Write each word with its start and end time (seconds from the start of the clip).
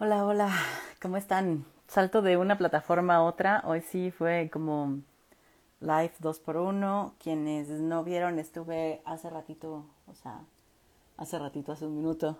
Hola, 0.00 0.24
hola, 0.24 0.52
¿cómo 1.02 1.16
están? 1.16 1.64
Salto 1.88 2.22
de 2.22 2.36
una 2.36 2.56
plataforma 2.56 3.16
a 3.16 3.22
otra. 3.24 3.62
Hoy 3.64 3.80
sí 3.80 4.12
fue 4.12 4.48
como 4.52 5.00
live 5.80 6.12
2x1. 6.20 7.14
Quienes 7.18 7.68
no 7.68 8.04
vieron, 8.04 8.38
estuve 8.38 9.02
hace 9.04 9.28
ratito, 9.28 9.86
o 10.06 10.14
sea, 10.14 10.38
hace 11.16 11.36
ratito, 11.40 11.72
hace 11.72 11.86
un 11.86 11.96
minuto. 11.96 12.38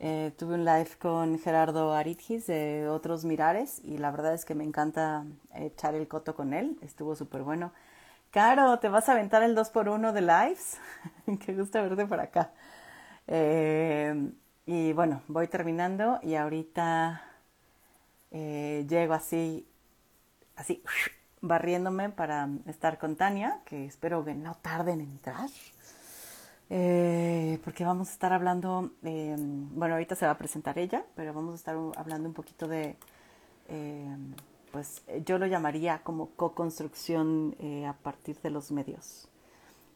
Eh, 0.00 0.32
tuve 0.36 0.54
un 0.54 0.64
live 0.64 0.90
con 1.00 1.38
Gerardo 1.38 1.94
Aritgis 1.94 2.48
de 2.48 2.88
Otros 2.88 3.24
Mirares 3.24 3.80
y 3.84 3.98
la 3.98 4.10
verdad 4.10 4.34
es 4.34 4.44
que 4.44 4.56
me 4.56 4.64
encanta 4.64 5.24
echar 5.54 5.94
el 5.94 6.08
coto 6.08 6.34
con 6.34 6.52
él. 6.52 6.76
Estuvo 6.82 7.14
súper 7.14 7.44
bueno. 7.44 7.72
Caro, 8.32 8.80
¿te 8.80 8.88
vas 8.88 9.08
a 9.08 9.12
aventar 9.12 9.44
el 9.44 9.54
2x1 9.54 10.10
de 10.12 10.20
lives? 10.20 10.78
Qué 11.46 11.54
gusto 11.54 11.80
verte 11.80 12.06
por 12.06 12.18
acá. 12.18 12.50
Eh, 13.28 14.32
y 14.66 14.92
bueno, 14.92 15.22
voy 15.28 15.48
terminando 15.48 16.18
y 16.22 16.34
ahorita 16.34 17.22
eh, 18.30 18.84
llego 18.88 19.14
así, 19.14 19.66
así, 20.56 20.82
barriéndome 21.40 22.10
para 22.10 22.48
estar 22.66 22.98
con 22.98 23.16
Tania, 23.16 23.60
que 23.66 23.86
espero 23.86 24.24
que 24.24 24.34
no 24.34 24.56
tarden 24.56 25.00
en 25.00 25.10
entrar. 25.12 25.50
Eh, 26.68 27.60
porque 27.64 27.84
vamos 27.84 28.08
a 28.08 28.12
estar 28.12 28.32
hablando, 28.32 28.90
eh, 29.04 29.36
bueno, 29.38 29.94
ahorita 29.94 30.16
se 30.16 30.26
va 30.26 30.32
a 30.32 30.38
presentar 30.38 30.78
ella, 30.78 31.04
pero 31.14 31.32
vamos 31.32 31.52
a 31.52 31.56
estar 31.56 31.76
hablando 31.96 32.28
un 32.28 32.34
poquito 32.34 32.66
de, 32.66 32.96
eh, 33.68 34.16
pues 34.72 35.02
yo 35.24 35.38
lo 35.38 35.46
llamaría 35.46 36.00
como 36.02 36.30
co-construcción 36.36 37.56
eh, 37.60 37.86
a 37.86 37.94
partir 37.94 38.40
de 38.42 38.50
los 38.50 38.72
medios. 38.72 39.28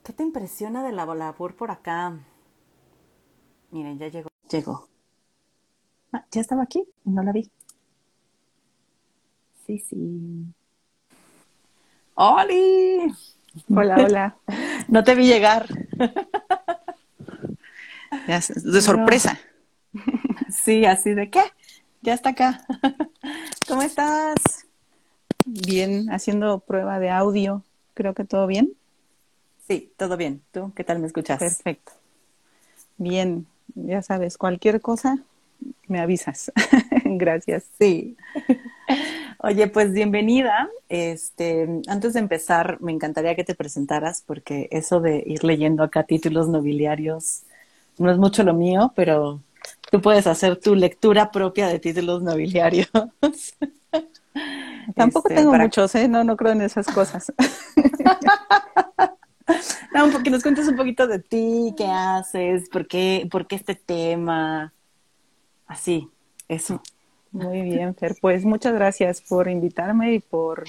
¿Qué 0.04 0.12
te 0.12 0.22
impresiona 0.24 0.84
de 0.84 0.92
la 0.92 1.06
labor 1.06 1.56
por 1.56 1.70
acá? 1.70 2.18
Miren, 3.72 3.98
ya 3.98 4.08
llegó. 4.08 4.29
Llegó. 4.50 4.88
Ah, 6.12 6.24
ya 6.32 6.40
estaba 6.40 6.64
aquí 6.64 6.84
y 7.04 7.10
no 7.10 7.22
la 7.22 7.32
vi. 7.32 7.48
Sí, 9.66 9.78
sí. 9.78 10.44
¡Oli! 12.14 13.12
Hola, 13.68 13.96
hola. 14.04 14.36
No 14.88 15.04
te 15.04 15.14
vi 15.14 15.26
llegar. 15.26 15.66
Ya, 18.26 18.40
de 18.40 18.80
sorpresa. 18.80 19.38
Sí, 20.50 20.84
así 20.84 21.14
de 21.14 21.30
qué. 21.30 21.42
Ya 22.02 22.14
está 22.14 22.30
acá. 22.30 22.66
¿Cómo 23.68 23.82
estás? 23.82 24.66
Bien, 25.44 26.10
haciendo 26.10 26.58
prueba 26.60 26.98
de 26.98 27.10
audio. 27.10 27.62
Creo 27.94 28.14
que 28.14 28.24
todo 28.24 28.46
bien. 28.46 28.72
Sí, 29.68 29.92
todo 29.96 30.16
bien. 30.16 30.42
¿Tú 30.52 30.72
qué 30.74 30.82
tal 30.82 30.98
me 30.98 31.06
escuchas? 31.06 31.38
Perfecto. 31.38 31.92
Bien, 32.98 33.46
ya 33.74 34.02
sabes, 34.02 34.36
cualquier 34.38 34.80
cosa 34.80 35.18
me 35.88 36.00
avisas. 36.00 36.52
Gracias. 37.04 37.64
Sí. 37.78 38.16
Oye, 39.42 39.66
pues 39.68 39.92
bienvenida. 39.92 40.68
Este, 40.88 41.68
antes 41.88 42.12
de 42.14 42.20
empezar, 42.20 42.78
me 42.80 42.92
encantaría 42.92 43.34
que 43.34 43.44
te 43.44 43.54
presentaras 43.54 44.22
porque 44.26 44.68
eso 44.70 45.00
de 45.00 45.22
ir 45.26 45.44
leyendo 45.44 45.82
acá 45.82 46.02
títulos 46.04 46.48
nobiliarios 46.48 47.42
no 47.98 48.10
es 48.10 48.18
mucho 48.18 48.42
lo 48.42 48.54
mío, 48.54 48.92
pero 48.96 49.40
tú 49.90 50.00
puedes 50.00 50.26
hacer 50.26 50.56
tu 50.58 50.74
lectura 50.74 51.30
propia 51.30 51.68
de 51.68 51.78
títulos 51.78 52.22
nobiliarios. 52.22 52.88
Tampoco 54.96 55.28
Este, 55.28 55.34
tengo 55.40 55.50
para- 55.52 55.64
muchos, 55.64 55.94
¿eh? 55.94 56.08
No, 56.08 56.24
no 56.24 56.36
creo 56.36 56.52
en 56.52 56.62
esas 56.62 56.86
cosas. 56.86 57.32
No, 59.94 60.10
porque 60.10 60.30
nos 60.30 60.42
cuentes 60.42 60.68
un 60.68 60.76
poquito 60.76 61.06
de 61.06 61.18
ti, 61.18 61.74
qué 61.76 61.86
haces, 61.86 62.68
por 62.68 62.86
qué, 62.86 63.26
por 63.30 63.46
qué 63.46 63.56
este 63.56 63.74
tema. 63.74 64.72
Así, 65.66 66.10
eso. 66.48 66.82
Muy 67.32 67.62
bien, 67.62 67.94
Fer. 67.94 68.16
Pues 68.20 68.44
muchas 68.44 68.74
gracias 68.74 69.22
por 69.22 69.48
invitarme 69.48 70.14
y 70.14 70.20
por 70.20 70.64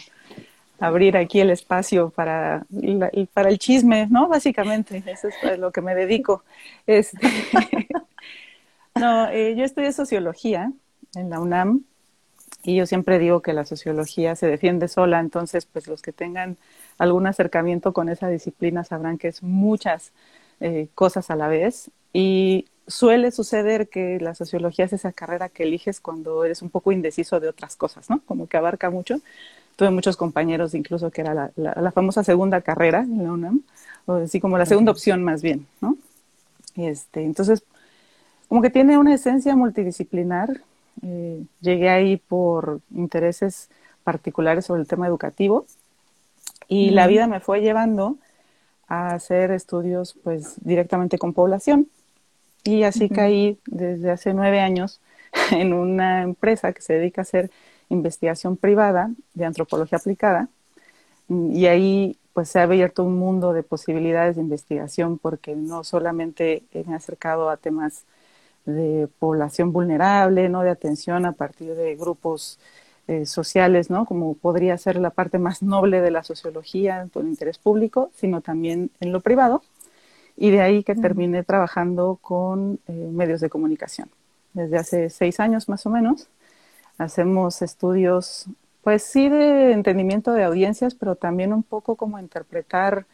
abrir 0.80 1.18
aquí 1.18 1.40
el 1.42 1.52
espacio 1.52 2.10
para, 2.12 2.66
la- 2.72 3.12
para 3.34 3.50
el 3.50 3.60
chisme, 3.60 4.08
¿no? 4.10 4.28
Básicamente, 4.30 5.04
eso 5.08 5.30
es 5.30 5.60
lo 5.60 5.72
que 5.72 5.82
me 5.82 5.96
dedico. 5.96 6.44
Este, 6.88 7.20
no, 8.96 9.30
eh, 9.30 9.56
yo 9.56 9.64
estudié 9.64 9.92
sociología 9.92 10.72
en 11.16 11.30
la 11.30 11.40
UNAM 11.40 11.84
y 12.64 12.76
yo 12.78 12.86
siempre 12.88 13.20
digo 13.20 13.42
que 13.42 13.54
la 13.54 13.66
sociología 13.66 14.36
se 14.36 14.48
defiende 14.48 14.88
sola, 14.88 15.20
entonces 15.20 15.66
pues 15.66 15.88
los 15.88 16.02
que 16.02 16.14
tengan 16.14 16.58
algún 16.98 17.28
acercamiento 17.28 17.94
con 17.94 18.10
esa 18.10 18.30
disciplina 18.30 18.84
sabrán 18.84 19.18
que 19.18 19.28
es 19.30 19.44
muchas 19.44 20.12
eh, 20.60 20.88
cosas 20.96 21.30
a 21.32 21.36
la 21.36 21.48
vez 21.48 21.92
y 22.14 22.66
suele 22.88 23.32
suceder 23.32 23.88
que 23.90 24.20
la 24.20 24.36
sociología 24.36 24.86
es 24.86 24.94
esa 24.94 25.12
carrera 25.14 25.50
que 25.50 25.64
eliges 25.64 26.02
cuando 26.02 26.44
eres 26.46 26.62
un 26.62 26.70
poco 26.70 26.92
indeciso 26.92 27.40
de 27.40 27.48
otras 27.50 27.76
cosas, 27.76 28.10
¿no? 28.10 28.22
Como 28.26 28.48
que 28.48 28.58
abarca 28.58 28.90
mucho. 28.90 29.20
Tuve 29.78 29.92
muchos 29.92 30.18
compañeros 30.18 30.74
incluso 30.76 31.12
que 31.12 31.22
era 31.22 31.34
la, 31.34 31.52
la- 31.56 31.74
la 31.76 31.92
famosa 31.92 32.24
segunda 32.24 32.62
carrera 32.62 33.02
en 33.02 33.24
la 33.24 33.32
UNAM, 33.34 33.62
o 34.06 34.14
así 34.16 34.40
como 34.40 34.58
la 34.58 34.66
segunda 34.66 34.92
opción 34.92 35.24
más 35.24 35.42
bien, 35.42 35.68
¿no? 35.82 35.98
Este, 36.76 37.24
entonces, 37.26 37.64
como 38.48 38.62
que 38.62 38.70
tiene 38.70 38.98
una 38.98 39.14
esencia 39.14 39.56
multidisciplinar. 39.56 40.62
Eh, 41.04 41.44
llegué 41.62 41.90
ahí 41.90 42.18
por 42.18 42.82
intereses 42.96 43.70
particulares 44.04 44.66
sobre 44.66 44.82
el 44.82 44.88
tema 44.88 45.08
educativo 45.08 45.66
y 46.72 46.92
la 46.92 47.06
vida 47.06 47.28
me 47.28 47.42
fue 47.42 47.60
llevando 47.60 48.18
a 48.88 49.14
hacer 49.14 49.52
estudios 49.52 50.18
pues 50.24 50.56
directamente 50.64 51.18
con 51.18 51.34
población. 51.34 51.90
Y 52.64 52.84
así 52.84 53.10
caí 53.10 53.60
desde 53.66 54.10
hace 54.10 54.34
nueve 54.34 54.62
años 54.62 55.02
en 55.52 55.74
una 55.74 56.22
empresa 56.24 56.72
que 56.72 56.82
se 56.82 56.94
dedica 56.94 57.22
a 57.22 57.24
hacer 57.24 57.52
investigación 57.90 58.56
privada 58.56 59.12
de 59.34 59.44
antropología 59.44 59.98
aplicada. 59.98 60.48
Y 61.28 61.66
ahí 61.66 62.18
pues 62.32 62.48
se 62.48 62.60
ha 62.60 62.64
abierto 62.64 63.04
un 63.04 63.18
mundo 63.18 63.52
de 63.52 63.64
posibilidades 63.64 64.38
de 64.38 64.42
investigación 64.42 65.18
porque 65.18 65.58
no 65.58 65.84
solamente 65.84 66.64
me 66.74 66.94
he 66.94 66.96
acercado 66.96 67.50
a 67.50 67.58
temas 67.58 68.06
de 68.66 69.10
población 69.20 69.74
vulnerable, 69.74 70.48
¿no? 70.48 70.62
de 70.62 70.70
atención 70.70 71.26
a 71.26 71.34
partir 71.34 71.76
de 71.76 71.98
grupos 71.98 72.60
eh, 73.08 73.26
sociales, 73.26 73.90
¿no? 73.90 74.06
como 74.06 74.36
podría 74.36 74.78
ser 74.78 74.98
la 74.98 75.10
parte 75.10 75.40
más 75.40 75.64
noble 75.64 76.02
de 76.02 76.12
la 76.12 76.24
sociología 76.24 77.08
con 77.12 77.28
interés 77.28 77.58
público, 77.58 78.12
sino 78.16 78.42
también 78.42 78.92
en 79.00 79.12
lo 79.12 79.22
privado. 79.22 79.64
Y 80.38 80.52
de 80.52 80.62
ahí 80.62 80.84
que 80.84 80.96
terminé 80.96 81.44
trabajando 81.44 82.18
con 82.22 82.80
eh, 82.88 82.92
medios 82.92 83.42
de 83.42 83.50
comunicación. 83.50 84.10
Desde 84.54 84.78
hace 84.78 85.10
seis 85.10 85.40
años 85.40 85.70
más 85.70 85.86
o 85.86 85.90
menos 85.90 86.28
hacemos 86.98 87.62
estudios, 87.62 88.46
pues 88.84 89.04
sí 89.04 89.30
de 89.30 89.72
entendimiento 89.74 90.34
de 90.34 90.44
audiencias, 90.44 90.96
pero 90.96 91.16
también 91.16 91.54
un 91.54 91.64
poco 91.64 91.96
como 91.96 92.20
interpretar 92.20 93.06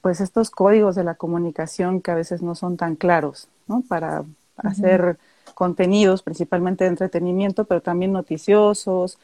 pues 0.00 0.20
estos 0.20 0.50
códigos 0.50 0.96
de 0.96 1.04
la 1.04 1.14
comunicación 1.14 2.00
que 2.00 2.10
a 2.10 2.14
veces 2.14 2.42
no 2.42 2.54
son 2.54 2.76
tan 2.76 2.96
claros, 2.96 3.48
¿no? 3.68 3.82
Para 3.88 4.24
hacer 4.56 5.18
contenidos 5.54 6.22
principalmente 6.22 6.84
de 6.84 6.90
entretenimiento, 6.90 7.64
pero 7.64 7.80
también 7.80 8.12
noticiosos, 8.12 9.18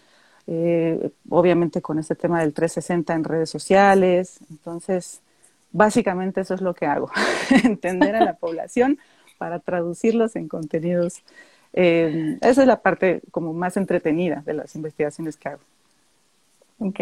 eh, 0.46 1.10
obviamente 1.28 1.82
con 1.82 1.98
este 1.98 2.14
tema 2.14 2.40
del 2.40 2.52
360 2.52 3.14
en 3.14 3.24
redes 3.24 3.50
sociales. 3.50 4.38
Entonces, 4.50 5.20
básicamente 5.72 6.40
eso 6.40 6.54
es 6.54 6.60
lo 6.60 6.74
que 6.74 6.86
hago, 6.86 7.10
entender 7.64 8.16
a 8.16 8.24
la 8.24 8.34
población 8.36 8.98
para 9.38 9.60
traducirlos 9.60 10.36
en 10.36 10.48
contenidos. 10.48 11.22
Eh, 11.72 12.38
esa 12.40 12.62
es 12.62 12.66
la 12.66 12.80
parte 12.80 13.20
como 13.30 13.52
más 13.52 13.76
entretenida 13.76 14.42
de 14.46 14.54
las 14.54 14.74
investigaciones 14.74 15.36
que 15.36 15.50
hago. 15.50 15.60
Ok, 16.78 17.00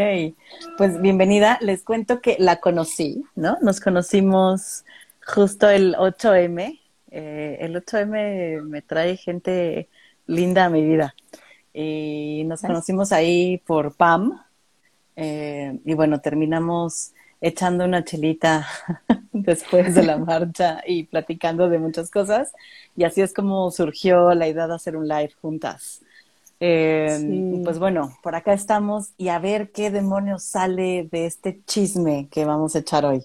pues 0.79 1.01
bienvenida. 1.01 1.59
Les 1.61 1.83
cuento 1.83 2.21
que 2.21 2.37
la 2.39 2.61
conocí, 2.61 3.25
¿no? 3.35 3.57
Nos 3.61 3.81
conocimos 3.81 4.85
justo 5.27 5.69
el 5.69 5.97
8M. 5.97 6.79
Eh, 7.17 7.59
el 7.61 7.77
8M 7.77 8.61
me 8.63 8.83
trae 8.83 9.17
gente 9.17 9.89
linda 10.27 10.65
a 10.65 10.71
mi 10.71 10.85
vida. 10.85 11.15
Y 11.73 12.43
nos 12.47 12.61
conocimos 12.63 13.13
ahí 13.13 13.59
por 13.59 13.95
PAM. 13.95 14.41
Eh, 15.17 15.79
y 15.85 15.95
bueno, 15.95 16.21
terminamos 16.21 17.13
echando 17.41 17.85
una 17.85 18.05
chelita 18.05 18.67
después 19.33 19.95
de 19.95 20.03
la 20.03 20.19
marcha 20.19 20.83
y 20.87 21.05
platicando 21.05 21.69
de 21.69 21.79
muchas 21.79 22.11
cosas. 22.11 22.53
Y 22.97 23.05
así 23.05 23.23
es 23.23 23.33
como 23.33 23.71
surgió 23.71 24.35
la 24.35 24.49
idea 24.49 24.67
de 24.67 24.75
hacer 24.75 24.97
un 24.97 25.07
live 25.09 25.33
juntas. 25.41 26.03
Eh, 26.61 27.19
Sí. 27.21 27.61
Pues 27.65 27.79
bueno, 27.79 28.17
por 28.23 28.35
acá 28.35 28.53
estamos 28.55 29.13
y 29.17 29.29
a 29.29 29.39
ver 29.39 29.71
qué 29.73 29.91
demonios 29.91 30.43
sale 30.45 31.09
de 31.13 31.27
este 31.27 31.63
chisme 31.65 32.29
que 32.31 32.45
vamos 32.45 32.75
a 32.75 32.81
echar 32.81 33.05
hoy. 33.05 33.25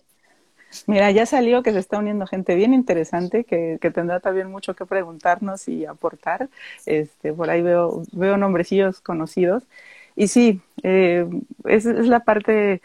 Mira, 0.87 1.09
ya 1.11 1.25
salió 1.25 1.63
que 1.63 1.71
se 1.71 1.79
está 1.79 1.97
uniendo 1.99 2.27
gente 2.27 2.55
bien 2.55 2.73
interesante 2.73 3.43
que, 3.43 3.79
que 3.81 3.91
tendrá 3.91 4.19
también 4.19 4.51
mucho 4.51 4.75
que 4.75 4.85
preguntarnos 4.85 5.67
y 5.67 5.85
aportar. 5.85 6.49
Este, 6.85 7.33
por 7.33 7.49
ahí 7.49 7.61
veo, 7.61 8.03
veo 8.11 8.37
nombrecillos 8.37 9.01
conocidos. 9.01 9.63
Y 10.15 10.27
sí, 10.27 10.61
eh, 10.83 11.27
es, 11.65 11.85
la 11.85 12.21
parte 12.21 12.81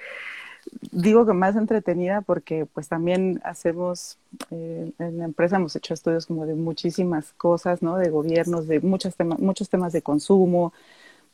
digo 0.92 1.26
que 1.26 1.32
más 1.32 1.56
entretenida 1.56 2.20
porque 2.22 2.66
pues 2.66 2.88
también 2.88 3.40
hacemos, 3.44 4.18
eh, 4.50 4.92
en 4.98 5.18
la 5.18 5.24
empresa 5.24 5.56
hemos 5.56 5.76
hecho 5.76 5.94
estudios 5.94 6.26
como 6.26 6.46
de 6.46 6.54
muchísimas 6.54 7.32
cosas, 7.34 7.82
¿no? 7.82 7.96
De 7.96 8.10
gobiernos, 8.10 8.66
de 8.66 8.80
muchos, 8.80 9.16
temas 9.16 9.38
muchos 9.38 9.68
temas 9.68 9.92
de 9.92 10.02
consumo, 10.02 10.72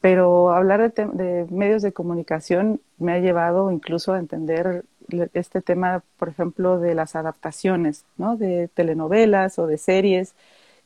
pero 0.01 0.51
hablar 0.51 0.93
de, 0.93 1.07
de, 1.07 1.47
medios 1.51 1.83
de 1.83 1.93
comunicación 1.93 2.81
me 2.99 3.13
ha 3.13 3.19
llevado 3.19 3.71
incluso 3.71 4.13
a 4.13 4.19
entender 4.19 4.85
este 5.35 5.61
tema, 5.63 6.03
por 6.19 6.29
ejemplo, 6.29 6.79
de 6.79 6.95
las 6.95 7.17
adaptaciones, 7.17 8.05
¿no? 8.17 8.37
De 8.37 8.69
telenovelas 8.69 9.59
o 9.59 9.67
de 9.67 9.79
series 9.79 10.35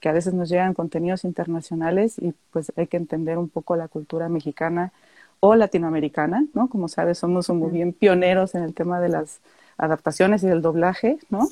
que 0.00 0.08
a 0.08 0.12
veces 0.12 0.34
nos 0.34 0.48
llegan 0.50 0.74
contenidos 0.74 1.24
internacionales 1.24 2.18
y 2.18 2.34
pues 2.52 2.72
hay 2.76 2.86
que 2.86 2.98
entender 2.98 3.38
un 3.38 3.48
poco 3.48 3.76
la 3.76 3.88
cultura 3.88 4.28
mexicana 4.28 4.92
o 5.40 5.54
latinoamericana, 5.54 6.46
¿no? 6.54 6.68
Como 6.68 6.88
sabes, 6.88 7.18
somos 7.18 7.48
muy 7.50 7.70
bien 7.70 7.92
pioneros 7.92 8.54
en 8.54 8.62
el 8.64 8.74
tema 8.74 9.00
de 9.00 9.08
las 9.10 9.40
adaptaciones 9.78 10.42
y 10.42 10.46
del 10.48 10.62
doblaje, 10.62 11.18
¿no? 11.30 11.48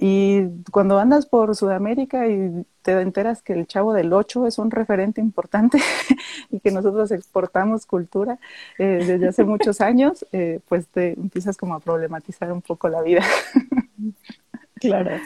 Y 0.00 0.42
cuando 0.70 1.00
andas 1.00 1.26
por 1.26 1.56
Sudamérica 1.56 2.28
y 2.28 2.64
te 2.82 2.92
enteras 3.00 3.42
que 3.42 3.52
el 3.52 3.66
Chavo 3.66 3.92
del 3.92 4.12
Ocho 4.12 4.46
es 4.46 4.58
un 4.58 4.70
referente 4.70 5.20
importante 5.20 5.78
y 6.50 6.60
que 6.60 6.70
nosotros 6.70 7.10
exportamos 7.10 7.84
cultura 7.84 8.38
eh, 8.78 9.02
desde 9.04 9.26
hace 9.26 9.42
muchos 9.44 9.80
años, 9.80 10.24
eh, 10.30 10.60
pues 10.68 10.86
te 10.86 11.14
empiezas 11.14 11.56
como 11.56 11.74
a 11.74 11.80
problematizar 11.80 12.52
un 12.52 12.62
poco 12.62 12.88
la 12.88 13.02
vida. 13.02 13.24
Claro. 14.80 15.16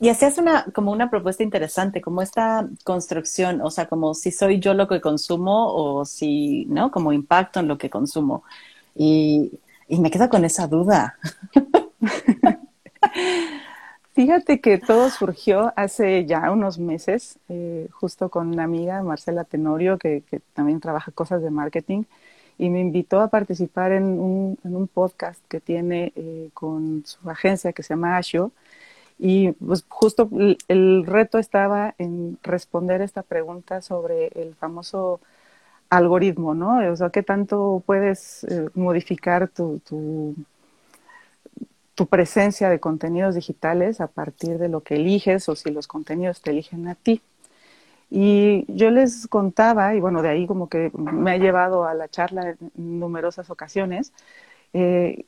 Y, 0.00 0.06
y 0.06 0.08
hacías 0.08 0.36
una, 0.36 0.64
como 0.74 0.90
una 0.90 1.08
propuesta 1.08 1.44
interesante, 1.44 2.00
como 2.00 2.22
esta 2.22 2.68
construcción, 2.82 3.60
o 3.62 3.70
sea, 3.70 3.86
como 3.86 4.14
si 4.14 4.32
soy 4.32 4.58
yo 4.58 4.74
lo 4.74 4.88
que 4.88 5.00
consumo 5.00 5.72
o 5.72 6.04
si, 6.04 6.64
¿no? 6.66 6.90
Como 6.90 7.12
impacto 7.12 7.60
en 7.60 7.68
lo 7.68 7.78
que 7.78 7.88
consumo. 7.88 8.42
Y, 8.96 9.60
y 9.86 10.00
me 10.00 10.10
quedo 10.10 10.28
con 10.28 10.44
esa 10.44 10.66
duda. 10.66 11.16
Fíjate 14.14 14.60
que 14.60 14.78
todo 14.78 15.10
surgió 15.10 15.72
hace 15.74 16.24
ya 16.24 16.52
unos 16.52 16.78
meses, 16.78 17.40
eh, 17.48 17.88
justo 17.90 18.28
con 18.28 18.48
una 18.48 18.62
amiga, 18.62 19.02
Marcela 19.02 19.42
Tenorio, 19.42 19.98
que, 19.98 20.22
también 20.52 20.78
trabaja 20.78 21.10
cosas 21.10 21.42
de 21.42 21.50
marketing, 21.50 22.04
y 22.56 22.70
me 22.70 22.80
invitó 22.80 23.20
a 23.20 23.28
participar 23.28 23.90
en 23.90 24.04
un, 24.04 24.88
podcast 24.94 25.40
que 25.48 25.60
tiene 25.60 26.12
eh, 26.14 26.50
con 26.54 27.04
su 27.04 27.28
agencia 27.28 27.72
que 27.72 27.82
se 27.82 27.94
llama 27.94 28.16
Ashio. 28.16 28.52
Y 29.18 29.52
pues 29.52 29.84
justo 29.88 30.28
el, 30.68 31.06
reto 31.06 31.38
estaba 31.38 31.94
en 31.98 32.38
responder 32.44 33.02
esta 33.02 33.22
pregunta 33.24 33.82
sobre 33.82 34.28
el 34.28 34.54
famoso 34.56 35.20
algoritmo, 35.90 36.54
¿no? 36.54 36.78
O 36.92 36.96
sea, 36.96 37.10
¿qué 37.10 37.22
tanto 37.24 37.82
puedes 37.86 38.44
eh, 38.44 38.68
modificar 38.74 39.48
tu 39.48 39.80
tu 41.94 42.06
presencia 42.06 42.68
de 42.68 42.80
contenidos 42.80 43.34
digitales 43.34 44.00
a 44.00 44.08
partir 44.08 44.58
de 44.58 44.68
lo 44.68 44.82
que 44.82 44.96
eliges 44.96 45.48
o 45.48 45.56
si 45.56 45.70
los 45.70 45.86
contenidos 45.86 46.40
te 46.42 46.50
eligen 46.50 46.88
a 46.88 46.94
ti. 46.94 47.22
Y 48.10 48.64
yo 48.68 48.90
les 48.90 49.26
contaba, 49.28 49.94
y 49.94 50.00
bueno, 50.00 50.22
de 50.22 50.28
ahí 50.28 50.46
como 50.46 50.68
que 50.68 50.90
me 50.94 51.32
ha 51.32 51.36
llevado 51.36 51.84
a 51.84 51.94
la 51.94 52.08
charla 52.08 52.50
en 52.50 53.00
numerosas 53.00 53.50
ocasiones, 53.50 54.12
eh, 54.72 55.24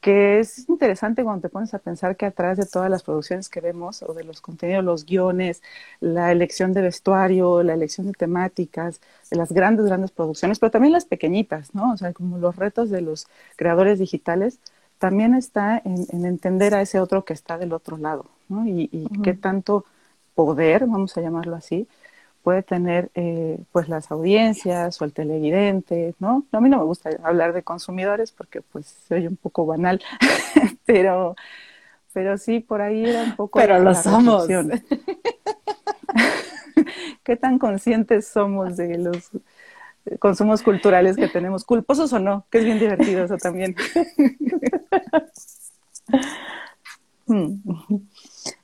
que 0.00 0.38
es 0.38 0.68
interesante 0.68 1.24
cuando 1.24 1.42
te 1.42 1.48
pones 1.48 1.74
a 1.74 1.80
pensar 1.80 2.16
que 2.16 2.26
atrás 2.26 2.56
de 2.58 2.66
todas 2.66 2.88
las 2.88 3.02
producciones 3.02 3.48
que 3.48 3.60
vemos, 3.60 4.02
o 4.02 4.14
de 4.14 4.22
los 4.22 4.40
contenidos, 4.40 4.84
los 4.84 5.04
guiones, 5.04 5.62
la 6.00 6.30
elección 6.30 6.72
de 6.72 6.82
vestuario, 6.82 7.62
la 7.64 7.74
elección 7.74 8.06
de 8.06 8.12
temáticas, 8.12 9.00
de 9.30 9.36
las 9.36 9.50
grandes, 9.50 9.86
grandes 9.86 10.12
producciones, 10.12 10.60
pero 10.60 10.70
también 10.70 10.92
las 10.92 11.06
pequeñitas, 11.06 11.74
¿no? 11.74 11.92
O 11.92 11.96
sea, 11.96 12.12
como 12.12 12.38
los 12.38 12.54
retos 12.54 12.88
de 12.90 13.00
los 13.00 13.26
creadores 13.56 13.98
digitales, 13.98 14.60
también 14.98 15.34
está 15.34 15.80
en, 15.84 16.06
en, 16.10 16.24
entender 16.24 16.74
a 16.74 16.82
ese 16.82 17.00
otro 17.00 17.24
que 17.24 17.32
está 17.32 17.58
del 17.58 17.72
otro 17.72 17.96
lado, 17.96 18.26
¿no? 18.48 18.66
Y, 18.66 18.88
y 18.92 19.04
uh 19.04 19.08
-huh. 19.08 19.22
qué 19.22 19.34
tanto 19.34 19.84
poder, 20.34 20.86
vamos 20.86 21.16
a 21.16 21.20
llamarlo 21.20 21.56
así, 21.56 21.88
puede 22.46 22.62
tener 22.62 23.10
eh, 23.16 23.58
pues 23.72 23.88
las 23.88 24.12
audiencias 24.12 25.02
o 25.02 25.04
el 25.04 25.12
televidente, 25.12 26.14
¿no? 26.20 26.44
A 26.52 26.60
mí 26.60 26.68
no 26.68 26.78
me 26.78 26.84
gusta 26.84 27.10
hablar 27.24 27.52
de 27.52 27.64
consumidores 27.64 28.30
porque 28.30 28.62
pues 28.62 28.86
se 28.86 29.16
oye 29.16 29.26
un 29.26 29.36
poco 29.36 29.66
banal, 29.66 30.00
pero, 30.86 31.34
pero 32.12 32.38
sí, 32.38 32.60
por 32.60 32.82
ahí 32.82 33.04
era 33.04 33.24
un 33.24 33.34
poco... 33.34 33.58
Pero 33.58 33.80
lo 33.80 33.92
somos. 33.96 34.46
¿Qué 37.24 37.34
tan 37.34 37.58
conscientes 37.58 38.28
somos 38.28 38.76
de 38.76 38.98
los 38.98 39.32
consumos 40.18 40.62
culturales 40.62 41.16
que 41.16 41.28
tenemos, 41.28 41.64
culposos 41.64 42.12
o 42.12 42.18
no, 42.18 42.46
que 42.50 42.58
es 42.58 42.64
bien 42.64 42.78
divertido 42.78 43.24
eso 43.24 43.36
también. 43.36 43.74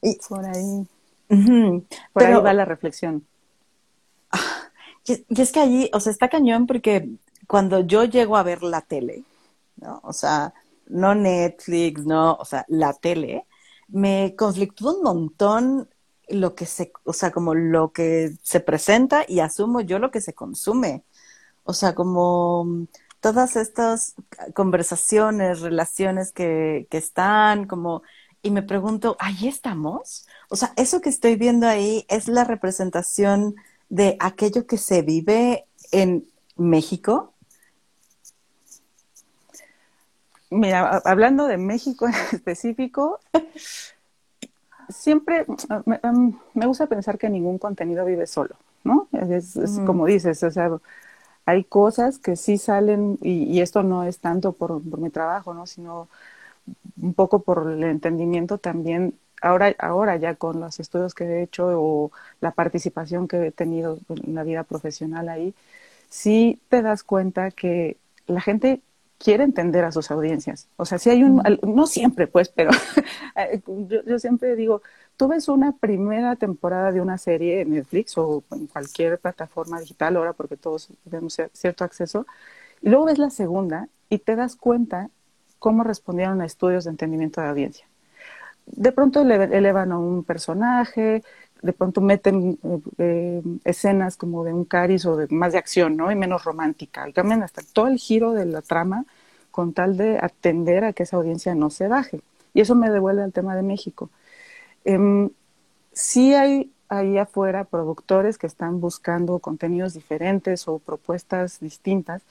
y 0.02 0.18
por 0.28 0.44
ahí, 0.44 0.62
uh 0.62 0.86
-huh. 1.28 1.84
por 2.12 2.22
Pero, 2.22 2.38
ahí 2.38 2.42
va 2.42 2.52
la 2.52 2.64
reflexión. 2.64 3.26
Y, 5.04 5.24
y, 5.28 5.40
es 5.40 5.50
que 5.50 5.60
allí, 5.60 5.90
o 5.92 6.00
sea, 6.00 6.12
está 6.12 6.28
cañón 6.28 6.66
porque 6.66 7.08
cuando 7.48 7.80
yo 7.80 8.04
llego 8.04 8.36
a 8.36 8.44
ver 8.44 8.62
la 8.62 8.82
tele, 8.82 9.24
¿no? 9.76 10.00
O 10.04 10.12
sea, 10.12 10.54
no 10.86 11.14
Netflix, 11.14 12.04
no, 12.04 12.34
o 12.34 12.44
sea, 12.44 12.64
la 12.68 12.94
tele, 12.94 13.46
me 13.88 14.34
conflictúa 14.36 14.94
un 14.94 15.02
montón 15.02 15.88
lo 16.28 16.54
que 16.54 16.66
se, 16.66 16.92
o 17.04 17.12
sea, 17.12 17.30
como 17.30 17.54
lo 17.54 17.92
que 17.92 18.32
se 18.42 18.60
presenta 18.60 19.24
y 19.28 19.40
asumo 19.40 19.80
yo 19.80 19.98
lo 19.98 20.10
que 20.10 20.20
se 20.20 20.34
consume. 20.34 21.04
O 21.64 21.72
sea, 21.72 21.94
como 21.94 22.86
todas 23.20 23.56
estas 23.56 24.14
conversaciones, 24.54 25.60
relaciones 25.60 26.32
que, 26.32 26.86
que 26.90 26.98
están, 26.98 27.66
como, 27.66 28.02
y 28.42 28.50
me 28.50 28.62
pregunto, 28.62 29.16
¿ahí 29.20 29.46
estamos? 29.46 30.26
O 30.50 30.56
sea, 30.56 30.72
eso 30.76 31.00
que 31.00 31.08
estoy 31.08 31.36
viendo 31.36 31.68
ahí 31.68 32.04
es 32.08 32.26
la 32.26 32.44
representación 32.44 33.54
de 33.88 34.16
aquello 34.18 34.66
que 34.66 34.78
se 34.78 35.02
vive 35.02 35.66
en 35.92 36.26
México. 36.56 37.32
Mira, 40.50 41.00
hablando 41.04 41.46
de 41.46 41.58
México 41.58 42.08
en 42.08 42.14
específico, 42.32 43.20
siempre 44.88 45.46
me, 45.86 46.00
me, 46.54 46.66
gusta 46.66 46.86
pensar 46.86 47.18
que 47.18 47.30
ningún 47.30 47.58
contenido 47.58 48.04
vive 48.04 48.26
solo, 48.26 48.56
¿no? 48.82 49.08
Es, 49.12 49.56
es 49.56 49.78
mm. 49.78 49.86
como 49.86 50.06
dices, 50.06 50.42
o 50.42 50.50
sea, 50.50 50.70
hay 51.46 51.64
cosas 51.64 52.18
que 52.18 52.36
sí 52.36 52.58
salen, 52.58 53.18
y, 53.22 53.44
y 53.44 53.60
esto 53.60 53.82
no 53.82 54.04
es 54.04 54.18
tanto 54.18 54.52
por, 54.52 54.82
por, 54.82 55.00
mi 55.00 55.10
trabajo, 55.10 55.54
¿no? 55.54 55.66
sino 55.66 56.08
un 57.00 57.14
poco 57.14 57.42
por 57.42 57.70
el 57.70 57.82
entendimiento 57.84 58.58
también, 58.58 59.14
ahora, 59.40 59.74
ahora 59.78 60.16
ya 60.16 60.34
con 60.36 60.60
los 60.60 60.80
estudios 60.80 61.14
que 61.14 61.24
he 61.24 61.42
hecho 61.42 61.68
o 61.80 62.12
la 62.40 62.52
participación 62.52 63.28
que 63.28 63.48
he 63.48 63.52
tenido 63.52 63.98
en 64.08 64.34
la 64.34 64.44
vida 64.44 64.64
profesional 64.64 65.28
ahí, 65.28 65.55
sí 66.08 66.60
te 66.69 66.82
das 66.82 67.02
cuenta 67.05 67.50
que 67.50 67.96
la 68.26 68.40
gente 68.40 68.81
quiere 69.19 69.44
entender 69.44 69.84
a 69.84 69.93
sus 69.93 70.10
audiencias. 70.10 70.69
O 70.76 70.84
sea, 70.84 70.98
si 70.98 71.10
hay 71.10 71.22
un, 71.22 71.43
no 71.62 71.86
siempre 71.86 72.26
pues, 72.26 72.48
pero 72.48 72.70
yo, 73.88 74.05
yo 74.05 74.19
siempre 74.19 74.56
digo, 74.56 74.82
tú 75.22 75.29
ves 75.29 75.48
una 75.48 75.70
primera 75.70 76.34
temporada 76.34 76.91
de 76.91 77.00
una 77.00 77.17
serie 77.17 77.60
en 77.60 77.70
Netflix 77.70 78.19
o 78.19 78.43
en 78.50 78.67
cualquier 78.67 79.20
plataforma 79.20 79.79
digital 79.79 80.17
ahora 80.17 80.32
porque 80.32 80.56
todos 80.56 80.88
tenemos 81.08 81.41
cierto 81.52 81.84
acceso, 81.84 82.26
y 82.81 82.88
luego 82.88 83.05
ves 83.05 83.19
la 83.19 83.31
segunda 83.31 83.86
y 84.10 84.19
te 84.19 84.34
das 84.34 84.56
cuenta 84.56 85.10
cómo 85.60 85.84
respondieron 85.84 86.41
a 86.41 86.44
estudios 86.44 86.82
de 86.82 86.91
entendimiento 86.91 87.41
de 87.41 87.46
audiencia. 87.46 87.86
De 88.67 88.91
pronto 88.91 89.20
elevan 89.20 89.93
a 89.93 89.98
un 90.00 90.24
personaje, 90.24 91.22
de 91.62 91.72
pronto 91.72 92.00
meten 92.00 92.58
eh, 92.98 93.43
escenas 93.62 94.17
como 94.17 94.43
de 94.43 94.52
un 94.52 94.64
caris 94.64 95.06
o 95.06 95.17
de 95.17 95.29
más 95.32 95.52
de 95.52 95.58
acción, 95.58 95.96
¿no? 95.96 96.10
Y 96.10 96.17
menos 96.17 96.43
romántica. 96.43 97.08
Y 97.08 97.12
cambian 97.12 97.44
hasta 97.44 97.62
todo 97.72 97.86
el 97.86 97.98
giro 97.98 98.32
de 98.32 98.46
la 98.46 98.60
trama 98.60 99.05
con 99.52 99.72
tal 99.72 99.96
de 99.96 100.19
atender 100.20 100.82
a 100.82 100.93
que 100.93 101.05
esa 101.05 101.17
audiencia 101.17 101.55
no 101.55 101.70
se 101.70 101.86
baje. 101.86 102.22
Y 102.55 102.60
eso 102.60 102.74
me 102.74 102.91
devuelve 102.91 103.22
al 103.22 103.32
tema 103.32 103.55
de 103.55 103.62
México. 103.62 104.10
Eh, 104.84 105.31
sí 105.93 106.34
hay 106.34 106.72
ahí 106.89 107.19
afuera 107.19 107.65
productores 107.65 108.39
que 108.39 108.46
están 108.46 108.81
buscando 108.81 109.39
contenidos 109.39 109.94
diferentes 109.94 110.69
o 110.69 110.79
propuestas 110.79 111.60
distintas, 111.60 112.22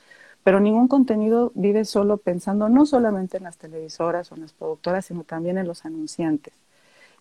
pero 0.43 0.59
ningún 0.59 0.87
contenido 0.87 1.51
vive 1.55 1.85
solo 1.85 2.17
pensando 2.17 2.69
no 2.69 2.85
solamente 2.85 3.37
en 3.37 3.43
las 3.43 3.57
televisoras 3.57 4.31
o 4.31 4.35
en 4.35 4.41
las 4.41 4.53
productoras, 4.53 5.05
sino 5.05 5.23
también 5.23 5.57
en 5.57 5.67
los 5.67 5.85
anunciantes. 5.85 6.53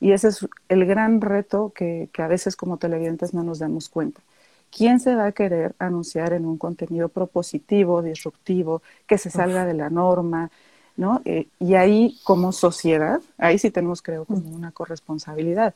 Y 0.01 0.13
ese 0.13 0.29
es 0.29 0.47
el 0.69 0.87
gran 0.87 1.21
reto 1.21 1.73
que, 1.75 2.09
que 2.13 2.23
a 2.23 2.29
veces 2.29 2.57
como 2.57 2.79
televidentes 2.79 3.35
no 3.35 3.45
nos 3.45 3.59
damos 3.59 3.89
cuenta. 3.89 4.23
¿Quién 4.71 5.01
se 5.01 5.15
va 5.17 5.27
a 5.27 5.33
querer 5.33 5.75
anunciar 5.79 6.33
en 6.33 6.47
un 6.47 6.57
contenido 6.59 7.09
propositivo, 7.09 8.03
disruptivo, 8.03 8.83
que 9.07 9.19
se 9.19 9.31
salga 9.31 9.67
de 9.67 9.75
la 9.75 9.91
norma? 9.91 10.51
¿No? 10.97 11.23
Eh, 11.25 11.49
y 11.59 11.75
ahí 11.75 12.19
como 12.25 12.53
sociedad, 12.53 13.21
ahí 13.39 13.59
sí 13.59 13.71
tenemos 13.71 14.03
creo 14.03 14.25
como 14.25 14.51
una 14.51 14.73
corresponsabilidad, 14.73 15.75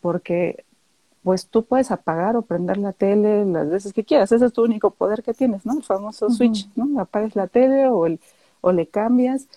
porque 0.00 0.64
pues 1.22 1.46
tú 1.46 1.64
puedes 1.64 1.90
apagar 1.90 2.36
o 2.36 2.42
prender 2.42 2.78
la 2.78 2.92
tele 2.92 3.44
las 3.44 3.70
veces 3.70 3.92
que 3.92 4.04
quieras, 4.04 4.32
ese 4.32 4.46
es 4.46 4.52
tu 4.52 4.64
único 4.64 4.90
poder 4.90 5.22
que 5.22 5.34
tienes, 5.34 5.64
¿no? 5.64 5.74
El 5.74 5.84
famoso 5.84 6.26
uh 6.26 6.28
-huh. 6.30 6.36
switch, 6.36 6.68
¿no? 6.76 7.00
Apagas 7.00 7.36
la 7.36 7.46
tele 7.46 7.88
o, 7.88 8.06
el, 8.06 8.20
o 8.60 8.72
le 8.72 8.86
cambias 8.88 9.48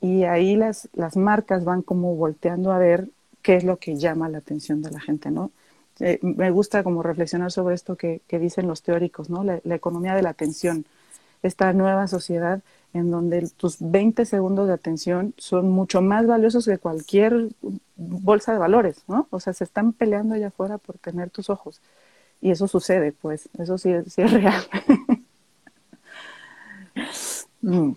y 0.00 0.24
ahí 0.24 0.56
las, 0.56 0.88
las 0.94 1.16
marcas 1.16 1.64
van 1.64 1.82
como 1.82 2.16
volteando 2.16 2.72
a 2.72 2.78
ver 2.78 3.08
qué 3.42 3.56
es 3.56 3.64
lo 3.64 3.78
que 3.78 3.96
llama 3.96 4.28
la 4.28 4.38
atención 4.38 4.82
de 4.82 4.90
la 4.90 5.00
gente, 5.00 5.30
¿no? 5.30 5.52
Eh, 6.00 6.18
me 6.22 6.50
gusta 6.50 6.82
como 6.82 7.02
reflexionar 7.02 7.52
sobre 7.52 7.74
esto 7.74 7.96
que, 7.96 8.22
dicen 8.28 8.66
los 8.66 8.82
teóricos, 8.82 9.30
¿no? 9.30 9.44
La, 9.44 9.60
economía 9.74 10.14
de 10.14 10.22
la 10.22 10.30
atención, 10.30 10.86
esta 11.42 11.72
nueva 11.72 12.08
sociedad 12.08 12.62
en 12.94 13.10
donde 13.10 13.48
tus 13.56 13.76
20 13.80 14.24
segundos 14.24 14.68
de 14.68 14.74
atención 14.74 15.34
son 15.38 15.70
mucho 15.70 16.02
más 16.02 16.26
valiosos 16.26 16.66
que 16.66 16.78
cualquier 16.78 17.48
bolsa 17.96 18.52
de 18.52 18.58
valores, 18.58 19.02
¿no? 19.08 19.26
O 19.30 19.40
sea, 19.40 19.52
se 19.52 19.64
están 19.64 19.92
peleando 19.92 20.34
allá 20.34 20.48
afuera 20.48 20.78
por 20.78 20.98
tener 20.98 21.30
tus 21.30 21.48
ojos. 21.48 21.80
Y 22.40 22.50
eso 22.50 22.68
sucede, 22.68 23.12
pues, 23.12 23.48
eso 23.58 23.78
sí, 23.78 23.92
sí 24.06 24.22
es 24.22 24.32
real. 24.32 24.62
Mm. 27.64 27.92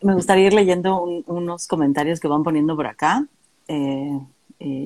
me 0.00 0.14
gustaría 0.14 0.46
ir 0.46 0.54
leyendo 0.54 1.02
unos 1.26 1.68
comentarios 1.68 2.20
que 2.20 2.26
van 2.26 2.42
poniendo 2.42 2.74
por 2.74 2.86
acá. 2.86 3.26
Eh, 3.68 4.18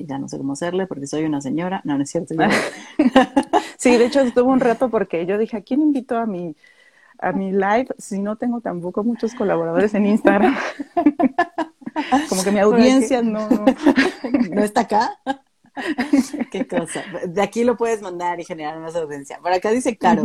ya 0.07 0.17
no 0.17 0.27
sé 0.27 0.37
cómo 0.37 0.53
hacerle 0.53 0.87
porque 0.87 1.07
soy 1.07 1.23
una 1.23 1.41
señora. 1.41 1.81
No, 1.85 1.95
no 1.97 2.03
es 2.03 2.09
cierto. 2.09 2.35
sí, 3.77 3.97
de 3.97 4.05
hecho 4.05 4.19
estuvo 4.19 4.51
un 4.51 4.59
rato 4.59 4.89
porque 4.89 5.25
yo 5.25 5.37
dije, 5.37 5.57
¿a 5.57 5.61
quién 5.61 5.81
invito 5.81 6.17
a 6.17 6.25
mi, 6.25 6.55
a 7.21 7.31
mi 7.31 7.51
live 7.51 7.87
si 7.97 8.19
no 8.19 8.35
tengo 8.35 8.61
tampoco 8.61 9.03
muchos 9.03 9.33
colaboradores 9.33 9.93
en 9.93 10.05
Instagram? 10.05 10.55
Como 12.29 12.43
que 12.43 12.51
mi 12.51 12.59
audiencia 12.59 13.21
no, 13.21 13.47
no, 13.49 14.63
está 14.63 14.81
acá. 14.81 15.19
Qué 16.51 16.67
cosa. 16.67 17.03
De 17.27 17.41
aquí 17.41 17.63
lo 17.63 17.77
puedes 17.77 18.01
mandar 18.01 18.39
y 18.39 18.45
generar 18.45 18.79
más 18.79 18.95
audiencia. 18.95 19.39
Por 19.39 19.51
acá 19.51 19.71
dice 19.71 19.97
Caro, 19.97 20.23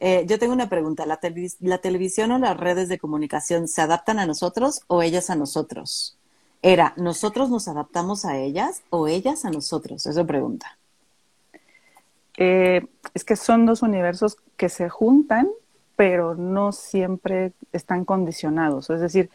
eh, 0.00 0.24
yo 0.26 0.38
tengo 0.38 0.52
una 0.52 0.68
pregunta. 0.68 1.06
¿La, 1.06 1.18
¿La 1.60 1.78
televisión 1.78 2.32
o 2.32 2.38
las 2.38 2.56
redes 2.56 2.88
de 2.88 2.98
comunicación 2.98 3.68
se 3.68 3.82
adaptan 3.82 4.18
a 4.18 4.26
nosotros 4.26 4.82
o 4.86 5.02
ellas 5.02 5.30
a 5.30 5.36
nosotros? 5.36 6.18
Era, 6.62 6.94
¿nosotros 6.96 7.50
nos 7.50 7.68
adaptamos 7.68 8.24
a 8.24 8.38
ellas 8.38 8.82
o 8.90 9.06
ellas 9.08 9.44
a 9.44 9.50
nosotros? 9.50 10.06
Esa 10.06 10.24
pregunta. 10.24 10.78
Eh, 12.38 12.86
es 13.14 13.24
que 13.24 13.36
son 13.36 13.66
dos 13.66 13.82
universos 13.82 14.36
que 14.56 14.68
se 14.68 14.88
juntan, 14.88 15.48
pero 15.96 16.34
no 16.34 16.72
siempre 16.72 17.52
están 17.72 18.04
condicionados. 18.04 18.90
Es 18.90 19.00
decir, 19.00 19.30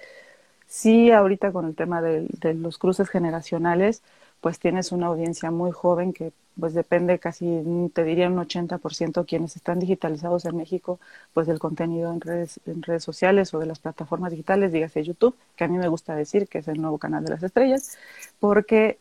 sí 0.68 1.12
ahorita 1.12 1.52
con 1.52 1.66
el 1.66 1.76
tema 1.76 2.02
de 2.02 2.54
los 2.56 2.78
cruces 2.78 3.10
generacionales, 3.10 4.04
pues 4.42 4.60
tienes 4.60 4.92
una 4.92 5.08
audiencia 5.08 5.52
muy 5.52 5.72
joven 5.72 6.14
que 6.14 6.34
pues 6.60 6.74
depende 6.74 7.18
casi, 7.20 7.46
te 7.94 8.04
diría 8.04 8.28
un 8.28 8.38
80% 8.38 9.26
quienes 9.26 9.56
están 9.56 9.80
digitalizados 9.80 10.46
en 10.46 10.58
México, 10.58 11.00
pues 11.34 11.48
del 11.48 11.60
contenido 11.60 12.12
en 12.12 12.20
redes, 12.22 12.60
en 12.66 12.82
redes 12.84 13.04
sociales 13.04 13.54
o 13.54 13.60
de 13.60 13.66
las 13.68 13.80
plataformas 13.80 14.32
digitales, 14.32 14.72
dígase 14.72 15.04
YouTube, 15.04 15.36
que 15.56 15.64
a 15.64 15.68
mí 15.68 15.78
me 15.78 15.88
gusta 15.88 16.14
decir 16.16 16.48
que 16.48 16.60
es 16.60 16.68
el 16.68 16.82
nuevo 16.82 16.98
canal 16.98 17.24
de 17.24 17.32
las 17.32 17.44
estrellas, 17.44 17.98
porque 18.40 18.98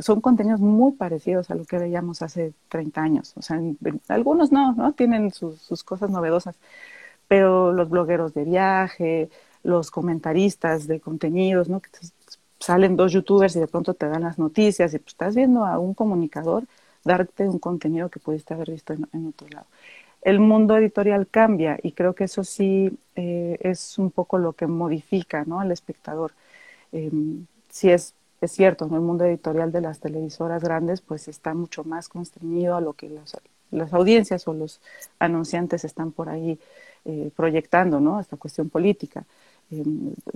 son 0.00 0.20
contenidos 0.20 0.60
muy 0.60 0.92
parecidos 0.92 1.50
a 1.50 1.54
lo 1.54 1.64
que 1.64 1.78
veíamos 1.78 2.22
hace 2.22 2.52
30 2.68 3.02
años. 3.02 3.32
O 3.36 3.42
sea, 3.42 3.60
algunos 4.08 4.52
no, 4.52 4.72
¿no? 4.74 4.92
Tienen 4.92 5.32
sus 5.32 5.82
cosas 5.84 6.10
novedosas, 6.10 6.56
pero 7.32 7.72
los 7.72 7.88
blogueros 7.88 8.34
de 8.34 8.44
viaje, 8.44 9.30
los 9.62 9.90
comentaristas 9.90 10.86
de 10.86 11.00
contenidos, 11.00 11.70
¿no? 11.70 11.80
salen 12.58 12.94
dos 12.94 13.10
youtubers 13.10 13.56
y 13.56 13.60
de 13.60 13.68
pronto 13.68 13.94
te 13.94 14.06
dan 14.06 14.24
las 14.24 14.38
noticias 14.38 14.92
y 14.92 14.98
pues 14.98 15.14
estás 15.14 15.34
viendo 15.34 15.64
a 15.64 15.78
un 15.78 15.94
comunicador 15.94 16.64
darte 17.04 17.48
un 17.48 17.58
contenido 17.58 18.10
que 18.10 18.20
pudiste 18.20 18.52
haber 18.52 18.72
visto 18.72 18.92
en, 18.92 19.26
otro 19.26 19.48
lado. 19.48 19.64
El 20.20 20.40
mundo 20.40 20.76
editorial 20.76 21.26
cambia 21.26 21.78
y 21.82 21.92
creo 21.92 22.14
que 22.14 22.24
eso 22.24 22.44
sí 22.44 22.98
eh, 23.16 23.56
es 23.62 23.98
un 23.98 24.10
poco 24.10 24.36
lo 24.36 24.52
que 24.52 24.66
modifica 24.66 25.46
al 25.58 25.72
espectador. 25.72 26.32
Eh, 26.92 27.10
sí 27.70 27.90
es, 27.90 28.12
cierto, 28.44 28.88
¿no? 28.88 28.96
el 28.96 29.02
mundo 29.02 29.24
editorial 29.24 29.72
de 29.72 29.80
las 29.80 30.00
televisoras 30.00 30.62
grandes 30.62 31.00
pues 31.00 31.28
está 31.28 31.54
mucho 31.54 31.82
más 31.82 32.10
constreñido 32.10 32.76
a 32.76 32.82
lo 32.82 32.92
que 32.92 33.08
las 33.70 33.94
audiencias 33.94 34.46
o 34.48 34.52
los 34.52 34.82
anunciantes 35.18 35.86
están 35.86 36.12
por 36.12 36.28
ahí 36.28 36.58
eh, 37.04 37.30
proyectando, 37.34 38.00
¿no? 38.00 38.20
esta 38.20 38.36
cuestión 38.36 38.70
política. 38.70 39.24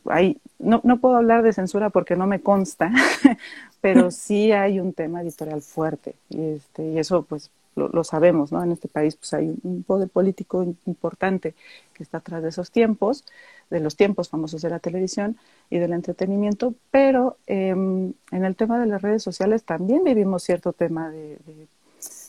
Hay, 0.06 0.40
no, 0.58 0.80
no, 0.82 0.98
puedo 0.98 1.16
hablar 1.16 1.42
de 1.42 1.52
censura 1.52 1.90
porque 1.90 2.16
no 2.16 2.26
me 2.26 2.40
consta, 2.40 2.90
pero 3.80 4.10
sí 4.10 4.50
hay 4.52 4.80
un 4.80 4.92
tema 4.92 5.20
editorial 5.20 5.62
fuerte 5.62 6.16
y, 6.30 6.42
este, 6.42 6.84
y 6.92 6.98
eso 6.98 7.22
pues 7.22 7.50
lo, 7.76 8.04
sabemos, 8.04 8.52
¿no? 8.52 8.62
En 8.64 8.72
este 8.72 8.88
país 8.88 9.16
pues 9.16 9.34
hay 9.34 9.54
un 9.62 9.82
poder 9.82 10.08
político 10.08 10.64
importante 10.86 11.54
que 11.92 12.02
está 12.02 12.18
atrás 12.18 12.42
de 12.42 12.48
esos 12.48 12.70
tiempos, 12.70 13.24
de 13.70 13.80
los 13.80 13.96
tiempos 13.96 14.30
famosos 14.30 14.62
de 14.62 14.70
la 14.70 14.78
televisión 14.78 15.36
y 15.68 15.78
del 15.78 15.92
entretenimiento, 15.92 16.74
pero 16.90 17.36
em, 17.46 18.14
en 18.32 18.44
el 18.44 18.56
tema 18.56 18.80
de 18.80 18.86
las 18.86 19.02
redes 19.02 19.22
sociales 19.22 19.64
también 19.64 20.04
vivimos 20.04 20.42
cierto 20.42 20.72
tema 20.72 21.10
de, 21.10 21.38
de 21.46 21.68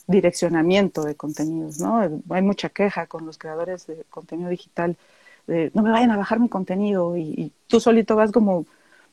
direccionamiento 0.07 1.03
de 1.03 1.15
contenidos, 1.15 1.79
¿no? 1.79 1.99
Hay 2.29 2.41
mucha 2.41 2.69
queja 2.69 3.07
con 3.07 3.25
los 3.25 3.37
creadores 3.37 3.87
de 3.87 4.03
contenido 4.09 4.49
digital 4.49 4.97
no 5.47 5.81
me 5.81 5.91
vayan 5.91 6.11
a 6.11 6.17
bajar 6.17 6.39
mi 6.39 6.49
contenido 6.49 7.17
y, 7.17 7.51
tú 7.67 7.79
solito 7.79 8.15
vas 8.15 8.31
como 8.31 8.65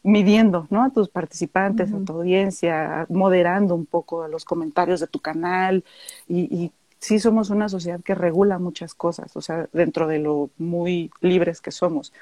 midiendo, 0.03 0.67
¿no? 0.71 0.83
A 0.83 0.91
tus 0.91 1.09
participantes, 1.09 1.93
a 1.93 2.05
tu 2.05 2.13
audiencia, 2.13 3.07
moderando 3.09 3.75
un 3.75 3.87
poco 3.87 4.23
a 4.23 4.29
los 4.29 4.45
comentarios 4.45 5.01
de 5.01 5.07
tu 5.07 5.21
canal 5.21 5.85
y, 6.29 6.73
sí 7.01 7.19
somos 7.21 7.51
una 7.51 7.69
sociedad 7.69 8.01
que 8.01 8.15
regula 8.15 8.59
muchas 8.59 8.95
cosas, 8.95 9.37
o 9.37 9.43
sea, 9.43 9.69
dentro 9.75 10.07
de 10.07 10.19
lo 10.21 10.49
muy 10.57 11.11
libres 11.21 11.61
que 11.61 11.71
somos. 11.71 12.15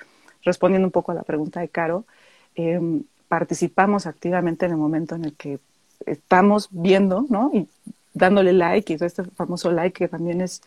Respondiendo 0.43 0.88
un 0.88 0.91
poco 0.91 1.12
a 1.12 1.14
la 1.14 1.23
pregunta 1.23 1.61
de 1.61 1.69
Caro, 1.69 2.05
em, 2.57 3.05
participamos 3.29 4.07
activamente 4.07 4.67
en 4.67 4.73
el 4.73 4.79
momento 4.79 5.14
en 5.14 5.25
el 5.25 5.35
que 5.35 5.61
estamos 6.05 6.69
viendo, 6.73 7.26
¿no? 7.29 7.50
Y 7.55 7.69
dándole 8.14 8.52
like, 8.52 8.92
y 8.92 9.04
este 9.04 9.25
famoso 9.25 9.71
like 9.73 9.92
que 9.92 10.09
también 10.09 10.40
es 10.40 10.62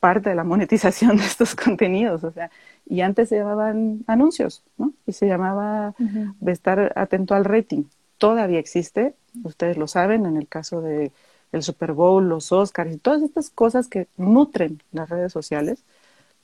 parte 0.00 0.28
de 0.28 0.34
la 0.34 0.44
monetización 0.44 1.16
de 1.18 1.24
estos 1.24 1.54
contenidos, 1.54 2.24
o 2.24 2.30
sea, 2.30 2.50
y 2.86 3.00
antes 3.00 3.30
se 3.30 3.36
llamaban 3.36 4.04
anuncios, 4.06 4.62
¿no? 4.76 4.92
Y 5.06 5.12
se 5.12 5.26
llamaba 5.26 5.94
de 5.98 6.52
estar 6.52 6.92
atento 6.96 7.34
al 7.34 7.44
rating. 7.44 7.84
Todavía 8.18 8.58
existe, 8.58 9.14
ustedes 9.42 9.76
lo 9.78 9.86
saben, 9.86 10.26
en 10.26 10.36
el 10.36 10.46
caso 10.46 10.82
de 10.82 11.10
el 11.54 11.62
Super 11.62 11.92
Bowl, 11.92 12.28
los 12.28 12.52
Oscars 12.52 12.92
y 12.92 12.98
todas 12.98 13.22
estas 13.22 13.48
cosas 13.48 13.88
que 13.88 14.08
nutren 14.16 14.82
las 14.92 15.08
redes 15.08 15.32
sociales. 15.32 15.84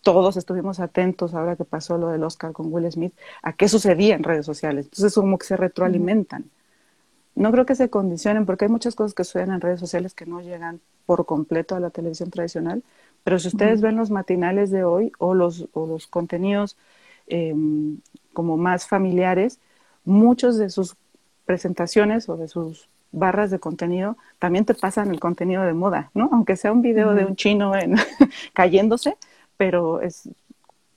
Todos 0.03 0.37
estuvimos 0.37 0.81
atentos 0.81 1.35
ahora 1.35 1.57
que 1.57 1.65
pasó 1.65 1.99
lo 1.99 2.09
del 2.09 2.23
Oscar 2.25 2.53
con 2.53 2.73
Will 2.73 2.91
Smith 2.91 3.13
a 3.43 3.53
qué 3.53 3.69
sucedía 3.69 4.15
en 4.15 4.23
redes 4.23 4.47
sociales. 4.47 4.87
Entonces 4.87 5.15
como 5.15 5.37
que 5.37 5.47
se 5.47 5.57
retroalimentan. 5.57 6.45
No 7.41 7.51
creo 7.53 7.65
que 7.65 7.75
se 7.75 7.89
condicionen 7.89 8.45
porque 8.45 8.67
hay 8.67 8.71
muchas 8.71 8.95
cosas 8.95 9.15
que 9.15 9.25
suceden 9.25 9.53
en 9.53 9.63
redes 9.63 9.81
sociales 9.81 10.13
que 10.13 10.27
no 10.27 10.43
llegan 10.43 10.79
por 11.07 11.25
completo 11.25 11.75
a 11.75 11.81
la 11.81 11.89
televisión 11.89 12.31
tradicional, 12.31 12.83
pero 13.25 13.39
si 13.39 13.49
ustedes 13.49 13.81
ven 13.81 13.97
los 13.97 14.11
matinales 14.11 14.71
de 14.71 14.85
hoy 14.85 15.11
o 15.19 15.33
los, 15.33 15.67
o 15.73 15.87
los 15.87 16.07
contenidos 16.07 16.77
em, 17.29 17.97
como 18.35 18.59
más 18.59 18.87
familiares, 18.87 19.59
muchos 20.05 20.59
de 20.59 20.69
sus 20.69 20.97
presentaciones 21.47 22.29
o 22.29 22.37
de 22.37 22.47
sus 22.47 22.91
barras 23.11 23.51
de 23.51 23.59
contenido 23.59 24.19
también 24.39 24.67
te 24.67 24.75
pasan 24.75 25.11
el 25.11 25.19
contenido 25.19 25.63
de 25.63 25.73
moda, 25.73 26.11
¿no? 26.13 26.29
Aunque 26.33 26.57
sea 26.57 26.73
un 26.73 26.83
video 26.83 27.15
de 27.15 27.25
un 27.25 27.37
chino 27.37 27.75
en, 27.75 27.97
cayéndose, 28.53 29.17
pero 29.57 30.03
es 30.03 30.29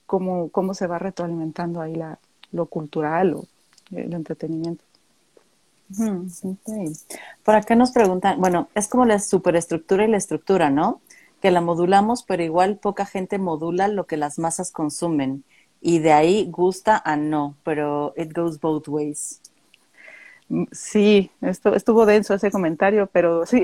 como 0.04 0.50
cómo 0.50 0.74
se 0.74 0.88
va 0.88 0.98
retroalimentando 0.98 1.80
ahí 1.80 1.94
la, 1.94 2.18
lo 2.52 2.66
cultural 2.66 3.32
o 3.32 3.46
el 3.92 4.12
entretenimiento. 4.12 4.84
Por 7.44 7.54
acá 7.54 7.74
nos 7.74 7.92
preguntan, 7.92 8.40
bueno, 8.40 8.68
es 8.74 8.88
como 8.88 9.04
la 9.04 9.18
superestructura 9.18 10.04
y 10.04 10.08
la 10.08 10.16
estructura, 10.16 10.70
¿no? 10.70 11.00
que 11.44 11.50
la 11.50 11.60
modulamos, 11.60 12.22
pero 12.22 12.42
igual 12.42 12.78
poca 12.78 13.04
gente 13.04 13.36
modula 13.36 13.86
lo 13.88 14.06
que 14.06 14.16
las 14.16 14.38
masas 14.38 14.72
consumen. 14.72 15.44
Y 15.82 15.98
de 15.98 16.14
ahí 16.14 16.48
gusta 16.50 17.02
a 17.04 17.16
no, 17.16 17.54
pero 17.64 18.14
it 18.16 18.32
goes 18.34 18.58
both 18.58 18.88
ways. 18.88 19.42
Sí, 20.72 21.30
esto, 21.42 21.74
estuvo 21.74 22.06
denso 22.06 22.32
ese 22.32 22.50
comentario, 22.50 23.10
pero 23.12 23.44
sí, 23.44 23.62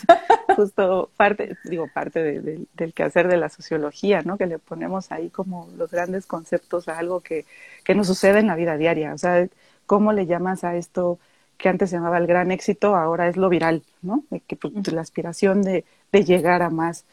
justo 0.56 1.10
parte, 1.16 1.56
digo, 1.62 1.86
parte 1.94 2.20
de, 2.20 2.66
del 2.74 2.92
quehacer 2.92 3.28
de 3.28 3.36
la 3.36 3.50
sociología, 3.50 4.22
¿no? 4.22 4.36
Que 4.36 4.46
le 4.46 4.58
ponemos 4.58 5.12
ahí 5.12 5.30
como 5.30 5.68
los 5.76 5.92
grandes 5.92 6.26
conceptos 6.26 6.88
a 6.88 6.98
algo 6.98 7.20
que, 7.20 7.46
que 7.84 7.94
nos 7.94 8.08
sucede 8.08 8.40
en 8.40 8.48
la 8.48 8.56
vida 8.56 8.76
diaria. 8.76 9.14
O 9.14 9.18
sea, 9.18 9.46
¿cómo 9.86 10.12
le 10.12 10.26
llamas 10.26 10.64
a 10.64 10.74
esto 10.74 11.20
que 11.62 11.70
antes 11.70 11.90
se 11.90 11.96
llamaba 11.96 12.18
el 12.18 12.26
gran 12.28 12.52
éxito, 12.52 12.96
ahora 12.96 13.28
es 13.28 13.38
lo 13.38 13.48
viral, 13.50 13.84
¿no? 14.02 14.24
Que, 14.48 14.56
pues, 14.56 14.74
la 14.92 15.00
aspiración 15.02 15.62
de, 15.62 15.86
de 16.12 16.24
llegar 16.26 16.62
a 16.62 16.70
más 16.70 17.06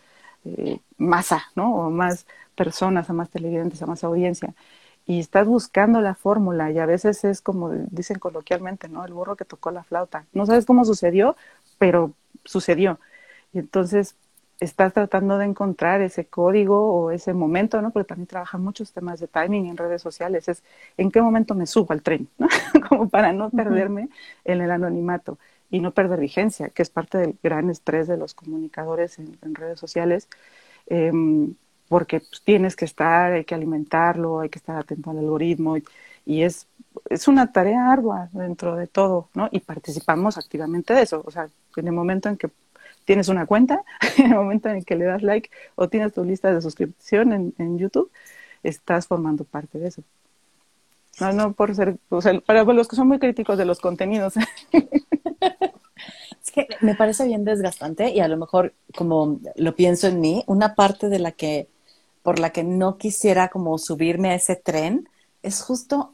eh, 0.46 0.80
masa, 0.98 1.44
¿no? 1.56 1.76
O 1.76 1.90
más 1.92 2.26
personas, 2.56 3.10
a 3.10 3.14
más 3.14 3.30
televidentes, 3.30 3.82
a 3.82 3.86
más 3.88 4.04
audiencia. 4.04 4.54
Y 5.06 5.20
estás 5.20 5.48
buscando 5.48 6.02
la 6.02 6.16
fórmula 6.16 6.72
y 6.72 6.80
a 6.80 6.86
veces 6.86 7.24
es 7.24 7.42
como 7.42 7.72
dicen 7.72 8.20
coloquialmente, 8.20 8.90
¿no? 8.90 9.06
El 9.06 9.14
burro 9.14 9.36
que 9.36 9.46
tocó 9.46 9.72
la 9.72 9.84
flauta. 9.84 10.26
No 10.34 10.46
sabes 10.46 10.66
cómo 10.66 10.86
sucedió, 10.86 11.36
pero 11.80 12.14
sucedió. 12.46 13.00
Y 13.54 13.60
entonces 13.60 14.16
estás 14.60 14.94
tratando 14.94 15.38
de 15.38 15.46
encontrar 15.46 16.02
ese 16.02 16.26
código 16.26 16.92
o 16.92 17.12
ese 17.12 17.34
momento, 17.34 17.82
¿no? 17.82 17.92
Porque 17.92 18.08
también 18.08 18.28
trabajan 18.28 18.62
muchos 18.64 18.92
temas 18.92 19.20
de 19.20 19.28
timing 19.28 19.68
en 19.68 19.78
redes 19.78 20.02
sociales, 20.02 20.48
es 20.50 20.64
en 20.98 21.12
qué 21.12 21.22
momento 21.22 21.56
me 21.56 21.66
subo 21.66 21.94
al 21.94 22.02
tren, 22.02 22.28
¿no? 22.38 22.48
Como 22.90 23.10
para 23.10 23.32
no 23.34 23.50
perderme 23.50 24.10
en 24.44 24.62
el 24.62 24.72
anonimato 24.72 25.38
y 25.70 25.80
no 25.80 25.92
perder 25.94 26.20
vigencia, 26.20 26.70
que 26.70 26.82
es 26.82 26.90
parte 26.90 27.18
del 27.20 27.38
gran 27.42 27.70
estrés 27.70 28.08
de 28.08 28.18
los 28.18 28.34
comunicadores 28.34 29.20
en, 29.20 29.56
redes 29.56 29.80
sociales, 29.80 30.28
em, 30.88 31.56
porque 31.88 32.20
pues, 32.20 32.42
tienes 32.44 32.76
que 32.76 32.86
estar, 32.86 33.34
hay 33.34 33.46
que 33.46 33.56
alimentarlo, 33.56 34.42
hay 34.42 34.50
que 34.50 34.60
estar 34.60 34.78
atento 34.78 35.12
al 35.12 35.20
algoritmo 35.20 35.78
y, 35.78 35.84
y 36.26 36.44
es, 36.44 36.68
es 37.10 37.28
una 37.28 37.52
tarea 37.52 37.92
ardua 37.92 38.30
dentro 38.34 38.76
de 38.76 38.88
todo, 38.88 39.30
¿no? 39.36 39.50
Y 39.52 39.60
participamos 39.62 40.38
activamente 40.38 40.94
de 40.94 41.04
eso, 41.04 41.24
o 41.26 41.32
sea, 41.32 41.50
en 41.78 41.88
el 41.88 41.94
momento 41.94 42.30
en 42.30 42.38
que 42.38 42.50
tienes 43.10 43.28
una 43.28 43.48
cuenta, 43.48 43.84
en 44.20 44.28
el 44.28 44.36
momento 44.36 44.70
en 44.70 44.84
que 44.84 44.96
le 44.96 45.06
das 45.06 45.24
like 45.24 45.50
o 45.74 45.90
tienes 45.90 46.14
tu 46.14 46.24
lista 46.24 46.54
de 46.54 46.62
suscripción 46.62 47.34
en, 47.34 47.56
en 47.58 47.80
YouTube, 47.80 48.12
estás 48.62 49.08
formando 49.08 49.46
parte 49.46 49.80
de 49.80 49.88
eso. 49.88 50.04
No, 51.20 51.34
no 51.34 51.54
por 51.54 51.74
ser, 51.74 51.98
o 52.10 52.22
sea, 52.22 52.40
para 52.42 52.64
los 52.64 52.88
que 52.88 52.96
son 52.96 53.08
muy 53.08 53.18
críticos 53.18 53.58
de 53.58 53.66
los 53.66 53.80
contenidos. 53.80 54.36
Es 56.46 56.52
que 56.52 56.68
me 56.82 56.94
parece 56.94 57.26
bien 57.26 57.44
desgastante 57.44 58.12
y 58.12 58.20
a 58.20 58.28
lo 58.28 58.38
mejor, 58.38 58.74
como 58.96 59.40
lo 59.56 59.76
pienso 59.76 60.08
en 60.08 60.22
mí, 60.22 60.44
una 60.46 60.76
parte 60.76 61.10
de 61.10 61.18
la 61.18 61.32
que, 61.32 61.68
por 62.22 62.38
la 62.38 62.52
que 62.52 62.64
no 62.64 62.98
quisiera 62.98 63.50
como 63.50 63.78
subirme 63.80 64.30
a 64.30 64.36
ese 64.36 64.56
tren, 64.56 65.10
es 65.42 65.62
justo, 65.64 66.14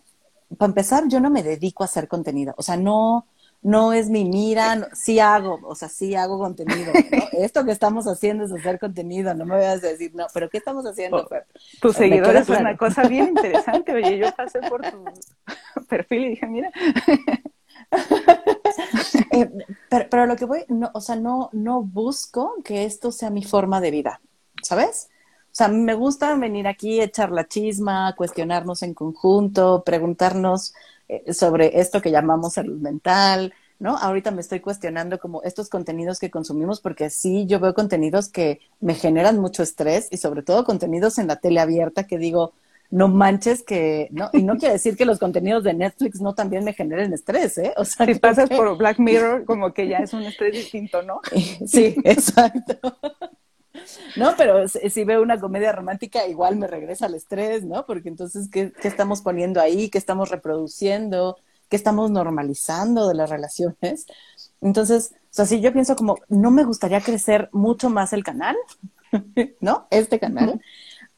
para 0.57 0.69
empezar, 0.69 1.03
yo 1.09 1.19
no 1.19 1.29
me 1.29 1.43
dedico 1.43 1.83
a 1.83 1.87
hacer 1.87 2.07
contenido. 2.07 2.53
O 2.57 2.63
sea, 2.63 2.77
no, 2.77 3.27
no 3.65 3.93
es 3.93 4.11
mi 4.11 4.25
mira, 4.25 4.89
sí 4.93 5.19
hago, 5.19 5.59
o 5.63 5.73
sea, 5.73 5.89
sí 5.89 6.13
hago 6.13 6.37
contenido. 6.37 6.93
Esto 7.31 7.65
que 7.65 7.71
estamos 7.71 8.05
haciendo 8.05 8.45
es 8.45 8.51
hacer 8.51 8.77
contenido, 8.77 9.33
no 9.33 9.43
me 9.43 9.55
vayas 9.55 9.83
a 9.83 9.87
decir, 9.87 10.13
no, 10.13 10.27
pero 10.35 10.51
¿qué 10.51 10.59
estamos 10.59 10.85
haciendo? 10.85 11.17
Oh, 11.17 11.35
tus 11.81 11.95
seguidores 11.95 12.47
es 12.47 12.59
una 12.59 12.77
cosa 12.77 13.07
bien 13.07 13.29
interesante. 13.29 13.91
Oye, 13.91 14.19
yo 14.19 14.31
pasé 14.37 14.59
por 14.69 14.83
tu 14.83 15.03
perfil 15.89 16.25
y 16.25 16.29
dije, 16.29 16.45
mira. 16.45 16.71
Eh, 19.31 19.49
pero, 19.89 20.07
pero, 20.09 20.25
lo 20.25 20.35
que 20.35 20.45
voy, 20.45 20.65
no, 20.69 20.89
o 20.93 21.01
sea, 21.01 21.15
no, 21.15 21.49
no 21.51 21.81
busco 21.81 22.55
que 22.63 22.85
esto 22.85 23.11
sea 23.11 23.29
mi 23.29 23.43
forma 23.43 23.79
de 23.81 23.91
vida, 23.91 24.21
¿sabes? 24.61 25.09
O 25.43 25.55
sea, 25.55 25.67
me 25.67 25.93
gusta 25.93 26.35
venir 26.35 26.67
aquí, 26.67 27.01
echar 27.01 27.31
la 27.31 27.47
chisma, 27.47 28.15
cuestionarnos 28.15 28.81
en 28.81 28.93
conjunto, 28.93 29.83
preguntarnos 29.85 30.73
eh, 30.73 30.79
sobre 31.31 31.79
esto 31.79 32.01
que 32.01 32.11
llamamos 32.11 32.53
salud 32.53 32.79
mental, 32.79 33.53
¿no? 33.79 33.97
Ahorita 33.97 34.31
me 34.31 34.41
estoy 34.41 34.59
cuestionando 34.59 35.19
como 35.19 35.43
estos 35.43 35.69
contenidos 35.69 36.19
que 36.19 36.31
consumimos, 36.31 36.79
porque 36.81 37.09
sí, 37.09 37.45
yo 37.47 37.59
veo 37.59 37.73
contenidos 37.73 38.29
que 38.29 38.59
me 38.79 38.95
generan 38.95 39.39
mucho 39.39 39.63
estrés 39.63 40.07
y 40.11 40.17
sobre 40.17 40.43
todo 40.43 40.63
contenidos 40.63 41.17
en 41.17 41.27
la 41.27 41.37
tele 41.37 41.59
abierta 41.59 42.07
que 42.07 42.17
digo, 42.17 42.53
no 42.91 43.07
manches 43.07 43.63
que, 43.63 44.07
¿no? 44.11 44.29
Y 44.33 44.43
no 44.43 44.57
quiere 44.57 44.73
decir 44.73 44.95
que 44.95 45.05
los 45.05 45.19
contenidos 45.19 45.63
de 45.63 45.73
Netflix 45.73 46.21
no 46.21 46.33
también 46.35 46.63
me 46.63 46.73
generen 46.73 47.13
estrés, 47.13 47.57
¿eh? 47.57 47.73
O 47.77 47.85
sea, 47.85 48.05
si 48.05 48.15
pasas 48.15 48.49
por 48.49 48.77
Black 48.77 48.99
Mirror, 48.99 49.45
como 49.45 49.73
que 49.73 49.87
ya 49.87 49.97
es 49.97 50.13
un 50.13 50.23
estrés 50.23 50.53
distinto, 50.53 51.01
¿no? 51.01 51.21
Sí, 51.67 51.95
exacto. 52.03 52.97
No, 54.15 54.33
pero 54.37 54.67
si 54.67 55.03
veo 55.03 55.21
una 55.21 55.39
comedia 55.39 55.71
romántica, 55.71 56.27
igual 56.27 56.55
me 56.55 56.67
regresa 56.67 57.05
al 57.05 57.15
estrés, 57.15 57.63
¿no? 57.63 57.85
Porque 57.85 58.09
entonces, 58.09 58.49
¿qué, 58.49 58.71
estamos 58.83 59.21
poniendo 59.21 59.61
ahí? 59.61 59.89
¿Qué 59.89 59.97
estamos 59.97 60.29
reproduciendo? 60.29 61.37
¿Qué 61.69 61.75
estamos 61.75 62.11
normalizando 62.11 63.07
de 63.07 63.15
las 63.15 63.29
relaciones? 63.29 64.05
Entonces, 64.61 65.11
o 65.13 65.33
sea, 65.35 65.45
si 65.45 65.61
yo 65.61 65.73
pienso 65.73 65.95
como, 65.95 66.17
no 66.29 66.51
me 66.51 66.63
gustaría 66.63 67.01
crecer 67.01 67.49
mucho 67.51 67.89
más 67.89 68.13
el 68.13 68.23
canal, 68.23 68.55
¿no? 69.59 69.87
Este 69.89 70.19
canal, 70.19 70.61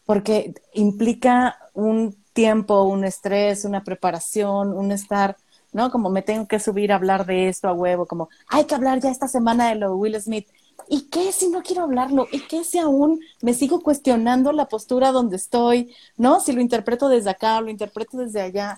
porque 0.05 0.53
implica 0.73 1.57
un 1.73 2.15
tiempo, 2.33 2.83
un 2.83 3.03
estrés, 3.03 3.65
una 3.65 3.83
preparación, 3.83 4.73
un 4.73 4.91
estar, 4.91 5.37
¿no? 5.73 5.91
Como 5.91 6.09
me 6.09 6.21
tengo 6.21 6.47
que 6.47 6.59
subir 6.59 6.91
a 6.91 6.95
hablar 6.95 7.25
de 7.25 7.49
esto 7.49 7.67
a 7.67 7.73
huevo, 7.73 8.05
como 8.05 8.29
hay 8.47 8.65
que 8.65 8.75
hablar 8.75 8.99
ya 8.99 9.09
esta 9.09 9.27
semana 9.27 9.69
de 9.69 9.75
lo 9.75 9.89
de 9.89 9.95
Will 9.95 10.21
Smith. 10.21 10.47
¿Y 10.89 11.03
qué 11.09 11.31
si 11.31 11.49
no 11.49 11.63
quiero 11.63 11.83
hablarlo? 11.83 12.27
¿Y 12.31 12.41
qué 12.41 12.63
si 12.63 12.79
aún 12.79 13.19
me 13.41 13.53
sigo 13.53 13.81
cuestionando 13.81 14.51
la 14.51 14.67
postura 14.67 15.11
donde 15.11 15.35
estoy? 15.35 15.93
¿No? 16.15 16.39
Si 16.39 16.51
lo 16.53 16.61
interpreto 16.61 17.09
desde 17.09 17.29
acá 17.29 17.59
lo 17.61 17.69
interpreto 17.69 18.17
desde 18.17 18.41
allá. 18.41 18.77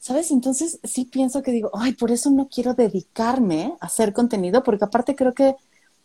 ¿Sabes? 0.00 0.30
Entonces 0.30 0.78
sí 0.84 1.04
pienso 1.04 1.42
que 1.42 1.50
digo, 1.50 1.70
ay, 1.74 1.92
por 1.92 2.10
eso 2.10 2.30
no 2.30 2.48
quiero 2.48 2.74
dedicarme 2.74 3.76
a 3.80 3.86
hacer 3.86 4.12
contenido, 4.12 4.62
porque 4.62 4.84
aparte 4.84 5.16
creo 5.16 5.34
que 5.34 5.56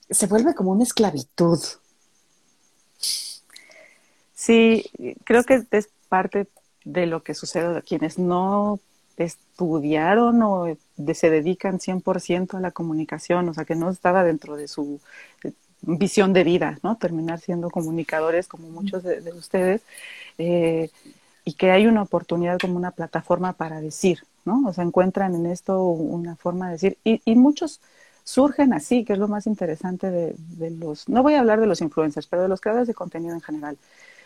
se 0.09 0.27
vuelve 0.27 0.55
como 0.55 0.71
una 0.71 0.83
esclavitud. 0.83 1.59
Sí, 4.33 4.85
creo 5.23 5.43
que 5.43 5.65
es 5.71 5.89
parte 6.09 6.47
de 6.83 7.05
lo 7.05 7.23
que 7.23 7.33
sucede 7.33 7.77
a 7.77 7.81
quienes 7.81 8.17
no 8.19 8.79
estudiaron 9.17 10.41
o 10.41 10.75
se 11.13 11.29
dedican 11.29 11.79
100% 11.79 12.57
a 12.57 12.59
la 12.61 12.71
comunicación, 12.71 13.49
o 13.49 13.53
sea, 13.53 13.65
que 13.65 13.75
no 13.75 13.89
estaba 13.89 14.23
dentro 14.23 14.55
de 14.55 14.67
su 14.67 14.99
eh, 15.43 15.51
visión 15.81 16.33
de 16.33 16.43
vida, 16.43 16.79
¿no? 16.83 16.97
Terminar 16.97 17.39
siendo 17.39 17.69
comunicadores 17.69 18.47
como 18.47 18.69
muchos 18.69 19.03
de, 19.03 19.33
ustedes, 19.33 19.81
eh, 20.37 20.89
y 21.45 21.53
que 21.53 21.71
hay 21.71 21.87
una 21.87 22.03
oportunidad 22.03 22.59
como 22.59 22.77
una 22.77 22.91
plataforma 22.91 23.53
para 23.53 23.81
decir, 23.81 24.19
¿no? 24.45 24.63
O 24.67 24.73
sea, 24.73 24.83
encuentran 24.83 25.35
en 25.35 25.45
esto 25.47 25.83
una 25.83 26.35
forma 26.35 26.67
de 26.67 26.73
decir, 26.73 26.97
y, 27.03 27.21
y 27.25 27.35
muchos 27.35 27.81
surgen 28.23 28.73
así, 28.73 29.03
que 29.03 29.13
es 29.13 29.19
lo 29.19 29.27
más 29.27 29.47
interesante 29.47 30.09
de, 30.09 30.35
de, 30.37 30.71
los, 30.71 31.09
no 31.09 31.23
voy 31.23 31.33
a 31.33 31.39
hablar 31.39 31.59
de 31.59 31.67
los 31.67 31.81
influencers, 31.81 32.27
pero 32.27 32.43
de 32.43 32.47
los 32.47 32.61
creadores 32.61 32.87
de 32.87 32.93
contenido 32.93 33.33
en 33.33 33.41
general 33.41 33.77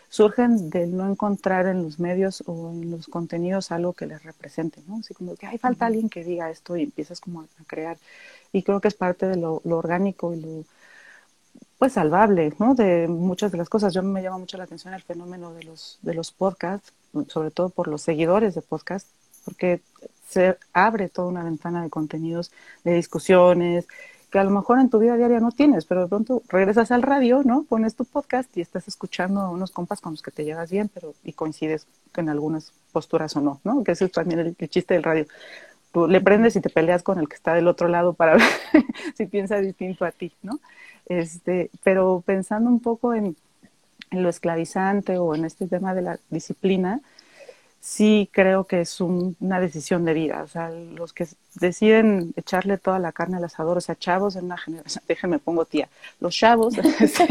surgen 0.08 0.70
de 0.70 0.86
no 0.86 1.08
encontrar 1.08 1.66
en 1.66 1.82
los 1.82 1.98
medios 1.98 2.42
o 2.46 2.70
en 2.70 2.90
los 2.90 3.08
contenidos 3.08 3.70
algo 3.72 3.92
que 3.92 4.06
les 4.06 4.22
represente, 4.22 4.82
¿no? 4.86 4.98
Así 4.98 5.14
como 5.14 5.36
que 5.36 5.46
hay 5.46 5.58
falta 5.58 5.86
alguien 5.86 6.08
que 6.08 6.24
diga 6.24 6.50
esto 6.50 6.76
y 6.76 6.84
empiezas 6.84 7.20
como 7.20 7.42
a, 7.42 7.46
crear. 7.66 7.98
Y 8.52 8.62
creo 8.62 8.80
que 8.80 8.88
es 8.88 8.94
parte 8.94 9.26
de 9.26 9.36
lo, 9.36 9.60
orgánico 9.64 10.32
y 10.32 10.40
lo 10.40 10.64
pues 11.78 11.92
salvable, 11.92 12.52
¿no? 12.58 12.74
De 12.74 13.06
muchas 13.08 13.52
de 13.52 13.58
las 13.58 13.68
cosas. 13.68 13.94
Yo 13.94 14.02
me 14.02 14.22
llama 14.22 14.38
mucho 14.38 14.56
la 14.56 14.64
atención 14.64 14.94
el 14.94 15.02
fenómeno 15.02 15.52
de 15.54 15.64
los 15.64 15.98
de 16.02 16.14
los 16.14 16.32
podcasts, 16.32 16.92
sobre 17.28 17.50
todo 17.50 17.68
por 17.68 17.88
los 17.88 18.02
seguidores 18.02 18.54
de 18.54 18.62
podcast, 18.62 19.08
porque 19.44 19.82
se 20.26 20.58
abre 20.72 21.08
toda 21.08 21.28
una 21.28 21.44
ventana 21.44 21.82
de 21.82 21.90
contenidos, 21.90 22.50
de 22.84 22.94
discusiones, 22.94 23.86
que 24.30 24.38
a 24.38 24.44
lo 24.44 24.50
mejor 24.50 24.78
en 24.78 24.90
tu 24.90 24.98
vida 24.98 25.16
diaria 25.16 25.40
no 25.40 25.52
tienes, 25.52 25.86
pero 25.86 26.02
de 26.02 26.08
pronto 26.08 26.42
regresas 26.48 26.90
al 26.90 27.02
radio, 27.02 27.42
¿no? 27.44 27.64
Pones 27.64 27.94
tu 27.94 28.04
podcast 28.04 28.54
y 28.56 28.60
estás 28.60 28.86
escuchando 28.86 29.40
a 29.40 29.50
unos 29.50 29.70
compas 29.70 30.00
con 30.00 30.12
los 30.12 30.22
que 30.22 30.30
te 30.30 30.44
llevas 30.44 30.70
bien, 30.70 30.90
pero 30.92 31.14
y 31.24 31.32
coincides 31.32 31.86
en 32.16 32.28
algunas 32.28 32.72
posturas 32.92 33.34
o 33.36 33.40
no, 33.40 33.60
¿no? 33.64 33.82
Que 33.84 33.92
ese 33.92 34.06
es 34.06 34.12
también 34.12 34.40
el, 34.40 34.68
chiste 34.68 34.94
del 34.94 35.02
radio. 35.02 35.26
Tú 35.92 36.06
le 36.06 36.20
prendes 36.20 36.56
y 36.56 36.60
te 36.60 36.68
peleas 36.68 37.02
con 37.02 37.18
el 37.18 37.28
que 37.28 37.36
está 37.36 37.54
del 37.54 37.68
otro 37.68 37.88
lado 37.88 38.12
para 38.12 38.34
ver 38.72 38.84
si 39.14 39.26
piensa 39.26 39.56
distinto 39.56 40.04
a 40.04 40.10
ti, 40.10 40.32
¿no? 40.42 40.60
Este, 41.06 41.70
pero 41.82 42.22
pensando 42.26 42.68
un 42.68 42.80
poco 42.80 43.14
en, 43.14 43.34
en 44.10 44.22
lo 44.22 44.28
esclavizante 44.28 45.16
o 45.16 45.34
en 45.34 45.46
este 45.46 45.66
tema 45.66 45.94
de 45.94 46.02
la 46.02 46.20
disciplina, 46.28 47.00
sí 47.80 48.28
creo 48.32 48.64
que 48.64 48.80
es 48.80 49.00
una 49.00 49.60
decisión 49.60 50.04
de 50.04 50.14
vida. 50.14 50.42
O 50.42 50.48
sea, 50.48 50.70
los 50.70 51.12
que 51.12 51.26
deciden 51.60 52.32
echarle 52.36 52.78
toda 52.78 52.98
la 52.98 53.12
carne 53.12 53.36
al 53.36 53.44
asador, 53.44 53.78
o 53.78 53.80
sea, 53.80 53.96
chavos 53.96 54.36
en 54.36 54.46
una 54.46 54.58
generación, 54.58 55.04
déjenme 55.08 55.38
pongo 55.38 55.64
tía, 55.64 55.88
los 56.20 56.34
chavos 56.34 56.74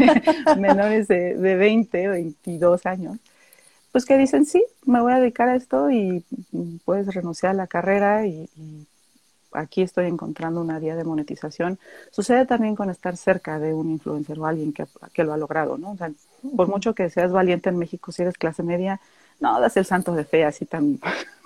menores 0.58 1.08
de, 1.08 1.36
de 1.36 1.56
20 1.56 2.08
o 2.08 2.12
22 2.12 2.86
años, 2.86 3.18
pues 3.92 4.04
que 4.04 4.18
dicen, 4.18 4.44
sí, 4.44 4.64
me 4.84 5.00
voy 5.00 5.12
a 5.12 5.20
dedicar 5.20 5.48
a 5.48 5.56
esto 5.56 5.90
y 5.90 6.24
puedes 6.84 7.12
renunciar 7.14 7.52
a 7.52 7.54
la 7.54 7.66
carrera 7.66 8.26
y, 8.26 8.48
aquí 9.52 9.82
estoy 9.82 10.06
encontrando 10.06 10.60
una 10.60 10.78
vía 10.78 10.94
de 10.94 11.04
monetización. 11.04 11.78
Sucede 12.10 12.44
también 12.46 12.76
con 12.76 12.90
estar 12.90 13.16
cerca 13.16 13.58
de 13.58 13.72
un 13.72 13.90
influencer 13.90 14.38
o 14.38 14.46
alguien 14.46 14.74
que, 14.74 14.86
que 15.14 15.24
lo 15.24 15.32
ha 15.32 15.38
logrado, 15.38 15.78
¿no? 15.78 15.92
O 15.92 15.96
sea, 15.96 16.12
por 16.54 16.68
mucho 16.68 16.94
que 16.94 17.08
seas 17.08 17.32
valiente 17.32 17.70
en 17.70 17.78
México, 17.78 18.12
si 18.12 18.22
eres 18.22 18.36
clase 18.36 18.62
media, 18.62 19.00
no 19.40 19.60
das 19.60 19.76
el 19.76 19.84
santo 19.84 20.14
de 20.14 20.24
fe 20.24 20.44
así 20.44 20.66
tan, 20.66 21.00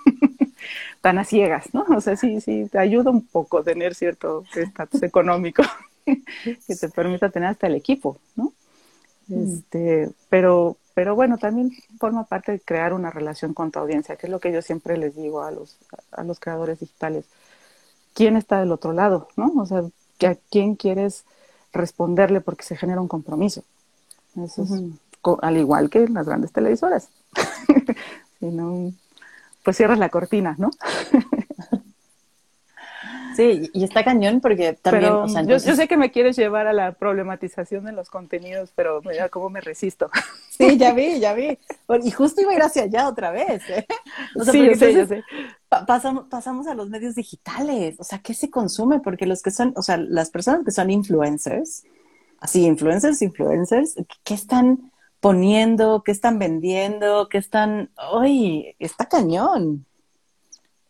tan 1.01 1.17
a 1.19 1.23
ciegas, 1.23 1.73
¿no? 1.73 1.85
O 1.95 2.01
sea, 2.01 2.15
sí, 2.15 2.41
sí, 2.41 2.67
te 2.71 2.79
ayuda 2.79 3.11
un 3.11 3.25
poco 3.25 3.63
tener 3.63 3.95
cierto 3.95 4.43
estatus 4.55 5.03
económico 5.03 5.63
que 6.05 6.75
te 6.75 6.89
permita 6.89 7.29
tener 7.29 7.49
hasta 7.49 7.67
el 7.67 7.75
equipo, 7.75 8.17
¿no? 8.35 8.53
Mm. 9.27 9.53
Este, 9.53 10.09
pero, 10.29 10.77
pero 10.93 11.15
bueno, 11.15 11.37
también 11.37 11.71
forma 11.99 12.25
parte 12.25 12.53
de 12.53 12.59
crear 12.59 12.93
una 12.93 13.09
relación 13.09 13.53
con 13.53 13.71
tu 13.71 13.79
audiencia, 13.79 14.15
que 14.15 14.27
es 14.27 14.31
lo 14.31 14.39
que 14.39 14.51
yo 14.51 14.61
siempre 14.61 14.97
les 14.97 15.15
digo 15.15 15.43
a 15.43 15.51
los, 15.51 15.77
a 16.11 16.23
los 16.23 16.39
creadores 16.39 16.79
digitales. 16.79 17.25
¿Quién 18.13 18.37
está 18.37 18.59
del 18.59 18.71
otro 18.71 18.93
lado, 18.93 19.27
no? 19.35 19.51
O 19.57 19.65
sea, 19.65 19.79
¿a 19.79 20.35
quién 20.51 20.75
quieres 20.75 21.25
responderle 21.71 22.41
porque 22.41 22.63
se 22.63 22.75
genera 22.75 23.01
un 23.01 23.07
compromiso? 23.07 23.63
Eso 24.35 24.63
es, 24.63 24.71
al 25.41 25.57
igual 25.57 25.89
que 25.89 26.03
en 26.03 26.13
las 26.13 26.25
grandes 26.25 26.51
televisoras. 26.51 27.09
si 28.39 28.45
no, 28.45 28.91
pues 29.63 29.77
cierras 29.77 29.99
la 29.99 30.09
cortina, 30.09 30.55
¿no? 30.57 30.71
Sí, 33.35 33.69
y 33.73 33.83
está 33.83 34.03
cañón 34.03 34.41
porque 34.41 34.73
también, 34.73 35.11
o 35.11 35.27
sea, 35.27 35.43
yo, 35.43 35.59
sé 35.59 35.87
que 35.87 35.97
me 35.97 36.11
quieres 36.11 36.35
llevar 36.35 36.67
a 36.67 36.73
la 36.73 36.93
problematización 36.93 37.85
de 37.85 37.91
los 37.91 38.09
contenidos, 38.09 38.71
pero 38.75 39.01
mira 39.03 39.29
cómo 39.29 39.49
me 39.49 39.61
resisto. 39.61 40.09
Sí, 40.53 40.77
ya 40.77 40.93
vi, 40.93 41.19
ya 41.19 41.33
vi. 41.33 41.57
Y 42.03 42.11
justo 42.11 42.39
iba 42.39 42.51
a 42.51 42.55
ir 42.55 42.61
hacia 42.61 42.83
allá 42.83 43.09
otra 43.09 43.31
vez. 43.31 43.67
¿eh? 43.71 43.87
sí, 44.51 44.63
yo 44.63 44.75
sé, 44.75 44.93
yo 44.93 45.07
sé. 45.07 45.23
Pasamos, 45.67 46.27
pasamos 46.29 46.67
a 46.67 46.75
los 46.75 46.91
medios 46.91 47.15
digitales. 47.15 47.95
O 47.97 48.03
sea, 48.03 48.19
¿qué 48.19 48.35
se 48.35 48.51
consume? 48.51 48.99
Porque 48.99 49.25
los 49.25 49.41
que 49.41 49.49
son, 49.49 49.73
o 49.75 49.81
sea, 49.81 49.97
las 49.97 50.29
personas 50.29 50.63
que 50.63 50.69
son 50.69 50.91
influencers, 50.91 51.85
así, 52.39 52.65
influencers, 52.65 53.23
influencers, 53.23 53.95
¿qué 54.23 54.35
están 54.35 54.91
poniendo? 55.23 56.03
¿Qué 56.03 56.11
están 56.11 56.37
vendiendo? 56.37 57.29
¿Qué 57.29 57.37
están...? 57.37 57.89
¡Ay! 57.95 58.75
Está 58.77 59.07
cañón. 59.07 59.85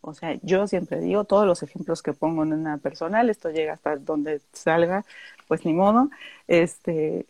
O 0.00 0.12
sea, 0.12 0.36
yo 0.42 0.66
siempre 0.66 1.00
digo, 1.00 1.22
todos 1.22 1.46
los 1.46 1.62
ejemplos 1.62 2.02
que 2.02 2.12
pongo 2.12 2.42
en 2.42 2.52
una 2.52 2.78
personal, 2.78 3.30
esto 3.30 3.50
llega 3.50 3.74
hasta 3.74 3.96
donde 3.96 4.40
salga, 4.52 5.04
pues 5.46 5.64
ni 5.64 5.72
modo. 5.72 6.10
Este, 6.48 7.26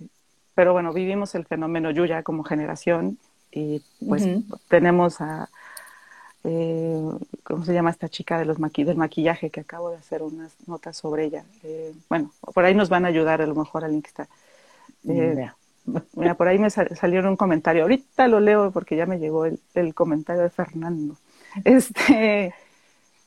pero 0.54 0.72
bueno, 0.72 0.94
vivimos 0.94 1.34
el 1.34 1.44
fenómeno 1.44 1.90
Yuya 1.90 2.22
como 2.22 2.42
generación 2.42 3.18
y 3.52 3.82
pues 4.08 4.26
tenemos 4.68 5.20
a, 5.20 5.50
eh, 6.42 7.10
¿cómo 7.44 7.66
se 7.66 7.74
llama 7.74 7.90
esta 7.90 8.08
chica 8.08 8.38
de 8.38 8.46
los 8.46 8.56
del 8.58 8.96
maquillaje? 8.96 9.50
Que 9.50 9.60
acabo 9.60 9.90
de 9.90 9.98
hacer 9.98 10.22
unas 10.22 10.54
notas 10.66 10.96
sobre 10.96 11.26
ella. 11.26 11.44
Eh, 11.64 11.92
bueno, 12.08 12.32
por 12.54 12.64
ahí 12.64 12.74
nos 12.74 12.88
van 12.88 13.04
a 13.04 13.08
ayudar 13.08 13.42
a 13.42 13.46
lo 13.46 13.54
mejor 13.54 13.84
al 13.84 13.92
link 13.92 14.06
está. 14.06 14.26
Eh, 15.06 15.50
mira, 16.14 16.34
por 16.34 16.48
ahí 16.48 16.58
me 16.58 16.70
salió 16.70 17.28
un 17.28 17.36
comentario. 17.36 17.82
Ahorita 17.82 18.28
lo 18.28 18.40
leo 18.40 18.70
porque 18.70 18.96
ya 18.96 19.06
me 19.06 19.18
llegó 19.18 19.46
el, 19.46 19.94
comentario 19.94 20.42
de 20.42 20.50
Fernando. 20.50 21.16
Este, 21.64 22.54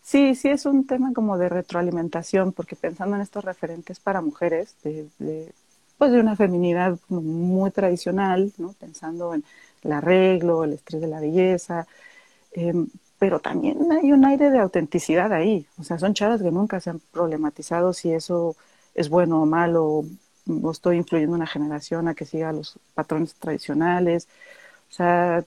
Sí, 0.07 0.35
sí 0.35 0.47
es 0.47 0.65
un 0.65 0.87
tema 0.87 1.11
como 1.13 1.37
de 1.37 1.49
retroalimentación, 1.49 2.53
porque 2.53 2.77
pensando 2.77 3.17
en 3.17 3.21
estos 3.21 3.43
referentes 3.43 3.99
para 3.99 4.21
mujeres, 4.21 4.73
de, 4.83 5.53
pues 5.97 6.11
de 6.13 6.21
una 6.21 6.37
feminidad 6.37 6.97
muy 7.09 7.71
tradicional, 7.71 8.53
¿no? 8.57 8.71
pensando 8.79 9.33
en 9.33 9.43
el 9.83 9.91
arreglo, 9.91 10.63
el 10.63 10.71
estrés 10.73 11.01
de 11.01 11.07
la 11.07 11.19
belleza, 11.19 11.87
em, 12.53 12.87
pero 13.19 13.39
también 13.41 13.91
hay 13.91 14.13
un 14.13 14.23
aire 14.25 14.49
de 14.49 14.59
autenticidad 14.59 15.33
ahí, 15.33 15.67
o 15.77 15.83
sea, 15.83 15.99
son 15.99 16.13
chavas 16.13 16.41
que 16.41 16.51
nunca 16.51 16.79
se 16.79 16.91
han 16.91 17.01
problematizado 17.11 17.91
si 17.93 18.13
eso 18.13 18.55
es 18.95 19.09
bueno 19.09 19.41
o 19.43 19.45
malo, 19.45 20.05
o 20.47 20.71
estoy 20.71 20.97
influyendo 20.97 21.35
una 21.35 21.47
generación 21.47 22.07
a 22.07 22.15
que 22.15 22.25
siga 22.25 22.51
los 22.51 22.79
patrones 22.93 23.33
tradicionales, 23.35 24.27
o 24.89 24.93
sea, 24.93 25.43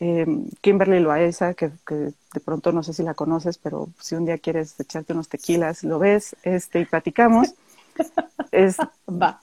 eh, 0.00 0.26
Kimberly 0.60 1.00
Loaesa, 1.00 1.54
que, 1.54 1.70
que, 1.86 1.94
de 1.94 2.40
pronto 2.44 2.72
no 2.72 2.82
sé 2.82 2.92
si 2.92 3.02
la 3.02 3.14
conoces, 3.14 3.58
pero 3.58 3.88
si 4.00 4.14
un 4.14 4.24
día 4.24 4.38
quieres 4.38 4.78
echarte 4.78 5.12
unos 5.12 5.28
tequilas, 5.28 5.82
lo 5.82 5.98
ves 5.98 6.36
este, 6.42 6.80
y 6.80 6.84
platicamos. 6.84 7.54
es, 8.52 8.76
va. 9.08 9.40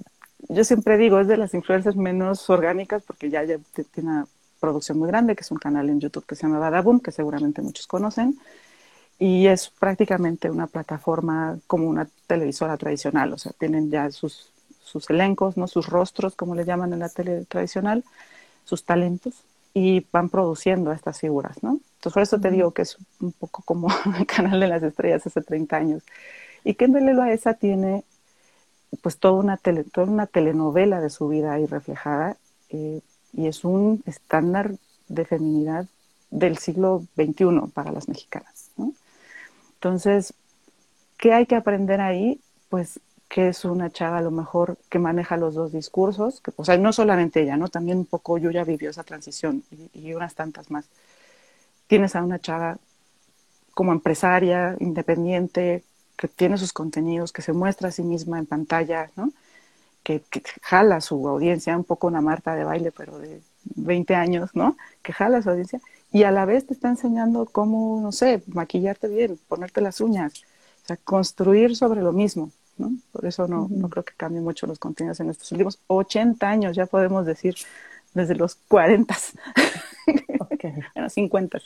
Yo 0.47 0.63
siempre 0.63 0.97
digo, 0.97 1.19
es 1.19 1.27
de 1.27 1.37
las 1.37 1.53
influencias 1.53 1.95
menos 1.95 2.49
orgánicas 2.49 3.03
porque 3.03 3.29
ya, 3.29 3.43
ya 3.43 3.57
tiene 3.93 4.09
una 4.09 4.27
producción 4.59 4.97
muy 4.97 5.07
grande, 5.07 5.35
que 5.35 5.41
es 5.41 5.51
un 5.51 5.57
canal 5.57 5.89
en 5.89 5.99
YouTube 5.99 6.25
que 6.25 6.35
se 6.35 6.43
llama 6.43 6.59
Badaboom, 6.59 6.99
que 6.99 7.11
seguramente 7.11 7.61
muchos 7.61 7.87
conocen, 7.87 8.37
y 9.19 9.47
es 9.47 9.69
prácticamente 9.69 10.49
una 10.49 10.67
plataforma 10.67 11.57
como 11.67 11.87
una 11.87 12.07
televisora 12.27 12.77
tradicional, 12.77 13.33
o 13.33 13.37
sea, 13.37 13.53
tienen 13.57 13.89
ya 13.89 14.11
sus, 14.11 14.51
sus 14.83 15.09
elencos, 15.09 15.57
¿no? 15.57 15.67
sus 15.67 15.87
rostros, 15.87 16.35
como 16.35 16.55
le 16.55 16.65
llaman 16.65 16.93
en 16.93 16.99
la 16.99 17.09
tele 17.09 17.45
tradicional, 17.45 18.03
sus 18.65 18.83
talentos, 18.83 19.43
y 19.73 20.05
van 20.11 20.29
produciendo 20.29 20.93
estas 20.93 21.19
figuras, 21.19 21.61
¿no? 21.61 21.79
Entonces, 21.97 22.13
por 22.13 22.23
eso 22.23 22.39
te 22.39 22.49
digo 22.49 22.71
que 22.71 22.83
es 22.83 22.97
un 23.19 23.33
poco 23.33 23.61
como 23.63 23.89
el 24.17 24.25
canal 24.25 24.59
de 24.59 24.67
las 24.67 24.81
estrellas 24.81 25.27
hace 25.27 25.41
30 25.41 25.75
años. 25.75 26.03
Y 26.63 26.75
que 26.75 26.85
en 26.85 26.95
esa 27.27 27.55
tiene 27.55 28.05
pues 29.01 29.17
toda 29.19 29.33
una, 29.33 29.57
tele, 29.57 29.83
toda 29.83 30.07
una 30.07 30.27
telenovela 30.27 31.01
de 31.01 31.09
su 31.09 31.27
vida 31.27 31.53
ahí 31.53 31.65
reflejada 31.65 32.37
eh, 32.69 33.01
y 33.33 33.47
es 33.47 33.65
un 33.65 34.01
estándar 34.05 34.75
de 35.09 35.25
feminidad 35.25 35.87
del 36.31 36.57
siglo 36.57 37.03
XXI 37.15 37.71
para 37.73 37.91
las 37.91 38.07
mexicanas. 38.07 38.54
Entonces, 39.85 40.33
¿qué 41.15 41.31
hay 41.31 41.45
que 41.45 41.53
aprender 41.53 42.01
ahí? 42.01 42.41
Pues 42.69 42.99
que 43.29 43.49
es 43.49 43.65
una 43.65 43.91
chava 43.91 44.17
a 44.17 44.21
lo 44.21 44.31
mejor 44.31 44.79
que 44.89 44.97
maneja 44.97 45.37
los 45.37 45.53
dos 45.53 45.71
discursos, 45.71 46.41
que, 46.41 46.51
o 46.55 46.65
sea, 46.65 46.75
no 46.77 46.91
solamente 46.91 47.43
ella, 47.43 47.55
¿no? 47.55 47.67
También 47.67 47.99
un 47.99 48.07
poco 48.07 48.39
yo 48.39 48.49
ya 48.49 48.63
vivió 48.63 48.89
esa 48.89 49.03
transición 49.03 49.63
y, 49.93 50.13
unas 50.15 50.33
tantas 50.33 50.71
más. 50.71 50.85
Tienes 51.85 52.15
a 52.15 52.23
una 52.23 52.39
chava 52.39 52.79
como 53.75 53.91
empresaria, 53.91 54.75
independiente, 54.79 55.83
que 56.17 56.29
tiene 56.29 56.57
sus 56.57 56.73
contenidos, 56.73 57.31
que 57.31 57.43
se 57.43 57.53
muestra 57.53 57.89
a 57.89 57.91
sí 57.91 58.01
misma 58.01 58.39
en 58.39 58.47
pantalla, 58.47 59.11
¿no? 59.15 59.33
Que, 60.01 60.23
jala 60.63 60.99
su 60.99 61.27
audiencia, 61.27 61.77
un 61.77 61.83
poco 61.83 62.07
una 62.07 62.21
Marta 62.21 62.55
de 62.55 62.63
baile, 62.63 62.91
pero 62.91 63.19
de 63.19 63.39
20 63.75 64.15
años, 64.15 64.49
¿no? 64.55 64.77
Que 65.03 65.13
jala 65.13 65.43
su 65.43 65.51
audiencia 65.51 65.79
y 66.15 66.23
a 66.23 66.31
la 66.31 66.45
vez 66.45 66.65
te 66.65 66.73
está 66.73 66.87
enseñando 66.87 67.45
cómo, 67.45 67.99
no 67.99 68.13
sé, 68.13 68.41
maquillarte 68.47 69.09
bien, 69.09 69.37
ponerte 69.49 69.81
las 69.81 69.99
uñas, 69.99 70.45
o 70.81 70.87
sea, 70.87 70.95
construir 70.95 71.75
sobre 71.75 72.01
lo 72.01 72.13
mismo, 72.13 72.51
por 73.11 73.25
eso 73.25 73.49
no, 73.49 73.67
no 73.69 73.89
creo 73.89 74.05
que 74.05 74.13
cambien 74.15 74.45
mucho 74.45 74.65
los 74.65 74.79
contenidos 74.79 75.19
en 75.19 75.29
estos 75.29 75.51
últimos 75.51 75.77
80 75.87 76.49
años, 76.49 76.73
ya 76.73 76.85
podemos 76.85 77.25
decir, 77.25 77.55
desde 78.13 78.33
los 78.33 78.55
40, 78.69 79.13
bueno, 80.95 81.09
50. 81.09 81.59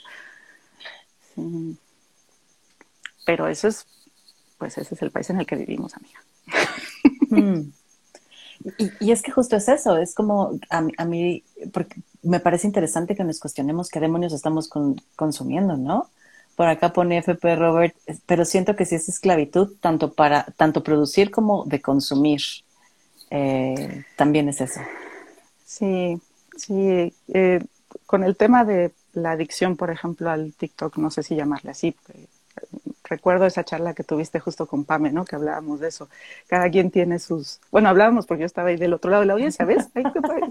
Pero 3.28 3.48
eso 3.50 3.68
es, 3.68 3.86
pues 4.58 4.80
ese 4.80 4.96
es 4.96 5.02
el 5.04 5.12
país 5.12 5.30
en 5.30 5.40
el 5.40 5.46
que 5.46 5.58
vivimos, 5.58 5.94
amiga. 5.96 6.20
Mm. 7.30 7.72
Y, 9.00 9.12
es 9.12 9.22
que 9.22 9.32
justo 9.32 9.56
es 9.56 9.70
eso, 9.70 9.98
es 9.98 10.14
como 10.14 10.60
a, 10.70 10.86
a, 10.98 11.06
mí, 11.06 11.44
porque 11.72 12.02
me 12.24 12.40
parece 12.40 12.68
interesante 12.68 13.16
que 13.16 13.24
nos 13.24 13.40
cuestionemos 13.40 13.90
qué 13.90 14.00
demonios 14.00 14.34
estamos 14.34 14.70
consumiendo, 15.16 15.78
¿no? 15.78 16.10
Por 16.56 16.68
acá 16.68 16.92
pone 16.92 17.20
FP 17.20 17.56
Robert, 17.56 17.96
pero 18.26 18.44
siento 18.44 18.76
que 18.76 18.86
sí 18.86 18.96
es 18.96 19.08
esclavitud, 19.08 19.78
tanto 19.80 20.12
para 20.12 20.44
tanto 20.58 20.84
producir 20.84 21.32
como 21.32 21.64
de 21.66 21.82
consumir. 21.82 22.42
Eh, 23.32 24.04
también 24.18 24.50
es 24.50 24.60
eso. 24.60 24.82
Sí, 25.66 26.20
sí. 26.58 27.14
Eh, 27.30 27.64
con 28.06 28.24
el 28.24 28.36
tema 28.36 28.66
de 28.66 28.92
la 29.14 29.32
adicción, 29.32 29.78
por 29.78 29.90
ejemplo, 29.90 30.30
al 30.30 30.54
TikTok, 30.54 30.98
no 30.98 31.10
sé 31.12 31.24
si 31.24 31.36
llamarle 31.36 31.72
así, 31.72 31.96
recuerdo 33.10 33.46
esa 33.46 33.64
charla 33.64 33.94
que 33.94 34.04
tuviste 34.04 34.40
justo 34.40 34.68
con 34.68 34.86
Pame, 34.86 35.12
¿no? 35.12 35.26
Que 35.26 35.36
hablábamos 35.36 35.80
de 35.80 35.90
eso. 35.90 36.08
Cada 36.48 36.70
quien 36.70 36.92
tiene 36.92 37.20
sus... 37.20 37.60
Bueno, 37.72 37.90
hablábamos 37.90 38.26
porque 38.26 38.42
yo 38.42 38.46
estaba 38.46 38.70
ahí 38.70 38.78
del 38.78 38.94
otro 38.94 39.10
lado 39.10 39.22
de 39.22 39.28
la 39.28 39.34
audiencia, 39.34 39.66
¿ves? 39.66 39.90
Ahí 39.96 40.04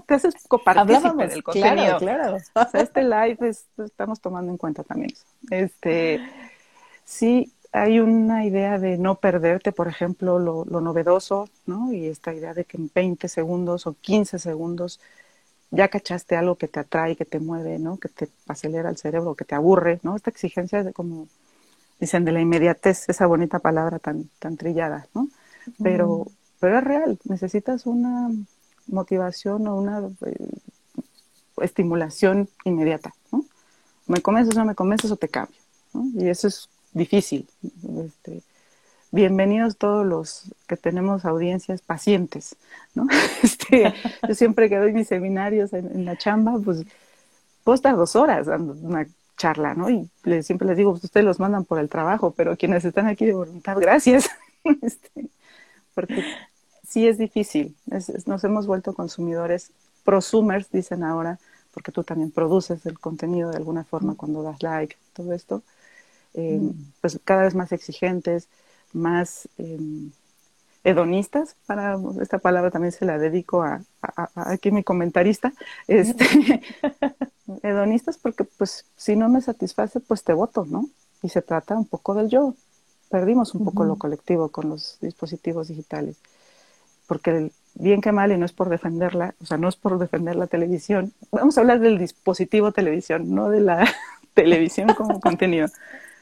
te, 0.05 0.13
haces 0.13 0.35
copartícipe 0.47 1.27
del 1.27 1.43
contenido. 1.43 1.97
Claro, 1.97 1.99
claro. 1.99 2.35
O 2.35 2.69
sea, 2.69 2.81
este 2.81 3.03
live 3.03 3.37
estamos 3.77 4.19
tomando 4.19 4.51
en 4.51 4.57
cuenta 4.57 4.83
también 4.83 5.11
eso. 5.11 5.25
Este, 5.49 6.19
sí, 7.05 7.51
hay 7.71 7.99
una 7.99 8.45
idea 8.45 8.77
de 8.77 8.97
no 8.97 9.15
perderte, 9.15 9.71
por 9.71 9.87
ejemplo, 9.87 10.39
lo, 10.39 10.65
lo 10.65 10.81
novedoso, 10.81 11.49
¿no? 11.65 11.93
Y 11.93 12.07
esta 12.07 12.33
idea 12.33 12.53
de 12.53 12.65
que 12.65 12.77
en 12.77 12.91
20 12.93 13.27
segundos 13.27 13.87
o 13.87 13.93
15 13.93 14.39
segundos 14.39 14.99
ya 15.71 15.87
cachaste 15.87 16.35
algo 16.35 16.55
que 16.55 16.67
te 16.67 16.79
atrae, 16.79 17.15
que 17.15 17.25
te 17.25 17.39
mueve, 17.39 17.79
¿no? 17.79 17.97
Que 17.97 18.09
te 18.09 18.29
acelera 18.47 18.89
el 18.89 18.97
cerebro, 18.97 19.35
que 19.35 19.45
te 19.45 19.55
aburre, 19.55 19.99
¿no? 20.03 20.15
Esta 20.15 20.31
exigencia 20.31 20.83
de 20.83 20.93
como 20.93 21.27
dicen 21.99 22.25
de 22.25 22.31
la 22.31 22.41
inmediatez, 22.41 23.09
esa 23.09 23.27
bonita 23.27 23.59
palabra 23.59 23.99
tan, 23.99 24.29
tan 24.39 24.57
trillada, 24.57 25.07
¿no? 25.13 25.29
Pero, 25.83 26.27
pero 26.59 26.79
es 26.79 26.83
real, 26.83 27.19
necesitas 27.25 27.85
una 27.85 28.29
motivación 28.87 29.67
o 29.67 29.75
una 29.75 30.09
eh, 30.25 30.49
estimulación 31.61 32.49
inmediata, 32.63 33.13
¿no? 33.31 33.45
Me 34.07 34.21
convences 34.21 34.55
o 34.55 34.59
no 34.59 34.65
me 34.65 34.75
convences 34.75 35.11
o 35.11 35.17
te 35.17 35.27
cambio, 35.27 35.59
¿no? 35.93 36.05
Y 36.15 36.29
eso 36.29 36.47
es 36.47 36.69
difícil. 36.93 37.47
Este, 38.05 38.41
bienvenidos 39.11 39.77
todos 39.77 40.05
los 40.05 40.55
que 40.67 40.77
tenemos 40.77 41.25
audiencias 41.25 41.81
pacientes, 41.81 42.55
¿no? 42.95 43.07
Este, 43.43 43.93
yo 44.27 44.35
siempre 44.35 44.69
que 44.69 44.77
doy 44.77 44.93
mis 44.93 45.07
seminarios 45.07 45.73
en, 45.73 45.85
en, 45.87 46.05
la 46.05 46.17
chamba, 46.17 46.57
pues 46.63 46.85
puedo 47.63 47.75
estar 47.75 47.95
dos 47.95 48.15
horas 48.15 48.47
dando 48.47 48.73
una 48.73 49.05
charla, 49.39 49.73
¿no? 49.73 49.89
Y 49.89 50.11
siempre 50.43 50.67
les 50.67 50.77
digo, 50.77 50.91
pues, 50.91 51.05
ustedes 51.05 51.25
los 51.25 51.39
mandan 51.39 51.65
por 51.65 51.79
el 51.79 51.89
trabajo, 51.89 52.31
pero 52.35 52.57
quienes 52.57 52.85
están 52.85 53.07
aquí 53.07 53.25
de 53.25 53.33
voluntad, 53.33 53.77
gracias. 53.79 54.29
este, 54.81 55.29
porque 55.95 56.23
sí 56.87 57.07
es 57.07 57.17
difícil, 57.17 57.75
nos 58.25 58.43
hemos 58.43 58.67
vuelto 58.67 58.93
consumidores, 58.93 59.71
prosumers, 60.03 60.69
dicen 60.71 61.03
ahora, 61.03 61.39
porque 61.73 61.91
tú 61.91 62.03
también 62.03 62.31
produces 62.31 62.85
el 62.85 62.99
contenido 62.99 63.49
de 63.51 63.57
alguna 63.57 63.85
forma 63.85 64.15
cuando 64.15 64.43
das 64.43 64.61
like, 64.61 64.97
todo 65.13 65.33
esto, 65.33 65.63
eh, 66.33 66.59
mm. 66.61 66.71
pues 67.01 67.19
cada 67.23 67.43
vez 67.43 67.55
más 67.55 67.71
exigentes, 67.71 68.49
más 68.91 69.47
em, 69.57 70.11
hedonistas, 70.83 71.55
para 71.65 71.97
esta 72.21 72.39
palabra 72.39 72.71
también 72.71 72.91
se 72.91 73.05
la 73.05 73.17
dedico 73.17 73.61
a, 73.63 73.81
aquí 74.35 74.71
mi 74.71 74.83
comentarista, 74.83 75.53
este, 75.87 76.61
hedonistas 77.63 78.17
porque 78.17 78.43
pues 78.43 78.85
si 78.95 79.15
no 79.15 79.29
me 79.29 79.41
satisface 79.41 79.99
pues 79.99 80.23
te 80.23 80.33
voto, 80.33 80.65
¿no? 80.65 80.89
Y 81.21 81.29
se 81.29 81.41
trata 81.41 81.77
un 81.77 81.85
poco 81.85 82.13
del 82.13 82.29
yo, 82.29 82.55
perdimos 83.09 83.53
un 83.55 83.65
poco 83.65 83.83
lo 83.83 83.97
colectivo 83.97 84.49
con 84.49 84.69
los 84.69 84.97
dispositivos 85.01 85.67
digitales, 85.67 86.17
porque 87.07 87.51
bien 87.75 88.01
que 88.01 88.11
mal, 88.11 88.31
y 88.31 88.37
no 88.37 88.45
es 88.45 88.53
por 88.53 88.69
defenderla, 88.69 89.35
o 89.41 89.45
sea, 89.45 89.57
no 89.57 89.67
es 89.67 89.75
por 89.75 89.97
defender 89.99 90.35
la 90.35 90.47
televisión, 90.47 91.13
vamos 91.31 91.57
a 91.57 91.61
hablar 91.61 91.79
del 91.79 91.97
dispositivo 91.97 92.71
televisión, 92.71 93.33
no 93.33 93.49
de 93.49 93.59
la 93.59 93.85
televisión 94.33 94.93
como 94.93 95.19
contenido. 95.19 95.67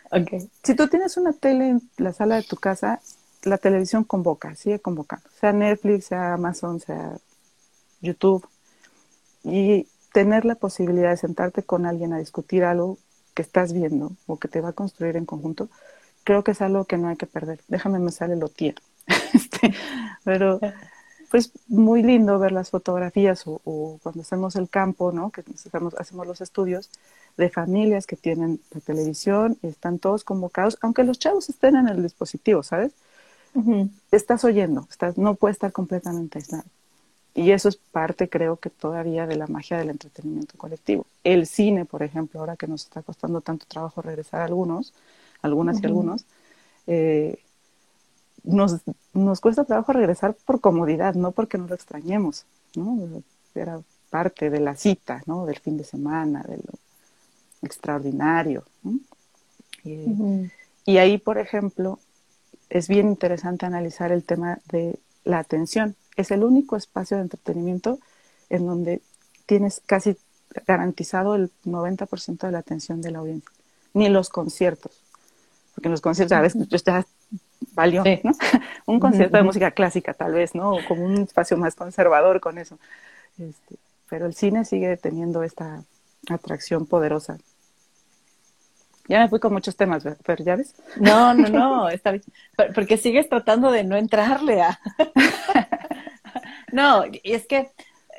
Okay. 0.09 0.49
Si 0.63 0.73
tú 0.73 0.87
tienes 0.87 1.17
una 1.17 1.33
tele 1.33 1.69
en 1.69 1.81
la 1.97 2.13
sala 2.13 2.37
de 2.37 2.43
tu 2.43 2.55
casa, 2.55 3.01
la 3.43 3.57
televisión 3.57 4.03
convoca, 4.03 4.55
sigue 4.55 4.79
convocando, 4.79 5.29
sea 5.39 5.53
Netflix, 5.53 6.05
sea 6.05 6.33
Amazon, 6.33 6.79
sea 6.79 7.17
YouTube, 8.01 8.47
y 9.43 9.87
tener 10.13 10.45
la 10.45 10.55
posibilidad 10.55 11.11
de 11.11 11.17
sentarte 11.17 11.63
con 11.63 11.85
alguien 11.85 12.13
a 12.13 12.19
discutir 12.19 12.63
algo 12.63 12.97
que 13.33 13.41
estás 13.41 13.73
viendo 13.73 14.11
o 14.25 14.37
que 14.37 14.47
te 14.47 14.61
va 14.61 14.69
a 14.69 14.73
construir 14.73 15.15
en 15.15 15.25
conjunto, 15.25 15.69
creo 16.23 16.43
que 16.43 16.51
es 16.51 16.61
algo 16.61 16.85
que 16.85 16.97
no 16.97 17.07
hay 17.07 17.15
que 17.15 17.27
perder. 17.27 17.61
Déjame 17.67 17.99
me 17.99 18.11
sale 18.11 18.35
lo 18.35 18.49
tía. 18.49 18.75
Este, 19.33 19.73
pero 20.23 20.59
pues 21.29 21.51
muy 21.67 22.01
lindo 22.01 22.39
ver 22.39 22.51
las 22.51 22.69
fotografías 22.69 23.43
o, 23.45 23.99
cuando 24.01 24.21
hacemos 24.21 24.55
el 24.55 24.69
campo, 24.69 25.11
¿no? 25.11 25.31
Que 25.31 25.43
hacemos, 25.53 25.93
hacemos 25.95 26.25
los 26.25 26.41
estudios 26.41 26.89
de 27.35 27.49
familias 27.49 28.07
que 28.07 28.15
tienen 28.15 28.59
la 28.71 28.79
televisión 28.79 29.57
y 29.61 29.67
están 29.67 29.99
todos 29.99 30.23
convocados, 30.23 30.77
aunque 30.81 31.03
los 31.03 31.19
chavos 31.19 31.49
estén 31.49 31.75
en 31.75 31.87
el 31.89 32.01
dispositivo, 32.01 32.63
¿sabes? 32.63 32.93
Estás 34.11 34.43
oyendo, 34.43 34.87
estás, 34.89 35.17
no 35.17 35.35
puede 35.35 35.53
estar 35.53 35.71
completamente 35.71 36.39
aislado. 36.39 36.65
Y 37.33 37.51
eso 37.51 37.69
es 37.69 37.75
parte, 37.77 38.29
creo 38.29 38.57
que 38.57 38.69
todavía 38.69 39.27
de 39.27 39.35
la 39.35 39.45
magia 39.47 39.77
del 39.77 39.91
entretenimiento 39.91 40.57
colectivo. 40.57 41.05
El 41.23 41.45
cine, 41.45 41.85
por 41.85 42.01
ejemplo, 42.01 42.39
ahora 42.39 42.55
que 42.55 42.67
nos 42.67 42.83
está 42.83 43.03
costando 43.03 43.41
tanto 43.41 43.65
trabajo 43.67 44.01
regresar 44.01 44.41
a 44.41 44.45
algunos, 44.45 44.93
algunas 45.41 45.81
y 45.81 45.85
algunos, 45.85 46.25
eh, 46.87 47.39
nos, 48.43 48.77
nos 49.13 49.39
cuesta 49.39 49.65
trabajo 49.65 49.93
regresar 49.93 50.33
por 50.33 50.61
comodidad, 50.61 51.13
no 51.13 51.31
porque 51.31 51.57
no 51.57 51.67
lo 51.67 51.75
extrañemos, 51.75 52.45
¿no? 52.75 52.97
Era 53.53 53.81
parte 54.09 54.49
de 54.49 54.59
la 54.59 54.75
cita, 54.75 55.21
¿no? 55.25 55.45
Del 55.45 55.59
fin 55.59 55.77
de 55.77 55.83
semana, 55.83 56.43
de 56.43 56.57
lo 56.57 56.73
extraordinario. 57.61 58.63
Y 60.85 60.97
ahí, 60.97 61.17
por 61.17 61.37
ejemplo, 61.37 61.99
es 62.69 62.87
bien 62.87 63.07
interesante 63.07 63.65
analizar 63.65 64.11
el 64.11 64.23
tema 64.23 64.59
de 64.71 64.99
la 65.23 65.39
atención. 65.39 65.95
Es 66.15 66.31
el 66.31 66.43
único 66.43 66.75
espacio 66.75 67.17
de 67.17 67.23
entretenimiento 67.23 67.99
en 68.49 68.65
donde 68.65 69.01
tienes 69.45 69.81
casi 69.85 70.17
garantizado 70.65 71.35
el 71.35 71.51
90% 71.65 72.39
de 72.39 72.51
la 72.51 72.59
atención 72.59 73.01
de 73.01 73.11
la 73.11 73.19
audiencia. 73.19 73.51
Ni 73.93 74.09
los 74.09 74.29
conciertos. 74.29 75.01
Porque 75.75 75.87
en 75.87 75.91
los 75.91 76.01
conciertos 76.01 76.37
a 76.37 76.41
veces 76.41 76.67
ya 76.83 77.05
valió, 77.73 78.03
¿no? 78.23 78.31
un 78.85 78.99
concierto 78.99 79.37
de 79.37 79.43
música 79.43 79.71
clásica 79.71 80.13
tal 80.13 80.33
vez, 80.33 80.55
¿no? 80.55 80.71
O 80.71 80.79
como 80.87 81.05
un 81.05 81.17
espacio 81.17 81.57
más 81.57 81.75
conservador 81.75 82.39
con 82.39 82.57
eso. 82.57 82.79
Este, 83.37 83.75
pero 84.09 84.25
el 84.25 84.33
cine 84.33 84.65
sigue 84.65 84.97
teniendo 84.97 85.43
esta 85.43 85.83
atracción 86.29 86.85
poderosa 86.85 87.37
ya 89.07 89.19
me 89.19 89.29
fui 89.29 89.39
con 89.39 89.53
muchos 89.53 89.75
temas, 89.75 90.03
pero 90.25 90.43
ya 90.43 90.55
ves. 90.55 90.75
No, 90.97 91.33
no, 91.33 91.49
no, 91.49 91.89
está 91.89 92.11
bien. 92.11 92.23
Porque 92.73 92.97
sigues 92.97 93.29
tratando 93.29 93.71
de 93.71 93.83
no 93.83 93.95
entrarle 93.95 94.61
a. 94.61 94.79
no, 96.71 97.05
y 97.05 97.33
es 97.33 97.45
que 97.45 97.71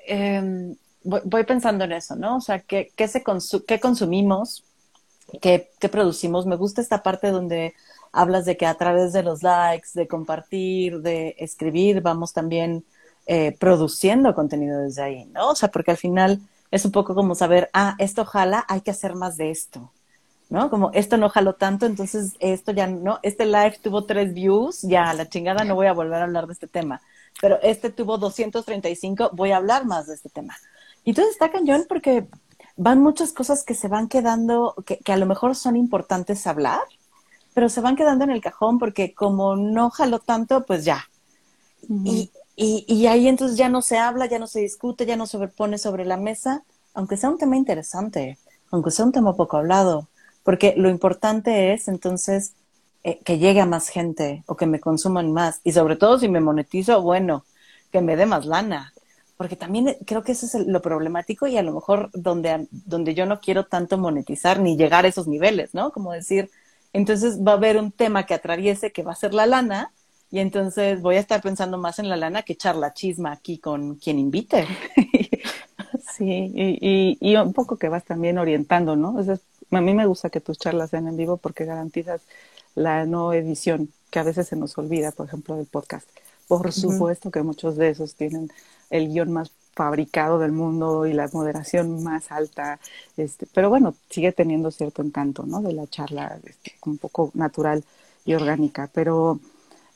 em, 0.06 0.76
voy, 1.04 1.44
pensando 1.44 1.84
en 1.84 1.92
eso, 1.92 2.16
¿no? 2.16 2.36
O 2.36 2.40
sea, 2.40 2.60
¿qué, 2.60 2.90
qué, 2.96 3.08
se 3.08 3.22
qué 3.66 3.80
consumimos? 3.80 4.64
Qué, 5.40 5.70
¿Qué 5.78 5.88
producimos? 5.88 6.46
Me 6.46 6.56
gusta 6.56 6.80
esta 6.80 7.02
parte 7.02 7.30
donde 7.30 7.74
hablas 8.12 8.44
de 8.44 8.56
que 8.56 8.66
a 8.66 8.74
través 8.74 9.12
de 9.12 9.22
los 9.22 9.42
likes, 9.42 9.88
de 9.94 10.08
compartir, 10.08 11.00
de 11.00 11.36
escribir, 11.38 12.00
vamos 12.00 12.32
también 12.32 12.84
eh, 13.26 13.54
produciendo 13.58 14.34
contenido 14.34 14.80
desde 14.80 15.02
ahí, 15.02 15.24
¿no? 15.26 15.50
O 15.50 15.54
sea, 15.54 15.70
porque 15.70 15.90
al 15.90 15.98
final 15.98 16.40
es 16.70 16.84
un 16.84 16.92
poco 16.92 17.14
como 17.14 17.34
saber, 17.34 17.68
ah, 17.72 17.94
esto 17.98 18.24
jala, 18.24 18.64
hay 18.68 18.80
que 18.80 18.90
hacer 18.90 19.14
más 19.14 19.36
de 19.36 19.50
esto. 19.50 19.90
¿No? 20.48 20.70
Como 20.70 20.90
esto 20.92 21.16
no 21.16 21.28
jaló 21.28 21.54
tanto, 21.54 21.86
entonces 21.86 22.34
esto 22.40 22.72
ya 22.72 22.86
no, 22.86 23.18
este 23.22 23.44
live 23.44 23.78
tuvo 23.82 24.04
tres 24.04 24.32
views, 24.32 24.82
ya 24.82 25.12
la 25.12 25.28
chingada 25.28 25.64
no 25.64 25.74
voy 25.74 25.86
a 25.86 25.92
volver 25.92 26.20
a 26.20 26.24
hablar 26.24 26.46
de 26.46 26.54
este 26.54 26.66
tema, 26.66 27.02
pero 27.40 27.60
este 27.62 27.90
tuvo 27.90 28.18
235, 28.18 29.30
voy 29.32 29.52
a 29.52 29.58
hablar 29.58 29.84
más 29.84 30.06
de 30.06 30.14
este 30.14 30.28
tema. 30.28 30.56
Y 31.04 31.10
entonces 31.10 31.32
está 31.32 31.50
cañón 31.50 31.84
porque 31.88 32.26
van 32.76 33.02
muchas 33.02 33.32
cosas 33.32 33.64
que 33.64 33.74
se 33.74 33.88
van 33.88 34.08
quedando, 34.08 34.74
que, 34.86 35.12
a 35.12 35.16
lo 35.16 35.26
mejor 35.26 35.54
son 35.54 35.76
importantes 35.76 36.46
hablar, 36.46 36.80
pero 37.54 37.68
se 37.68 37.80
van 37.80 37.96
quedando 37.96 38.24
en 38.24 38.30
el 38.30 38.40
cajón 38.40 38.78
porque 38.78 39.14
como 39.14 39.56
no 39.56 39.90
jaló 39.90 40.18
tanto, 40.18 40.64
pues 40.64 40.84
ya. 40.84 41.08
y, 41.88 42.30
y, 42.56 42.84
y 42.88 43.06
ahí 43.06 43.28
entonces 43.28 43.56
ya 43.56 43.68
no 43.68 43.82
se 43.82 43.98
habla, 43.98 44.26
ya 44.26 44.38
no 44.38 44.46
se 44.46 44.60
discute, 44.60 45.06
ya 45.06 45.16
no 45.16 45.26
se 45.26 45.38
pone 45.48 45.78
sobre 45.78 46.04
la 46.04 46.16
mesa, 46.16 46.64
aunque 46.94 47.16
sea 47.16 47.30
un 47.30 47.38
tema 47.38 47.56
interesante, 47.56 48.38
aunque 48.70 48.90
sea 48.90 49.04
un 49.04 49.12
tema 49.12 49.34
poco 49.34 49.58
hablado 49.58 50.08
porque 50.48 50.72
lo 50.78 50.88
importante 50.88 51.74
es 51.74 51.88
entonces 51.88 52.54
eh, 53.04 53.18
que 53.22 53.36
llegue 53.36 53.60
a 53.60 53.66
más 53.66 53.90
gente 53.90 54.44
o 54.46 54.56
que 54.56 54.64
me 54.64 54.80
consuman 54.80 55.30
más. 55.30 55.60
Y 55.62 55.72
sobre 55.72 55.96
todo 55.96 56.18
si 56.18 56.26
me 56.30 56.40
monetizo, 56.40 57.02
bueno, 57.02 57.44
que 57.92 58.00
me 58.00 58.16
dé 58.16 58.24
más 58.24 58.46
lana. 58.46 58.94
Porque 59.36 59.56
también 59.56 59.88
eh, 59.88 59.98
creo 60.06 60.22
que 60.22 60.32
eso 60.32 60.46
es 60.46 60.66
lo 60.66 60.80
problemático 60.80 61.46
y 61.46 61.58
a 61.58 61.62
lo 61.62 61.74
mejor 61.74 62.08
donde, 62.14 62.66
donde 62.70 63.14
yo 63.14 63.26
no 63.26 63.40
quiero 63.40 63.66
tanto 63.66 63.98
monetizar 63.98 64.58
ni 64.58 64.78
llegar 64.78 65.04
a 65.04 65.08
esos 65.08 65.28
niveles, 65.28 65.74
¿no? 65.74 65.92
Como 65.92 66.12
decir, 66.12 66.48
entonces 66.94 67.40
va 67.46 67.52
a 67.52 67.56
haber 67.56 67.76
un 67.76 67.92
tema 67.92 68.24
que 68.24 68.32
atraviese 68.32 68.90
que 68.90 69.02
va 69.02 69.12
a 69.12 69.16
ser 69.16 69.34
la 69.34 69.44
lana 69.44 69.92
y 70.30 70.38
entonces 70.38 71.02
voy 71.02 71.16
a 71.16 71.20
estar 71.20 71.42
pensando 71.42 71.76
más 71.76 71.98
en 71.98 72.08
la 72.08 72.16
lana 72.16 72.40
que 72.40 72.54
echar 72.54 72.74
la 72.74 72.94
chisma 72.94 73.32
aquí 73.32 73.58
con 73.58 73.96
quien 73.96 74.18
invite. 74.18 74.66
sí, 76.16 76.52
y, 76.54 77.18
y, 77.20 77.36
un 77.36 77.52
poco 77.52 77.76
que 77.76 77.90
vas 77.90 78.06
también 78.06 78.38
orientando, 78.38 78.96
¿no? 78.96 79.14
O 79.14 79.22
a 79.70 79.80
mí 79.80 79.94
me 79.94 80.06
gusta 80.06 80.30
que 80.30 80.40
tus 80.40 80.58
charlas 80.58 80.90
sean 80.90 81.08
en 81.08 81.16
vivo 81.16 81.36
porque 81.36 81.64
garantizas 81.64 82.22
la 82.74 83.06
no 83.06 83.32
edición, 83.32 83.92
que 84.10 84.18
a 84.18 84.22
veces 84.22 84.48
se 84.48 84.56
nos 84.56 84.76
olvida, 84.78 85.12
por 85.12 85.26
ejemplo, 85.26 85.56
del 85.56 85.66
podcast. 85.66 86.08
Por 86.46 86.72
supuesto 86.72 87.30
que 87.30 87.42
muchos 87.42 87.76
de 87.76 87.90
esos 87.90 88.14
tienen 88.14 88.50
el 88.88 89.08
guion 89.08 89.32
más 89.32 89.50
fabricado 89.74 90.38
del 90.38 90.52
mundo 90.52 91.06
y 91.06 91.12
la 91.12 91.28
moderación 91.32 92.02
más 92.02 92.32
alta, 92.32 92.80
este, 93.16 93.46
pero 93.52 93.68
bueno, 93.68 93.94
sigue 94.10 94.32
teniendo 94.32 94.70
cierto 94.70 95.02
encanto, 95.02 95.44
¿no? 95.44 95.60
De 95.60 95.72
la 95.72 95.86
charla 95.86 96.38
este, 96.42 96.74
un 96.84 96.98
poco 96.98 97.30
natural 97.34 97.84
y 98.24 98.34
orgánica, 98.34 98.90
pero 98.92 99.38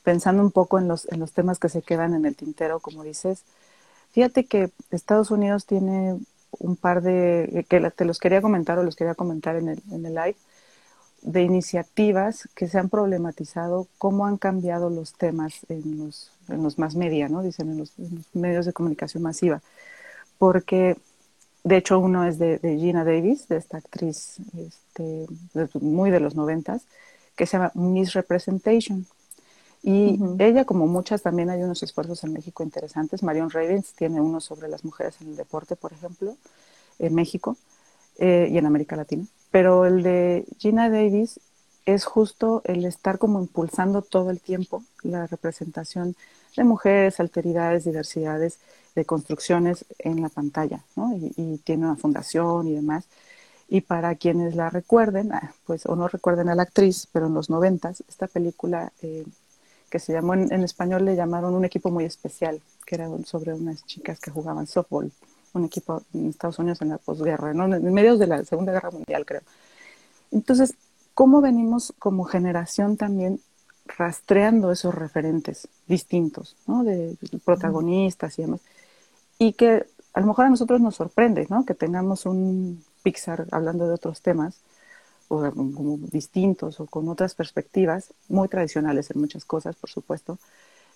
pensando 0.05 0.43
un 0.43 0.53
poco 0.53 0.79
en 0.79 0.89
los, 0.89 1.11
en 1.11 1.21
los 1.21 1.33
temas 1.33 1.59
que 1.59 1.69
se 1.69 1.83
quedan 1.83 2.15
en 2.15 2.27
el 2.27 2.37
tintero, 2.37 2.81
como 2.81 3.03
dices, 3.03 3.43
fíjate 4.13 4.45
que 4.45 4.71
Estados 4.91 5.31
Unidos 5.31 5.67
tiene 5.67 6.21
un 6.59 6.77
par 6.77 7.03
de, 7.03 7.67
que 7.69 7.81
te 7.91 8.05
los 8.05 8.19
quería 8.19 8.43
comentar 8.43 8.79
o 8.79 8.83
los 8.83 8.97
quería 8.97 9.15
comentar 9.15 9.57
en 9.57 9.69
el, 9.69 9.83
en 9.91 10.07
el 10.07 10.15
live, 10.15 10.37
de 11.23 11.43
iniciativas 11.43 12.49
que 12.55 12.69
se 12.69 12.79
han 12.79 12.89
problematizado, 12.89 13.87
cómo 13.99 14.27
han 14.27 14.37
cambiado 14.39 14.91
los 14.91 15.13
temas 15.15 15.65
en 15.69 15.99
los, 15.99 16.33
en 16.49 16.63
los 16.63 16.79
más 16.79 16.97
media, 16.97 17.29
¿no? 17.29 17.43
Dicen 17.43 17.71
en 17.71 17.79
los, 17.79 17.95
medios 18.33 18.67
de 18.67 18.73
comunicación 18.73 19.23
masiva. 19.23 19.63
Porque, 20.39 20.97
de 21.63 21.77
hecho, 21.77 22.01
uno 22.01 22.27
es 22.27 22.39
de, 22.39 22.59
Gina 22.61 23.05
Davis, 23.05 23.47
de 23.47 23.57
esta 23.57 23.79
actriz 23.79 24.39
este, 24.59 25.27
muy 25.81 26.11
de 26.11 26.21
los 26.21 26.35
noventas, 26.35 26.83
que 27.37 27.47
se 27.47 27.57
llama 27.57 27.71
Misrepresentation. 27.75 29.07
Y 29.83 30.19
ella, 30.39 30.65
como 30.65 30.87
muchas, 30.87 31.23
también 31.23 31.51
hay 31.51 31.63
unos 31.63 31.83
esfuerzos 31.83 32.23
en 32.23 32.33
México 32.33 32.63
interesantes. 32.63 33.23
Marion 33.23 33.51
Ravens 33.51 33.95
tiene 33.95 34.21
uno 34.21 34.41
sobre 34.41 34.69
las 34.69 34.85
mujeres 34.85 35.17
en 35.21 35.29
el 35.29 35.37
deporte, 35.37 35.75
por 35.75 35.93
ejemplo, 35.93 36.37
en 37.01 37.15
México 37.15 37.57
eh, 38.19 38.49
y 38.51 38.59
en 38.59 38.67
América 38.67 38.95
Latina. 38.95 39.27
Pero 39.51 39.85
el 39.85 40.03
de 40.03 40.47
Gina 40.59 40.89
Davis 40.89 41.41
es 41.85 42.05
justo 42.05 42.63
el 42.65 42.85
estar 42.85 43.19
como 43.19 43.41
impulsando 43.41 44.03
todo 44.03 44.31
el 44.31 44.41
tiempo 44.41 44.85
la 45.03 45.27
representación 45.27 46.15
de 46.57 46.65
mujeres, 46.65 47.19
alteridades, 47.19 47.85
diversidades, 47.85 48.59
de 48.95 49.05
construcciones 49.05 49.85
en 49.99 50.23
la 50.23 50.29
pantalla, 50.29 50.85
¿no? 50.97 51.13
Y, 51.15 51.59
tiene 51.65 51.87
una 51.87 51.97
fundación 51.97 52.69
y 52.69 52.75
demás. 52.75 53.05
Y 53.69 53.81
para 53.81 54.15
quienes 54.17 54.55
la 54.55 54.71
recuerden, 54.71 55.33
ah, 55.33 55.55
pues 55.67 55.87
o 55.87 55.97
no 55.97 56.09
recuerden 56.09 56.51
a 56.51 56.55
la 56.55 56.65
actriz, 56.65 57.09
pero 57.11 57.27
en 57.27 57.35
los 57.35 57.49
noventas, 57.51 58.05
esta 58.09 58.27
película 58.27 58.93
eh, 59.03 59.25
que 59.93 59.99
se 59.99 60.15
llamó 60.15 60.33
en, 60.33 60.65
español, 60.65 61.05
le 61.05 61.15
llamaron 61.15 61.55
un 61.55 61.67
equipo 61.67 61.91
muy 61.91 62.07
especial, 62.07 62.63
que 62.87 62.95
era 62.95 63.11
sobre 63.27 63.53
unas 63.53 63.85
chicas 63.85 64.19
que 64.19 64.31
jugaban 64.31 64.67
softball, 64.67 65.13
un 65.53 65.65
equipo 65.67 66.03
en 66.15 66.31
Estados 66.31 66.59
Unidos 66.59 66.81
en 66.81 66.89
la 66.89 66.97
posguerra, 66.97 67.53
¿no? 67.53 67.67
en 67.67 67.93
medios 67.93 68.19
de 68.19 68.27
la 68.27 68.43
Segunda 68.43 68.73
Guerra 68.73 68.91
Mundial, 68.91 69.27
creo. 69.27 69.43
Entonces, 70.31 70.77
¿cómo 71.13 71.43
venimos 71.43 71.93
como 71.99 72.25
generación 72.25 72.97
también 72.97 73.39
rastreando 73.85 74.73
esos 74.73 74.95
referentes 74.95 75.69
distintos, 75.87 76.57
¿no? 76.67 76.85
De, 76.85 77.15
protagonistas 77.45 78.39
y 78.39 78.43
demás? 78.43 78.63
Y 79.39 79.53
que 79.53 79.85
a 80.15 80.21
lo 80.21 80.27
mejor 80.27 80.47
a 80.47 80.49
nosotros 80.49 80.81
nos 80.81 80.95
sorprende, 80.95 81.47
¿no? 81.51 81.67
Que 81.67 81.75
tengamos 81.75 82.25
un 82.25 82.83
Pixar 83.03 83.47
hablando 83.51 83.87
de 83.87 83.93
otros 83.93 84.23
temas, 84.23 84.57
o 85.33 85.51
como 85.51 85.97
distintos 85.97 86.79
o 86.79 86.87
con 86.87 87.09
otras 87.09 87.35
perspectivas, 87.35 88.13
muy 88.29 88.49
tradicionales 88.49 89.11
en 89.11 89.21
muchas 89.21 89.45
cosas, 89.47 89.75
por 89.77 89.89
supuesto, 89.89 90.39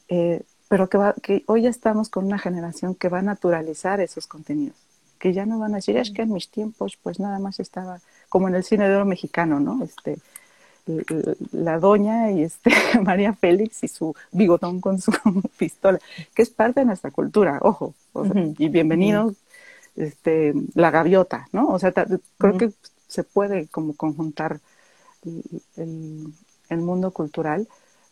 eh, 0.09 0.43
pero 0.69 0.89
que, 0.89 0.99
va, 0.99 1.15
que 1.15 1.43
hoy 1.47 1.63
ya 1.63 1.71
estamos 1.71 2.11
con 2.11 2.27
una 2.27 2.39
generación 2.39 2.95
que 2.95 3.09
va 3.09 3.21
a 3.21 3.23
naturalizar 3.23 4.01
esos 4.01 4.27
contenidos, 4.27 4.77
que 5.19 5.33
ya 5.33 5.47
no 5.47 5.59
van 5.59 5.73
a 5.73 5.77
decir, 5.77 5.97
es 5.97 6.11
que 6.11 6.23
en 6.23 6.33
mis 6.33 6.51
tiempos 6.51 6.99
pues 7.03 7.19
nada 7.19 7.39
más 7.39 7.61
estaba 7.61 8.01
como 8.29 8.49
en 8.49 8.57
el 8.57 8.65
cine 8.65 8.89
de 8.89 8.97
oro 8.97 9.07
mexicano, 9.07 9.59
¿no? 9.59 9.83
Este, 9.83 10.19
la 11.53 11.79
doña 11.79 12.31
y 12.31 12.43
este 12.43 12.71
María 13.03 13.33
Félix 13.33 13.85
y 13.85 13.89
su 13.89 14.15
bigotón 14.33 14.81
con 14.85 15.01
su 15.01 15.13
pistola, 15.57 15.99
que 16.35 16.43
es 16.43 16.51
parte 16.51 16.81
de 16.81 16.87
nuestra 16.87 17.11
cultura, 17.11 17.59
ojo, 17.63 17.95
y 18.59 18.69
bienvenido 18.69 19.35
este 19.97 20.53
la 20.75 20.91
gaviota, 20.91 21.49
¿no? 21.53 21.69
O 21.69 21.79
sea, 21.79 21.93
creo 21.93 22.59
que 22.59 22.71
se 23.09 23.25
puede 23.25 23.69
como 23.69 23.95
conjuntar 23.95 24.61
el, 25.77 26.33
el, 26.69 26.79
mundo 26.79 27.11
cultural, 27.11 27.69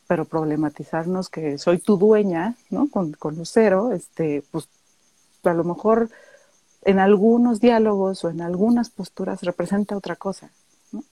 pero 0.07 0.25
problematizarnos 0.25 1.29
que 1.29 1.59
soy 1.59 1.79
tu 1.79 1.97
dueña, 1.97 2.57
¿no? 2.71 2.89
Con, 2.91 3.13
con 3.13 3.37
Lucero, 3.37 3.93
este, 3.93 4.43
pues 4.51 4.69
a 5.45 5.55
lo 5.55 5.65
mejor 5.65 6.11
en 6.85 6.99
algunos 6.99 7.61
diálogos 7.61 8.25
o 8.25 8.31
en 8.31 8.41
algunas 8.41 8.91
posturas 8.91 9.43
representa 9.43 9.97
otra 9.97 10.17
cosa. 10.17 10.51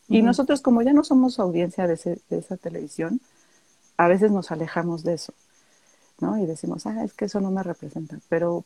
Y 0.09 0.23
nosotros, 0.23 0.61
como 0.61 0.83
ya 0.83 0.93
no 0.93 1.03
somos 1.03 1.41
audiencia 1.41 1.87
de, 1.87 2.21
esa 2.31 2.57
televisión, 2.57 3.21
a 3.97 4.07
veces 4.07 4.31
nos 4.31 4.53
alejamos 4.53 5.03
de 5.03 5.15
eso, 5.15 5.33
¿no? 6.21 6.39
Y 6.39 6.47
decimos, 6.47 6.87
ah, 6.87 7.03
es 7.05 7.13
que 7.15 7.25
eso 7.25 7.41
no 7.41 7.51
me 7.51 7.63
representa. 7.63 8.19
Pero, 8.29 8.65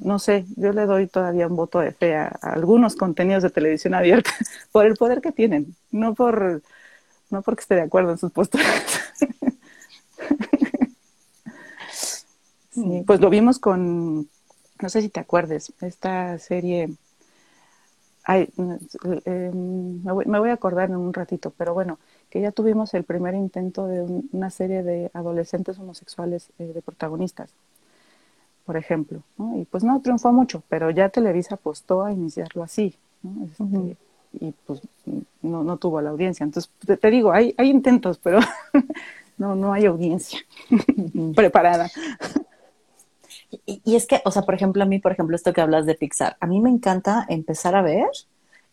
no 0.00 0.18
sé, 0.18 0.46
yo 0.56 0.72
le 0.72 0.86
doy 0.86 1.06
todavía 1.06 1.46
un 1.46 1.56
voto 1.56 1.80
de 1.80 1.92
fe 1.92 2.16
a, 2.16 2.28
algunos 2.42 2.96
contenidos 2.96 3.42
de 3.42 3.50
televisión 3.50 3.94
abierta 3.94 4.30
por 4.72 4.86
el 4.86 4.94
poder 4.96 5.20
que 5.20 5.32
tienen, 5.32 5.76
no 5.90 6.14
por 6.14 6.62
no 7.30 7.42
porque 7.42 7.60
esté 7.60 7.74
de 7.74 7.82
acuerdo 7.82 8.12
en 8.12 8.18
sus 8.18 8.32
posturas. 8.32 8.66
sí, 12.70 13.04
pues 13.06 13.20
lo 13.20 13.28
vimos 13.28 13.58
con, 13.58 14.28
no 14.80 14.88
sé 14.88 15.02
si 15.02 15.08
te 15.10 15.20
acuerdes, 15.20 15.72
esta 15.80 16.38
serie 16.38 16.90
Ay, 18.30 18.46
em, 19.24 20.02
me, 20.04 20.38
voy, 20.38 20.50
a 20.50 20.52
acordar 20.52 20.90
en 20.90 20.96
un 20.96 21.14
ratito, 21.14 21.50
pero 21.56 21.72
bueno, 21.72 21.98
que 22.28 22.42
ya 22.42 22.52
tuvimos 22.52 22.92
el 22.92 23.04
primer 23.04 23.34
intento 23.34 23.86
de 23.86 24.02
una 24.32 24.50
serie 24.50 24.82
de 24.82 25.10
adolescentes 25.14 25.78
homosexuales 25.78 26.50
eh, 26.58 26.72
de 26.74 26.82
protagonistas, 26.82 27.54
por 28.68 28.76
ejemplo, 28.76 29.22
y 29.56 29.64
pues 29.64 29.82
no 29.82 29.98
triunfó 30.02 30.30
mucho, 30.30 30.62
pero 30.68 30.90
ya 30.90 31.08
Televisa 31.08 31.54
apostó 31.54 32.04
a 32.04 32.12
iniciarlo 32.12 32.62
así, 32.62 32.94
este, 33.50 33.96
y 34.34 34.52
pues 34.66 34.82
no, 35.40 35.64
no, 35.64 35.78
tuvo 35.78 36.02
la 36.02 36.10
audiencia. 36.10 36.44
Entonces, 36.44 36.70
te, 37.00 37.10
digo, 37.10 37.32
hay, 37.32 37.54
hay 37.56 37.70
intentos, 37.70 38.18
pero 38.18 38.40
no, 39.38 39.54
no 39.54 39.72
hay 39.72 39.86
audiencia 39.86 40.40
preparada. 41.34 41.88
Y, 43.64 43.96
es 43.96 44.06
que, 44.06 44.20
o 44.26 44.30
sea, 44.30 44.42
por 44.42 44.52
ejemplo, 44.52 44.82
a 44.82 44.86
mí, 44.86 44.98
por 44.98 45.12
ejemplo, 45.12 45.34
esto 45.34 45.54
que 45.54 45.62
hablas 45.62 45.86
de 45.86 45.94
Pixar, 45.94 46.36
a 46.38 46.46
mí 46.46 46.60
me 46.60 46.68
encanta 46.68 47.24
empezar 47.30 47.74
a 47.74 47.80
ver 47.80 48.10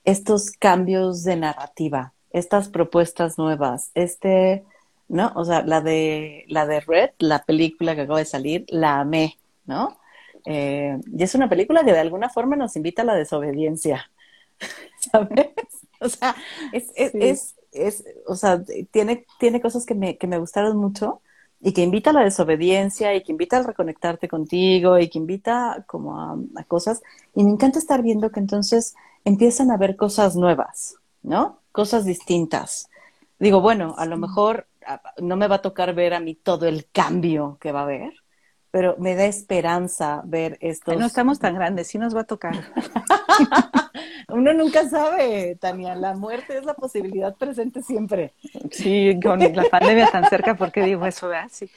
estos 0.03 0.51
cambios 0.51 1.23
de 1.23 1.37
narrativa, 1.37 2.11
estas 2.31 2.67
propuestas 2.67 3.37
nuevas, 3.37 3.91
este, 3.93 4.65
¿no? 5.07 5.31
O 5.35 5.45
sea, 5.45 5.61
la 5.61 5.79
de, 5.79 6.43
la 6.49 6.65
de 6.65 6.81
Red, 6.81 7.11
la 7.17 7.45
película 7.45 7.95
que 7.95 8.01
acaba 8.01 8.19
de 8.19 8.25
salir, 8.25 8.65
la 8.67 8.99
amé, 8.99 9.37
¿no? 9.65 9.99
Eh, 10.45 10.99
y 11.11 11.23
es 11.23 11.35
una 11.35 11.49
película 11.49 11.83
que 11.83 11.93
de 11.93 11.99
alguna 11.99 12.29
forma 12.29 12.55
nos 12.55 12.75
invita 12.75 13.01
a 13.01 13.05
la 13.05 13.15
desobediencia, 13.15 14.09
¿sabes? 15.11 15.49
O 15.99 16.09
sea, 16.09 16.35
es, 16.71 16.91
es, 16.95 17.15
es, 17.15 17.55
es, 17.71 18.05
o 18.27 18.35
sea, 18.35 18.63
tiene, 18.91 19.25
tiene 19.39 19.61
cosas 19.61 19.85
que 19.85 19.95
me, 19.95 20.17
que 20.17 20.27
me 20.27 20.37
gustaron 20.37 20.77
mucho 20.77 21.21
y 21.61 21.73
que 21.73 21.81
invita 21.81 22.11
a 22.11 22.13
la 22.13 22.23
desobediencia 22.23 23.15
y 23.15 23.23
que 23.23 23.31
invita 23.31 23.57
a 23.57 23.63
reconectarte 23.63 24.27
contigo 24.27 24.99
y 24.99 25.09
que 25.09 25.17
invita 25.17 25.83
como 25.87 26.19
a, 26.19 26.37
cosas. 26.67 27.01
Y 27.33 27.43
me 27.43 27.49
encanta 27.49 27.79
estar 27.79 28.03
viendo 28.03 28.31
que 28.31 28.39
entonces 28.39 28.95
empiezan 29.23 29.71
a 29.71 29.77
ver 29.77 29.95
cosas 29.95 30.35
nuevas, 30.35 30.95
¿no? 31.23 31.59
Cosas 31.71 32.05
distintas. 32.05 32.89
Digo, 33.39 33.61
bueno, 33.61 33.95
a 33.97 34.05
lo 34.05 34.17
mejor 34.17 34.67
no 35.17 35.35
me 35.37 35.47
va 35.47 35.55
a 35.55 35.61
tocar 35.61 35.95
ver 35.95 36.13
a 36.13 36.19
mí 36.19 36.35
todo 36.35 36.67
el 36.67 36.85
cambio 36.91 37.57
que 37.59 37.71
va 37.71 37.79
a 37.79 37.83
haber, 37.83 38.13
pero 38.75 38.97
me 38.99 39.15
da 39.15 39.23
esperanza 39.23 40.21
ver 40.25 40.57
esto. 40.59 40.93
No 40.95 41.05
estamos 41.05 41.39
tan 41.39 41.55
grandes, 41.55 41.87
sí 41.87 41.97
nos 41.97 42.13
va 42.13 42.21
a 42.21 42.23
tocar. 42.25 42.53
Uno 44.27 44.51
nunca 44.51 44.89
sabe, 44.89 45.55
Tania, 45.61 45.95
la 45.95 46.13
muerte 46.13 46.57
es 46.57 46.65
la 46.65 46.73
posibilidad 46.73 47.33
presente 47.37 47.81
siempre. 47.81 48.33
Sí, 48.71 49.17
con 49.23 49.39
la 49.39 49.63
pandemia 49.71 50.11
tan 50.11 50.27
cerca, 50.27 50.55
¿por 50.55 50.73
qué 50.73 50.83
digo 50.83 51.05
eso? 51.05 51.31
Sí. 51.49 51.71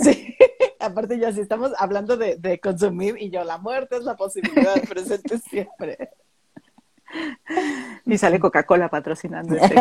sí. 0.00 0.36
Aparte 0.78 1.18
ya 1.18 1.32
si 1.32 1.40
estamos 1.40 1.72
hablando 1.76 2.16
de, 2.16 2.60
consumir 2.60 3.16
y 3.18 3.30
yo, 3.30 3.42
la 3.42 3.58
muerte 3.58 3.96
es 3.96 4.04
la 4.04 4.14
posibilidad 4.14 4.80
presente 4.88 5.36
siempre. 5.38 6.10
Y 8.06 8.18
sale 8.18 8.38
Coca-Cola 8.38 8.88
patrocinando 8.88 9.56
este. 9.56 9.74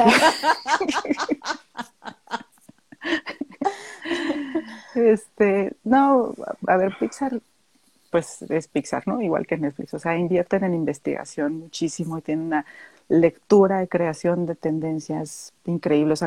Este, 4.96 5.74
no, 5.84 6.34
a 6.68 6.78
ver, 6.78 6.96
Pixar 7.00 7.42
pues 8.10 8.42
es 8.44 8.68
Pixar, 8.68 9.08
¿no? 9.08 9.22
Igual 9.22 9.48
que 9.48 9.58
Netflix. 9.58 9.94
O 9.94 10.00
sea, 10.00 10.18
invierten 10.18 10.64
en 10.64 10.74
investigación 10.74 11.60
muchísimo 11.60 12.18
y 12.18 12.22
tienen 12.22 12.46
una 12.48 12.66
lectura 13.08 13.84
y 13.84 13.88
creación 13.88 14.46
de 14.46 14.56
tendencias 14.56 15.54
increíbles. 15.66 16.24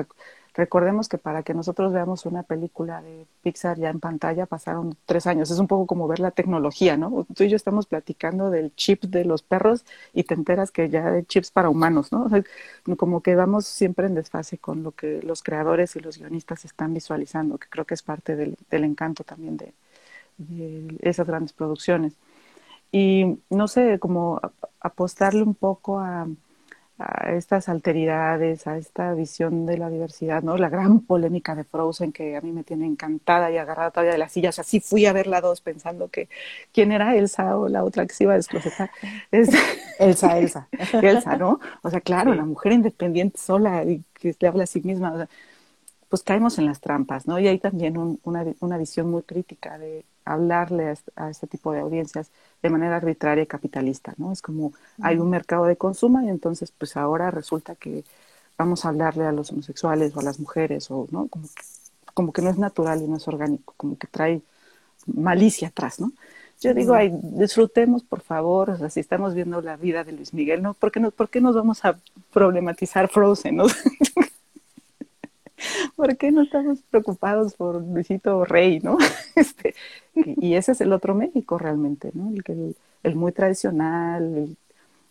Recordemos 0.55 1.09
que 1.09 1.19
para 1.19 1.43
que 1.43 1.55
nosotros 1.55 1.93
veamos 1.93 2.27
una 2.27 2.43
película 2.43 3.03
de 3.03 3.27
Pixar 3.43 3.79
ya 3.79 3.91
en 3.91 4.01
pantalla 4.01 4.47
pasaron 4.47 4.97
tres 5.07 5.27
años. 5.27 5.51
Es 5.51 5.59
un 5.59 5.67
poco 5.67 5.87
como 5.87 6.09
ver 6.09 6.21
la 6.21 6.31
tecnología, 6.31 6.97
¿no? 6.97 7.27
Tú 7.35 7.45
y 7.45 7.49
yo 7.49 7.57
estamos 7.57 7.87
platicando 7.87 8.51
del 8.51 8.75
chip 8.75 9.05
de 9.05 9.25
los 9.25 9.43
perros 9.43 9.85
y 10.13 10.25
te 10.25 10.35
enteras 10.35 10.71
que 10.71 10.89
ya 10.89 11.09
hay 11.09 11.25
chips 11.25 11.51
para 11.51 11.71
humanos, 11.71 12.13
¿no? 12.13 12.29
Como 12.97 13.23
que 13.23 13.35
vamos 13.35 13.67
siempre 13.67 14.07
en 14.07 14.15
desfase 14.15 14.59
con 14.59 14.83
lo 14.83 14.93
que 14.93 15.23
los 15.23 15.43
creadores 15.43 15.97
y 15.97 16.01
los 16.01 16.19
guionistas 16.19 16.65
están 16.65 16.95
visualizando, 16.95 17.59
que 17.59 17.69
creo 17.69 17.85
que 17.85 17.95
es 17.95 18.03
parte 18.03 18.37
del 18.37 18.85
encanto 18.85 19.25
también 19.25 19.57
de 19.57 19.73
esas 21.01 21.27
grandes 21.27 21.53
producciones. 21.53 22.15
Y 22.93 23.39
no 23.49 23.69
sé, 23.69 23.99
como 23.99 24.41
apostarle 24.81 25.43
un 25.43 25.55
poco 25.55 25.99
a, 25.99 26.27
estas 27.27 27.69
alteridades, 27.69 28.67
a 28.67 28.77
esta 28.79 29.15
visión 29.15 29.67
de 29.67 29.79
la 29.79 29.91
diversidad, 29.91 30.43
¿no? 30.43 30.57
La 30.57 30.69
gran 30.69 31.01
polémica 31.01 31.55
de 31.55 31.65
Frozen 31.65 32.13
que 32.13 32.37
a 32.37 32.41
mí 32.41 32.53
me 32.53 32.65
tiene 32.65 32.87
encantada 32.87 33.51
y 33.51 33.59
agarrada 33.59 33.91
todavía 33.91 34.13
de 34.13 34.19
las 34.19 34.33
sillas. 34.33 34.59
Así 34.59 34.81
fui 34.81 35.07
a 35.07 35.13
ver 35.13 35.27
la 35.27 35.41
dos 35.41 35.61
pensando 35.61 36.09
que 36.11 36.29
quién 36.73 36.93
era 36.93 37.17
Elsa 37.17 37.57
o 37.59 37.69
la 37.69 37.85
otra 37.85 38.07
que 38.07 38.15
se 38.15 38.25
iba 38.25 38.35
a 38.35 38.37
desclosetar. 38.37 38.91
Elsa, 39.99 40.39
Elsa. 40.39 40.69
Elsa, 41.03 41.37
¿no? 41.37 41.61
O 41.83 41.91
sea, 41.91 42.01
claro, 42.01 42.35
la 42.35 42.45
mujer 42.45 42.73
independiente 42.73 43.39
sola 43.39 43.85
y 43.85 44.05
que 44.15 44.35
le 44.39 44.49
habla 44.49 44.65
a 44.65 44.67
sí 44.67 44.81
misma. 44.83 45.29
pues 46.09 46.23
caemos 46.23 46.59
en 46.59 46.67
las 46.67 46.81
trampas, 46.81 47.27
¿no? 47.27 47.39
Y 47.41 47.49
hay 47.49 47.59
también 47.59 47.97
una, 48.23 48.45
una 48.61 48.79
visión 48.79 49.11
muy 49.11 49.23
crítica 49.23 49.79
de 49.79 50.05
hablarle 50.25 50.95
a, 51.17 51.31
este 51.31 51.47
tipo 51.47 51.73
de 51.73 51.81
audiencias 51.81 52.31
de 52.63 52.71
manera 52.71 52.97
arbitraria 52.97 53.45
y 53.45 53.47
capitalista, 53.47 54.15
¿no? 54.17 54.33
Es 54.33 54.43
como 54.43 54.73
hay 55.01 55.19
un 55.19 55.31
mercado 55.31 55.67
de 55.67 55.77
consumo 55.77 56.21
y 56.23 56.29
entonces 56.29 56.73
pues 56.77 56.97
ahora 56.97 57.31
resulta 57.31 57.75
que 57.75 58.05
vamos 58.57 58.85
a 58.85 58.89
hablarle 58.89 59.25
a 59.25 59.33
los 59.33 59.51
homosexuales 59.51 60.17
o 60.17 60.21
a 60.21 60.23
las 60.23 60.39
mujeres 60.39 60.91
o, 60.91 61.07
¿no? 61.11 61.29
Como 61.29 61.47
que, 61.49 61.63
como 62.15 62.33
que 62.33 62.43
no 62.43 62.51
es 62.51 62.59
natural 62.59 63.03
y 63.03 63.09
no 63.09 63.17
es 63.17 63.27
orgánico, 63.27 63.75
como 63.77 63.99
que 63.99 64.07
trae 64.07 64.43
malicia 65.07 65.69
atrás, 65.69 66.01
¿no? 66.01 66.13
Yo 66.61 66.75
digo, 66.75 66.95
ay, 66.95 67.11
disfrutemos, 67.13 68.05
por 68.05 68.21
favor, 68.21 68.71
o 68.71 68.77
sea, 68.77 68.89
si 68.89 69.01
estamos 69.01 69.35
viendo 69.35 69.61
la 69.61 69.77
vida 69.77 70.05
de 70.05 70.13
Luis 70.13 70.33
Miguel, 70.33 70.63
¿no? 70.63 70.75
¿Por 70.75 70.93
qué, 70.93 71.01
no, 71.01 71.11
¿por 71.11 71.29
qué 71.29 71.41
nos 71.41 71.57
vamos 71.57 71.85
a 71.85 71.99
problematizar 72.33 73.09
Frozen, 73.09 73.57
no? 73.57 73.67
¿Por 75.97 76.17
qué 76.17 76.33
no 76.33 76.43
estamos 76.43 76.81
preocupados 76.91 77.55
por 77.55 77.83
Luisito 77.83 78.45
Rey, 78.45 78.81
no? 78.81 78.99
Este, 79.35 79.75
y, 80.15 80.55
ese 80.55 80.73
es 80.73 80.81
el 80.81 80.93
otro 80.93 81.15
México 81.15 81.59
realmente, 81.59 82.11
¿no? 82.15 82.31
El, 82.31 82.77
el, 83.03 83.17
muy 83.17 83.33
tradicional, 83.33 84.57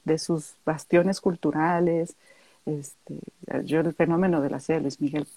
de 0.06 0.18
sus 0.20 0.54
bastiones 0.66 1.22
culturales. 1.22 2.16
Este, 2.66 3.18
yo 3.64 3.80
el 3.80 3.94
fenómeno 3.94 4.42
de 4.42 4.50
la 4.50 4.60
serie 4.60 4.80
de 4.80 4.84
Luis 4.84 5.02
Miguel, 5.02 5.28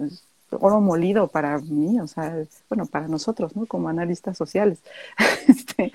es 0.00 0.24
oro 0.50 0.80
molido 0.80 1.28
para 1.28 1.58
mí, 1.58 2.00
o 2.00 2.06
sea, 2.06 2.44
bueno, 2.68 2.86
para 2.86 3.08
nosotros, 3.08 3.54
¿no? 3.54 3.66
Como 3.66 3.88
analistas 3.88 4.36
sociales. 4.36 4.80
Este, 5.48 5.92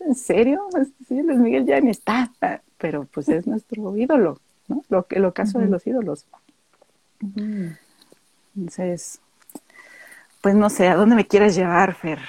¿En 0.00 0.14
serio? 0.14 0.68
Sí, 1.08 1.20
Luis 1.22 1.38
Miguel 1.38 1.66
ya 1.66 1.80
ni 1.80 1.90
está, 1.90 2.30
pero 2.78 3.04
pues 3.12 3.28
es 3.28 3.46
nuestro 3.48 3.96
ídolo, 3.96 4.38
¿no? 4.68 4.84
Lo 4.88 5.06
que 5.06 5.18
lo 5.18 5.34
caso 5.34 5.58
de 5.58 5.66
los 5.66 5.84
ídolos. 5.86 6.24
Entonces, 8.56 9.20
pues 10.40 10.54
no 10.54 10.70
sé, 10.70 10.88
¿a 10.88 10.96
dónde 10.96 11.16
me 11.16 11.26
quieres 11.26 11.54
llevar, 11.54 11.94
Fer? 11.94 12.20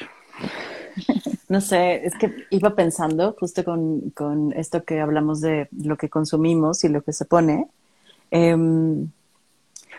No 1.48 1.62
sé, 1.62 2.06
es 2.06 2.16
que 2.16 2.48
iba 2.50 2.76
pensando 2.76 3.36
justo 3.39 3.64
con, 3.64 4.10
con, 4.12 4.54
esto 4.54 4.84
que 4.84 5.00
hablamos 5.00 5.42
de 5.42 5.68
lo 5.72 5.98
que 5.98 6.10
consumimos 6.10 6.84
y 6.84 6.89
lo 6.89 7.02
que 7.02 7.14
se 7.14 7.26
pone, 7.26 7.68
Em, 8.32 9.12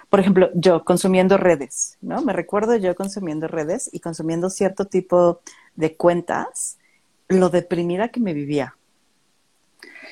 por 0.08 0.20
ejemplo, 0.20 0.50
yo 0.54 0.84
consumiendo 0.84 1.36
redes, 1.36 1.98
¿no? 2.00 2.22
Me 2.22 2.32
recuerdo 2.32 2.76
yo 2.76 2.94
consumiendo 2.96 3.46
redes 3.46 3.88
y 3.92 4.00
consumiendo 4.00 4.50
cierto 4.50 4.86
tipo 4.86 5.40
de 5.76 5.96
cuentas, 5.96 6.78
lo 7.28 7.50
deprimida 7.50 8.08
que 8.08 8.20
me 8.20 8.34
vivía, 8.34 8.74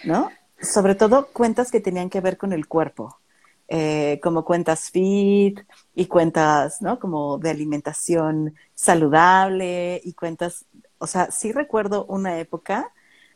¿no? 0.04 0.30
Sobre 0.60 0.94
todo 0.94 1.28
cuentas 1.32 1.70
que 1.70 1.80
tenían 1.80 2.10
que 2.10 2.20
ver 2.20 2.36
con 2.36 2.52
el 2.52 2.66
cuerpo, 2.66 3.18
eh, 3.70 4.18
como 4.20 4.44
cuentas 4.44 4.90
fit 4.90 5.60
y 5.94 6.06
cuentas, 6.06 6.82
¿no? 6.82 6.98
Como 6.98 7.38
de 7.38 7.50
alimentación 7.50 8.56
saludable 8.74 10.00
y 10.04 10.12
cuentas, 10.14 10.64
o 10.98 11.06
sea, 11.06 11.30
sí 11.30 11.52
recuerdo 11.52 12.04
una 12.06 12.40
época 12.40 12.92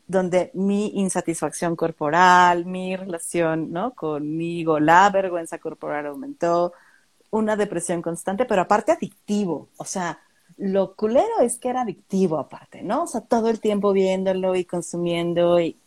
donde 0.07 0.51
mi 0.53 0.87
insatisfacción 0.99 1.75
corporal, 1.77 2.65
mi 2.65 2.97
relación, 2.97 3.71
¿no? 3.71 3.95
Conmigo, 3.95 4.79
la 4.79 5.09
vergüenza 5.09 5.57
corporal 5.59 6.07
aumentó, 6.07 6.73
una 7.31 7.55
depresión 7.55 8.01
constante, 8.01 8.45
pero 8.45 8.61
aparte 8.61 8.91
adictivo, 8.91 9.69
o 9.77 9.85
sea, 9.85 10.19
lo 10.57 10.95
culero 10.95 11.39
es 11.41 11.57
que 11.57 11.69
era 11.69 11.81
adictivo 11.81 12.37
aparte, 12.39 12.81
¿no? 12.81 13.03
O 13.03 13.07
sea, 13.07 13.21
todo 13.21 13.49
el 13.49 13.59
tiempo 13.61 13.93
viéndolo 13.93 14.55
y 14.55 14.65
consumiendo 14.65 15.59
y 15.59 15.77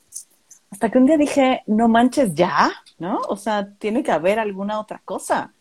hasta 0.71 0.91
que 0.91 0.99
un 0.99 1.07
día 1.07 1.17
dije, 1.17 1.63
no 1.67 1.89
manches 1.89 2.35
ya, 2.35 2.73
¿no? 2.99 3.21
O 3.29 3.37
sea, 3.37 3.73
tiene 3.79 4.03
que 4.03 4.13
haber 4.13 4.39
alguna 4.39 4.81
otra 4.81 5.01
cosa. 5.05 5.53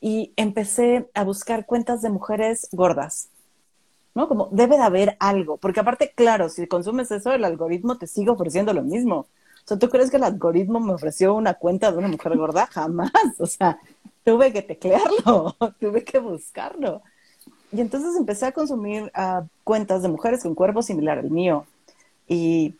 Y 0.00 0.32
empecé 0.36 1.08
a 1.14 1.24
buscar 1.24 1.66
cuentas 1.66 2.02
de 2.02 2.10
mujeres 2.10 2.68
gordas, 2.72 3.28
¿no? 4.14 4.28
Como 4.28 4.48
debe 4.52 4.76
de 4.76 4.82
haber 4.82 5.16
algo, 5.20 5.56
porque 5.56 5.80
aparte, 5.80 6.12
claro, 6.14 6.48
si 6.48 6.66
consumes 6.66 7.10
eso, 7.10 7.32
el 7.32 7.44
algoritmo 7.44 7.98
te 7.98 8.06
sigue 8.06 8.30
ofreciendo 8.30 8.72
lo 8.72 8.82
mismo. 8.82 9.16
O 9.16 9.68
sea, 9.68 9.78
¿tú 9.78 9.90
crees 9.90 10.10
que 10.10 10.16
el 10.16 10.24
algoritmo 10.24 10.80
me 10.80 10.94
ofreció 10.94 11.34
una 11.34 11.54
cuenta 11.54 11.92
de 11.92 11.98
una 11.98 12.08
mujer 12.08 12.36
gorda? 12.36 12.66
Jamás. 12.72 13.10
O 13.38 13.46
sea, 13.46 13.78
tuve 14.24 14.52
que 14.52 14.62
teclearlo, 14.62 15.56
tuve 15.80 16.04
que 16.04 16.20
buscarlo. 16.20 17.02
Y 17.70 17.82
entonces 17.82 18.16
empecé 18.16 18.46
a 18.46 18.52
consumir 18.52 19.12
uh, 19.14 19.46
cuentas 19.64 20.00
de 20.00 20.08
mujeres 20.08 20.42
con 20.42 20.54
cuerpo 20.54 20.80
similar 20.80 21.18
al 21.18 21.30
mío. 21.30 21.66
Y 22.26 22.76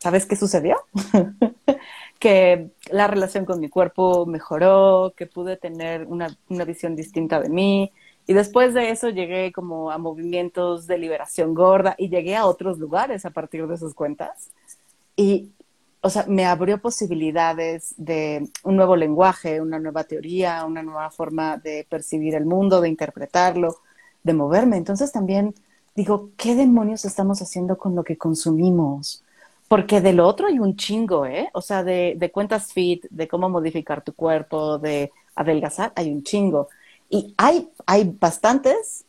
¿sabes 0.00 0.26
qué 0.26 0.34
sucedió? 0.34 0.76
que 2.18 2.70
la 2.90 3.06
relación 3.06 3.44
con 3.44 3.60
mi 3.60 3.68
cuerpo 3.68 4.26
mejoró, 4.26 5.14
que 5.16 5.26
pude 5.26 5.56
tener 5.56 6.06
una, 6.06 6.36
visión 6.66 6.96
distinta 6.96 7.40
de 7.40 7.48
mí. 7.48 7.92
Y 8.26 8.34
después 8.34 8.74
de 8.74 8.90
eso 8.90 9.08
llegué 9.08 9.52
como 9.52 9.90
a 9.90 9.98
movimientos 9.98 10.86
de 10.86 10.98
liberación 10.98 11.54
gorda 11.54 11.94
y 11.98 12.08
llegué 12.08 12.36
a 12.36 12.46
otros 12.46 12.78
lugares 12.78 13.24
a 13.24 13.30
partir 13.30 13.66
de 13.66 13.76
sus 13.76 13.94
cuentas. 13.94 14.50
Y, 15.16 15.50
o 16.02 16.10
sea, 16.10 16.26
me 16.28 16.46
abrió 16.46 16.80
posibilidades 16.80 17.94
de 17.96 18.48
un 18.64 18.76
nuevo 18.76 18.96
lenguaje, 18.96 19.60
una 19.60 19.78
nueva 19.78 20.04
teoría, 20.04 20.64
una 20.64 20.82
nueva 20.82 21.10
forma 21.10 21.56
de 21.56 21.86
percibir 21.88 22.34
el 22.34 22.46
mundo, 22.46 22.80
de 22.80 22.88
interpretarlo, 22.88 23.76
de 24.22 24.34
moverme. 24.34 24.76
Entonces 24.76 25.12
también 25.12 25.54
digo, 25.94 26.30
¿qué 26.36 26.54
demonios 26.54 27.04
estamos 27.04 27.42
haciendo 27.42 27.78
con 27.78 27.94
lo 27.94 28.04
que 28.04 28.16
consumimos? 28.18 29.24
Porque 29.70 30.00
de 30.00 30.12
lo 30.12 30.26
otro 30.26 30.48
hay 30.48 30.58
un 30.58 30.74
chingo, 30.74 31.26
¿eh? 31.26 31.48
O 31.54 31.60
sea, 31.62 31.84
de, 31.84 32.14
de 32.16 32.32
cuentas 32.32 32.72
fit, 32.72 33.06
de 33.08 33.28
cómo 33.28 33.48
modificar 33.48 34.02
tu 34.02 34.14
cuerpo, 34.14 34.78
de 34.78 35.12
adelgazar, 35.36 35.92
hay 35.94 36.10
un 36.10 36.24
chingo. 36.24 36.68
Y 37.08 37.34
hay, 37.36 37.68
hay 37.86 38.16
bastantes 38.18 39.04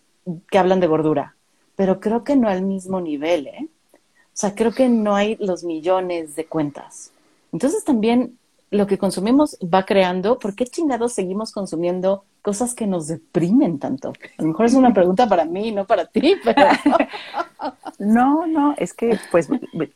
que 0.52 0.60
hablan 0.60 0.80
de 0.80 0.86
gordura, 0.86 1.36
pero 1.76 2.00
creo 2.00 2.24
que 2.24 2.36
no 2.36 2.48
al 2.48 2.62
mismo 2.62 3.02
nivel, 3.02 3.48
¿eh? 3.48 3.70
O 3.96 3.98
sea, 4.34 4.54
creo 4.54 4.72
que 4.72 4.88
no 4.88 5.16
hay 5.16 5.36
los 5.40 5.64
millones 5.64 6.36
de 6.36 6.46
cuentas. 6.46 7.12
Entonces 7.52 7.84
también 7.84 8.38
lo 8.70 8.86
que 8.86 9.00
consumimos 9.00 9.58
va 9.62 9.88
creando, 9.88 10.38
¿por 10.38 10.54
qué 10.54 10.68
chingados 10.68 11.14
seguimos 11.14 11.52
consumiendo 11.52 12.24
cosas 12.42 12.74
que 12.74 12.88
nos 12.88 13.08
deprimen 13.08 13.80
tanto? 13.80 14.14
A 14.38 14.42
lo 14.42 14.50
mejor 14.50 14.66
es 14.66 14.74
una 14.74 14.94
pregunta 14.94 15.28
para 15.28 15.46
mí, 15.46 15.72
no 15.72 15.86
para 15.86 16.06
ti, 16.06 16.36
pero... 16.44 16.68
No, 18.00 18.48
no, 18.48 18.74
es 18.78 18.94
que 18.94 19.20
pues 19.30 19.48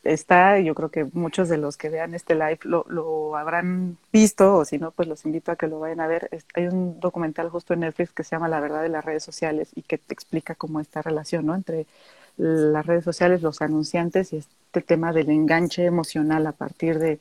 está, 0.04 0.60
yo 0.60 0.74
creo 0.76 0.90
que 0.90 1.04
muchos 1.12 1.48
de 1.48 1.56
los 1.56 1.76
que 1.76 1.88
vean 1.88 2.14
este 2.14 2.34
live 2.34 2.60
lo, 2.62 2.84
lo 2.88 3.36
habrán 3.36 3.96
visto, 4.12 4.58
o 4.58 4.64
si 4.64 4.78
no, 4.78 4.92
pues 4.92 5.08
los 5.08 5.24
invito 5.24 5.50
a 5.50 5.56
que 5.56 5.66
lo 5.66 5.80
vayan 5.80 6.00
a 6.00 6.06
ver. 6.06 6.30
Hay 6.54 6.68
un 6.68 7.00
documental 7.00 7.48
justo 7.50 7.74
en 7.74 7.80
Netflix 7.80 8.12
que 8.12 8.22
se 8.22 8.36
llama 8.36 8.48
La 8.48 8.60
verdad 8.60 8.82
de 8.82 8.90
las 8.90 9.04
redes 9.04 9.24
sociales 9.24 9.70
y 9.74 9.82
que 9.82 9.98
te 9.98 10.14
explica 10.14 10.54
cómo 10.54 10.78
esta 10.78 11.02
relación, 11.02 11.46
¿no? 11.46 11.54
Entre 11.56 11.86
las 12.36 12.86
redes 12.86 13.04
sociales, 13.04 13.42
los 13.42 13.60
anunciantes 13.62 14.32
y 14.32 14.36
este 14.36 14.82
tema 14.82 15.12
del 15.12 15.30
enganche 15.30 15.84
emocional 15.84 16.46
a 16.46 16.52
partir 16.52 16.98
de 16.98 17.18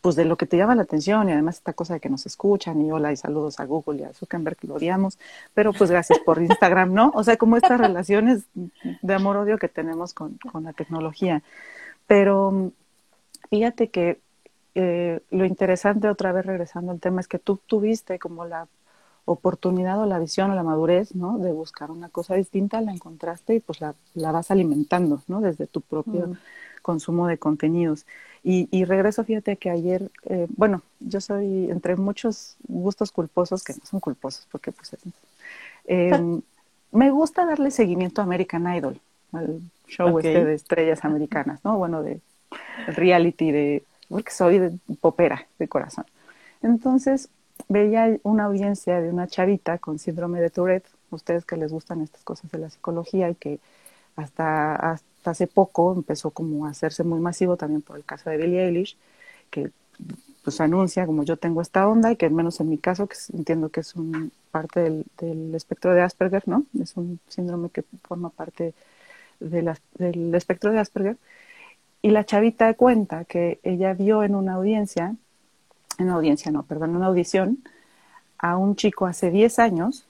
pues 0.00 0.14
de 0.16 0.24
lo 0.24 0.36
que 0.36 0.46
te 0.46 0.56
llama 0.56 0.74
la 0.74 0.82
atención 0.82 1.28
y 1.28 1.32
además 1.32 1.56
esta 1.56 1.72
cosa 1.72 1.94
de 1.94 2.00
que 2.00 2.08
nos 2.08 2.24
escuchan 2.26 2.80
y 2.82 2.92
hola 2.92 3.12
y 3.12 3.16
saludos 3.16 3.58
a 3.58 3.64
Google 3.64 4.00
y 4.00 4.04
a 4.04 4.12
Zuckerberg 4.12 4.56
que 4.56 4.66
lo 4.66 4.74
odiamos, 4.74 5.18
pero 5.54 5.72
pues 5.72 5.90
gracias 5.90 6.20
por 6.20 6.40
Instagram, 6.40 6.92
¿no? 6.92 7.10
O 7.14 7.24
sea, 7.24 7.36
como 7.36 7.56
estas 7.56 7.80
relaciones 7.80 8.44
de 8.54 9.14
amor-odio 9.14 9.58
que 9.58 9.68
tenemos 9.68 10.14
con, 10.14 10.38
con, 10.52 10.64
la 10.64 10.72
tecnología. 10.72 11.42
Pero 12.06 12.72
fíjate 13.50 13.88
que 13.88 14.20
eh, 14.74 15.20
lo 15.30 15.44
interesante, 15.44 16.08
otra 16.08 16.32
vez 16.32 16.46
regresando 16.46 16.92
al 16.92 17.00
tema, 17.00 17.20
es 17.20 17.28
que 17.28 17.38
tú 17.38 17.58
tuviste 17.66 18.18
como 18.18 18.44
la 18.44 18.68
oportunidad 19.24 20.00
o 20.00 20.06
la 20.06 20.18
visión 20.18 20.50
o 20.50 20.54
la 20.54 20.62
madurez, 20.62 21.14
¿no? 21.14 21.38
De 21.38 21.52
buscar 21.52 21.90
una 21.90 22.08
cosa 22.08 22.34
distinta, 22.34 22.80
la 22.80 22.92
encontraste 22.92 23.56
y 23.56 23.60
pues 23.60 23.80
la, 23.80 23.94
la 24.14 24.32
vas 24.32 24.50
alimentando, 24.50 25.22
¿no? 25.26 25.40
Desde 25.40 25.66
tu 25.66 25.80
propio... 25.80 26.28
Mm 26.28 26.36
consumo 26.88 27.26
de 27.26 27.38
contenidos. 27.38 28.06
Y, 28.50 28.86
regreso, 28.86 29.24
fíjate 29.24 29.58
que 29.58 29.68
ayer, 29.68 30.10
eh, 30.24 30.46
bueno, 30.56 30.80
yo 31.00 31.20
soy 31.20 31.70
entre 31.70 31.96
muchos 31.96 32.56
gustos 32.66 33.12
culposos, 33.12 33.62
que 33.62 33.74
no 33.74 33.80
son 33.84 34.00
culposos, 34.00 34.48
porque 34.50 34.72
pues 34.72 34.96
eh, 35.84 36.40
me 36.90 37.10
gusta 37.10 37.44
darle 37.44 37.70
seguimiento 37.70 38.22
a 38.22 38.24
American 38.24 38.74
Idol, 38.74 38.98
al 39.32 39.60
show 39.86 40.18
este 40.18 40.46
de 40.46 40.54
estrellas 40.54 41.04
americanas, 41.04 41.62
¿no? 41.62 41.76
Bueno, 41.76 42.02
de 42.02 42.22
reality, 42.86 43.52
de, 43.52 43.82
porque 44.08 44.30
soy 44.30 44.58
de 44.58 44.72
popera 44.98 45.46
de 45.58 45.68
corazón. 45.68 46.06
Entonces, 46.62 47.28
veía 47.68 48.16
una 48.22 48.44
audiencia 48.44 49.02
de 49.02 49.10
una 49.10 49.26
chavita 49.26 49.76
con 49.76 49.98
síndrome 49.98 50.40
de 50.40 50.48
Tourette, 50.48 50.88
ustedes 51.10 51.44
que 51.44 51.58
les 51.58 51.70
gustan 51.70 52.00
estas 52.00 52.22
cosas 52.22 52.50
de 52.50 52.58
la 52.60 52.70
psicología 52.70 53.28
y 53.28 53.34
que 53.34 53.60
hasta, 54.18 54.74
hasta 54.74 55.30
hace 55.30 55.46
poco 55.46 55.94
empezó 55.94 56.30
como 56.30 56.66
a 56.66 56.70
hacerse 56.70 57.04
muy 57.04 57.20
masivo 57.20 57.56
también 57.56 57.82
por 57.82 57.96
el 57.96 58.04
caso 58.04 58.30
de 58.30 58.36
Billie 58.36 58.66
Eilish, 58.66 58.96
que 59.50 59.70
pues 60.42 60.60
anuncia 60.60 61.06
como 61.06 61.24
yo 61.24 61.36
tengo 61.36 61.62
esta 61.62 61.88
onda 61.88 62.10
y 62.12 62.16
que 62.16 62.26
al 62.26 62.32
menos 62.32 62.60
en 62.60 62.68
mi 62.68 62.78
caso, 62.78 63.06
que 63.06 63.16
entiendo 63.32 63.68
que 63.68 63.80
es 63.80 63.94
un 63.94 64.32
parte 64.50 64.80
del, 64.80 65.04
del 65.18 65.54
espectro 65.54 65.92
de 65.94 66.02
Asperger, 66.02 66.48
¿no? 66.48 66.64
Es 66.80 66.96
un 66.96 67.20
síndrome 67.28 67.70
que 67.70 67.84
forma 68.02 68.30
parte 68.30 68.74
de 69.40 69.62
la, 69.62 69.78
del 69.98 70.34
espectro 70.34 70.72
de 70.72 70.78
Asperger. 70.78 71.16
Y 72.02 72.10
la 72.10 72.24
chavita 72.24 72.74
cuenta 72.74 73.24
que 73.24 73.60
ella 73.62 73.92
vio 73.94 74.22
en 74.24 74.34
una 74.34 74.54
audiencia, 74.54 75.16
en 75.98 76.06
una 76.06 76.14
audiencia 76.14 76.50
no, 76.50 76.62
perdón, 76.64 76.90
en 76.90 76.96
una 76.96 77.06
audición, 77.06 77.58
a 78.38 78.56
un 78.56 78.74
chico 78.74 79.06
hace 79.06 79.30
10 79.30 79.58
años 79.58 80.07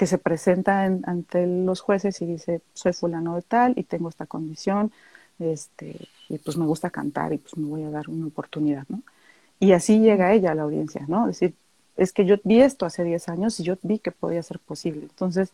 que 0.00 0.06
se 0.06 0.16
presenta 0.16 0.84
ante 0.84 1.46
los 1.46 1.82
jueces 1.82 2.22
y 2.22 2.24
dice, 2.24 2.62
soy 2.72 2.94
fulano 2.94 3.36
de 3.36 3.42
tal 3.42 3.74
y 3.76 3.82
tengo 3.82 4.08
esta 4.08 4.24
condición, 4.24 4.92
este, 5.38 5.94
y 6.30 6.38
pues 6.38 6.56
me 6.56 6.64
gusta 6.64 6.88
cantar 6.88 7.34
y 7.34 7.36
pues 7.36 7.54
me 7.58 7.68
voy 7.68 7.82
a 7.82 7.90
dar 7.90 8.08
una 8.08 8.28
oportunidad, 8.28 8.84
¿no? 8.88 9.02
Y 9.58 9.72
así 9.72 9.98
llega 9.98 10.32
ella 10.32 10.52
a 10.52 10.54
la 10.54 10.62
audiencia, 10.62 11.04
¿no? 11.06 11.28
Es 11.28 11.38
decir, 11.38 11.54
es 11.98 12.14
que 12.14 12.24
yo 12.24 12.36
vi 12.44 12.62
esto 12.62 12.86
hace 12.86 13.04
10 13.04 13.28
años 13.28 13.60
y 13.60 13.62
yo 13.62 13.76
vi 13.82 13.98
que 13.98 14.10
podía 14.10 14.42
ser 14.42 14.58
posible. 14.58 15.02
Entonces, 15.02 15.50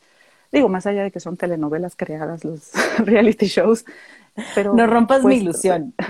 digo, 0.53 0.69
más 0.69 0.87
allá 0.87 1.03
de 1.03 1.11
que 1.11 1.19
son 1.19 1.37
telenovelas 1.37 1.97
creadas, 1.97 2.45
los 2.45 2.71
reality 2.99 3.47
shows, 3.47 3.85
pero... 4.55 4.75
No 4.75 4.87
rompas 4.87 5.25
mi 5.25 5.31
pues, 5.31 5.43
ilusión. 5.43 5.93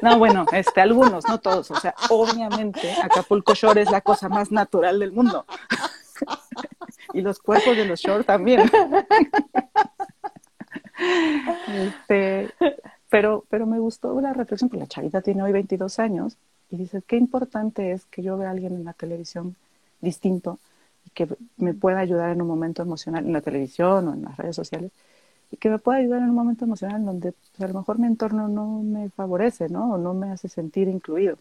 No, 0.00 0.16
bueno, 0.16 0.46
este, 0.52 0.80
algunos, 0.80 1.26
no 1.26 1.40
todos. 1.40 1.72
O 1.72 1.80
sea, 1.80 1.92
obviamente 2.10 2.92
Acapulco 3.02 3.54
Shore 3.54 3.82
es 3.82 3.90
la 3.90 4.00
cosa 4.00 4.28
más 4.28 4.52
natural 4.52 5.00
del 5.00 5.10
mundo 5.10 5.44
y 7.12 7.20
los 7.20 7.38
cuerpos 7.38 7.76
de 7.76 7.84
los 7.84 8.00
shorts 8.00 8.26
también. 8.26 8.62
Este, 11.68 12.50
pero, 13.08 13.44
pero 13.48 13.66
me 13.66 13.78
gustó 13.78 14.20
la 14.20 14.32
reflexión, 14.32 14.68
porque 14.68 14.80
la 14.80 14.88
chavita 14.88 15.22
tiene 15.22 15.42
hoy 15.42 15.52
22 15.52 15.98
años 15.98 16.36
y 16.70 16.76
dice, 16.76 17.02
qué 17.06 17.16
importante 17.16 17.92
es 17.92 18.04
que 18.06 18.22
yo 18.22 18.36
vea 18.36 18.48
a 18.48 18.50
alguien 18.52 18.74
en 18.74 18.84
la 18.84 18.92
televisión 18.92 19.56
distinto 20.00 20.58
y 21.06 21.10
que 21.10 21.28
me 21.56 21.74
pueda 21.74 22.00
ayudar 22.00 22.30
en 22.30 22.42
un 22.42 22.48
momento 22.48 22.82
emocional, 22.82 23.24
en 23.24 23.32
la 23.32 23.40
televisión 23.40 24.08
o 24.08 24.14
en 24.14 24.22
las 24.22 24.36
redes 24.36 24.56
sociales, 24.56 24.90
y 25.50 25.56
que 25.56 25.70
me 25.70 25.78
pueda 25.78 25.98
ayudar 25.98 26.20
en 26.22 26.30
un 26.30 26.34
momento 26.34 26.64
emocional 26.64 27.04
donde 27.04 27.32
pues, 27.32 27.60
a 27.62 27.72
lo 27.72 27.78
mejor 27.78 27.98
mi 27.98 28.06
entorno 28.06 28.48
no 28.48 28.82
me 28.82 29.08
favorece, 29.10 29.68
¿no? 29.68 29.92
O 29.94 29.98
no 29.98 30.14
me 30.14 30.30
hace 30.30 30.48
sentir 30.48 30.88
incluido. 30.88 31.38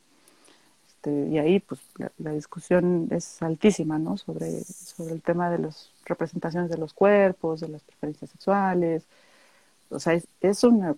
Este, 0.98 1.28
y 1.30 1.38
ahí 1.38 1.60
pues 1.60 1.82
la, 2.18 2.32
discusión 2.32 3.08
es 3.12 3.42
altísima, 3.42 4.00
¿no? 4.00 4.18
Sobre, 4.18 4.64
sobre 4.64 5.14
el 5.14 5.22
tema 5.22 5.50
de 5.50 5.60
las 5.60 5.92
representaciones 6.06 6.70
de 6.70 6.78
los 6.78 6.94
cuerpos, 6.94 7.62
de 7.62 7.70
las 7.70 7.82
preferencias 7.84 8.32
sexuales. 8.32 9.04
O 9.90 10.00
sea, 10.00 10.14
es, 10.14 10.28
es, 10.42 10.64
una, 10.64 10.96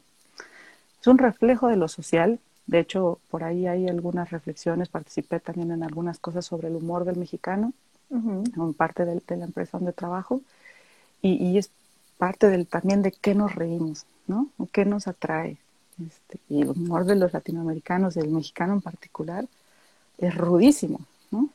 es 1.02 1.08
un 1.08 1.18
reflejo 1.18 1.68
de 1.68 1.76
lo 1.76 1.88
social 1.88 2.40
De 2.68 2.80
hecho, 2.80 3.20
por 3.30 3.44
ahí 3.44 3.68
hay 3.68 3.88
algunas 3.88 4.32
reflexiones, 4.32 4.90
participé 4.90 5.40
también 5.40 5.72
en 5.72 5.84
algunas 5.84 6.20
cosas 6.20 6.46
sobre 6.46 6.70
el 6.70 6.76
humor 6.76 7.06
del 7.06 7.18
mexicano, 7.18 7.74
en 8.12 8.74
parte 8.74 9.06
de, 9.06 9.22
la 9.38 9.46
empresa 9.46 9.78
donde 9.78 9.94
trabajo, 9.94 10.42
y, 11.22 11.58
es 11.58 11.70
parte 12.18 12.48
del, 12.50 12.68
también 12.68 13.02
de 13.04 13.12
qué 13.12 13.36
nos 13.36 13.54
reímos, 13.56 14.06
¿no? 14.28 14.50
O 14.58 14.68
qué 14.68 14.86
nos 14.86 15.08
atrae. 15.08 15.58
Este, 16.06 16.40
y 16.50 16.62
el 16.62 16.70
humor 16.70 17.06
de 17.06 17.16
los 17.16 17.34
latinoamericanos, 17.34 18.16
del 18.16 18.30
mexicano 18.30 18.74
en 18.74 18.82
particular, 18.82 19.46
es 20.20 20.36
rudísimo, 20.36 21.00
¿no? 21.32 21.50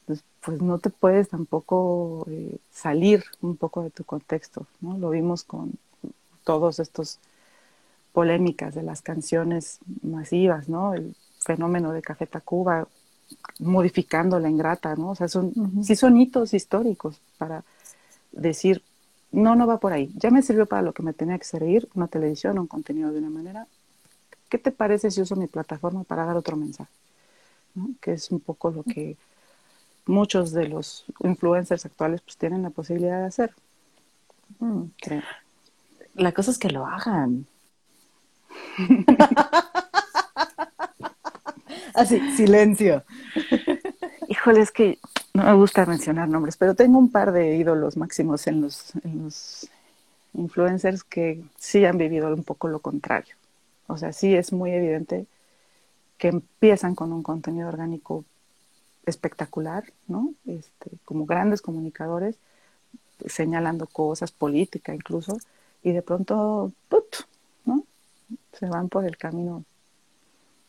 Entonces, 0.00 0.24
pues 0.44 0.60
no 0.60 0.78
te 0.78 0.90
puedes 0.90 1.28
tampoco 1.28 2.26
eh, 2.28 2.58
salir 2.70 3.24
un 3.40 3.56
poco 3.56 3.82
de 3.82 3.90
tu 3.90 4.04
contexto, 4.04 4.66
¿no? 4.80 4.98
Lo 4.98 5.10
vimos 5.10 5.44
con 5.44 5.72
todos 6.44 6.78
estos 6.78 7.18
polémicas 8.12 8.74
de 8.74 8.82
las 8.82 9.02
canciones 9.02 9.78
masivas, 10.02 10.68
¿no? 10.68 10.94
El 10.94 11.14
fenómeno 11.40 11.92
de 11.92 12.02
Café 12.02 12.26
Tacuba, 12.26 12.88
modificando 13.58 14.38
la 14.38 14.48
ingrata, 14.48 14.94
¿no? 14.96 15.10
O 15.10 15.14
sea, 15.14 15.28
son, 15.28 15.52
sí 15.82 15.96
son 15.96 16.16
hitos 16.16 16.54
históricos 16.54 17.20
para 17.38 17.64
decir, 18.32 18.82
no, 19.32 19.54
no 19.56 19.66
va 19.66 19.78
por 19.78 19.92
ahí. 19.92 20.10
Ya 20.16 20.30
me 20.30 20.42
sirvió 20.42 20.66
para 20.66 20.82
lo 20.82 20.92
que 20.92 21.02
me 21.02 21.12
tenía 21.12 21.38
que 21.38 21.44
servir, 21.44 21.88
una 21.94 22.08
televisión, 22.08 22.58
un 22.58 22.66
contenido 22.66 23.12
de 23.12 23.18
una 23.18 23.30
manera. 23.30 23.66
¿Qué 24.48 24.58
te 24.58 24.70
parece 24.70 25.10
si 25.10 25.20
uso 25.20 25.36
mi 25.36 25.46
plataforma 25.46 26.04
para 26.04 26.24
dar 26.24 26.36
otro 26.36 26.56
mensaje? 26.56 26.90
Que 28.00 28.12
es 28.12 28.30
un 28.30 28.40
poco 28.40 28.70
lo 28.70 28.82
que 28.82 29.16
muchos 30.06 30.52
de 30.52 30.68
los 30.68 31.04
influencers 31.20 31.84
actuales 31.84 32.20
pues 32.20 32.36
tienen 32.36 32.62
la 32.62 32.70
posibilidad 32.70 33.20
de 33.20 33.26
hacer. 33.26 33.52
creo. 34.98 35.22
La 36.14 36.32
cosa 36.32 36.50
es 36.50 36.58
que 36.58 36.70
lo 36.70 36.86
hagan. 36.86 37.46
Así, 41.94 42.20
silencio. 42.36 43.04
Híjole, 44.28 44.60
es 44.60 44.70
que 44.70 44.98
no 45.34 45.44
me 45.44 45.54
gusta 45.54 45.86
mencionar 45.86 46.28
nombres, 46.28 46.56
pero 46.56 46.74
tengo 46.74 46.98
un 46.98 47.10
par 47.10 47.32
de 47.32 47.56
ídolos 47.56 47.96
máximos 47.96 48.46
en 48.46 48.60
los, 48.60 48.94
en 49.02 49.24
los 49.24 49.68
influencers 50.34 51.04
que 51.04 51.42
sí 51.58 51.84
han 51.84 51.98
vivido 51.98 52.32
un 52.32 52.44
poco 52.44 52.68
lo 52.68 52.80
contrario. 52.80 53.34
O 53.86 53.96
sea, 53.96 54.12
sí 54.12 54.34
es 54.34 54.52
muy 54.52 54.72
evidente 54.72 55.26
que 56.18 56.28
empiezan 56.28 56.94
con 56.94 57.12
un 57.12 57.22
contenido 57.22 57.68
orgánico 57.68 58.24
espectacular, 59.04 59.84
¿no? 60.08 60.34
Este, 60.46 60.90
como 61.04 61.26
grandes 61.26 61.62
comunicadores, 61.62 62.36
señalando 63.26 63.86
cosas, 63.86 64.32
política 64.32 64.94
incluso, 64.94 65.36
y 65.82 65.92
de 65.92 66.02
pronto, 66.02 66.72
¡put! 66.88 67.04
se 68.58 68.66
van 68.66 68.88
por 68.88 69.04
el 69.04 69.16
camino 69.16 69.64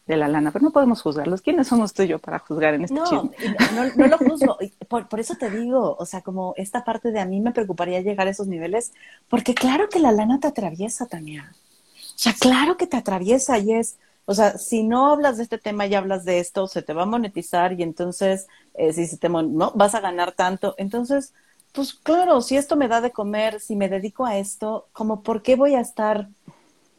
de 0.05 0.15
la 0.15 0.27
lana, 0.27 0.51
pero 0.51 0.63
no 0.63 0.71
podemos 0.71 1.01
juzgarlos. 1.01 1.41
¿Quiénes 1.41 1.67
somos 1.67 1.93
tú 1.93 2.03
y 2.03 2.07
yo 2.07 2.19
para 2.19 2.39
juzgar 2.39 2.73
en 2.73 2.83
este 2.83 2.95
no, 2.95 3.11
No, 3.11 3.85
no 3.95 4.07
lo 4.07 4.17
juzgo. 4.17 4.57
Por, 4.87 5.09
por, 5.09 5.19
eso 5.19 5.35
te 5.35 5.49
digo, 5.49 5.95
o 5.99 6.05
sea, 6.05 6.21
como 6.21 6.53
esta 6.55 6.85
parte 6.85 7.11
de 7.11 7.19
a 7.19 7.25
mí 7.25 7.41
me 7.41 7.51
preocuparía 7.51 8.01
llegar 8.01 8.27
a 8.27 8.31
esos 8.31 8.47
niveles, 8.47 8.93
porque 9.27 9.53
claro 9.53 9.89
que 9.89 9.99
la 9.99 10.13
lana 10.13 10.39
te 10.39 10.47
atraviesa, 10.47 11.07
Tania. 11.07 11.53
O 11.53 12.19
sea, 12.19 12.33
claro 12.39 12.77
que 12.77 12.87
te 12.87 12.97
atraviesa 12.97 13.57
y 13.57 13.73
es, 13.73 13.97
o 14.27 14.33
sea, 14.35 14.57
si 14.59 14.83
no 14.83 15.11
hablas 15.11 15.37
de 15.37 15.43
este 15.43 15.57
tema 15.57 15.87
y 15.87 15.95
hablas 15.95 16.25
de 16.25 16.39
esto, 16.39 16.67
se 16.67 16.83
te 16.83 16.93
va 16.93 17.03
a 17.03 17.07
monetizar 17.07 17.73
y 17.73 17.81
entonces, 17.81 18.47
eh, 18.75 18.93
si 18.93 19.07
se 19.07 19.17
te 19.17 19.29
no, 19.29 19.71
vas 19.73 19.95
a 19.95 20.01
ganar 20.01 20.33
tanto. 20.33 20.75
Entonces, 20.77 21.33
pues 21.71 21.93
claro, 21.93 22.41
si 22.41 22.57
esto 22.57 22.75
me 22.75 22.87
da 22.87 23.01
de 23.01 23.11
comer, 23.11 23.59
si 23.59 23.75
me 23.75 23.89
dedico 23.89 24.25
a 24.25 24.37
esto, 24.37 24.87
como, 24.93 25.23
¿por 25.23 25.41
qué 25.41 25.55
voy 25.55 25.75
a 25.75 25.81
estar 25.81 26.27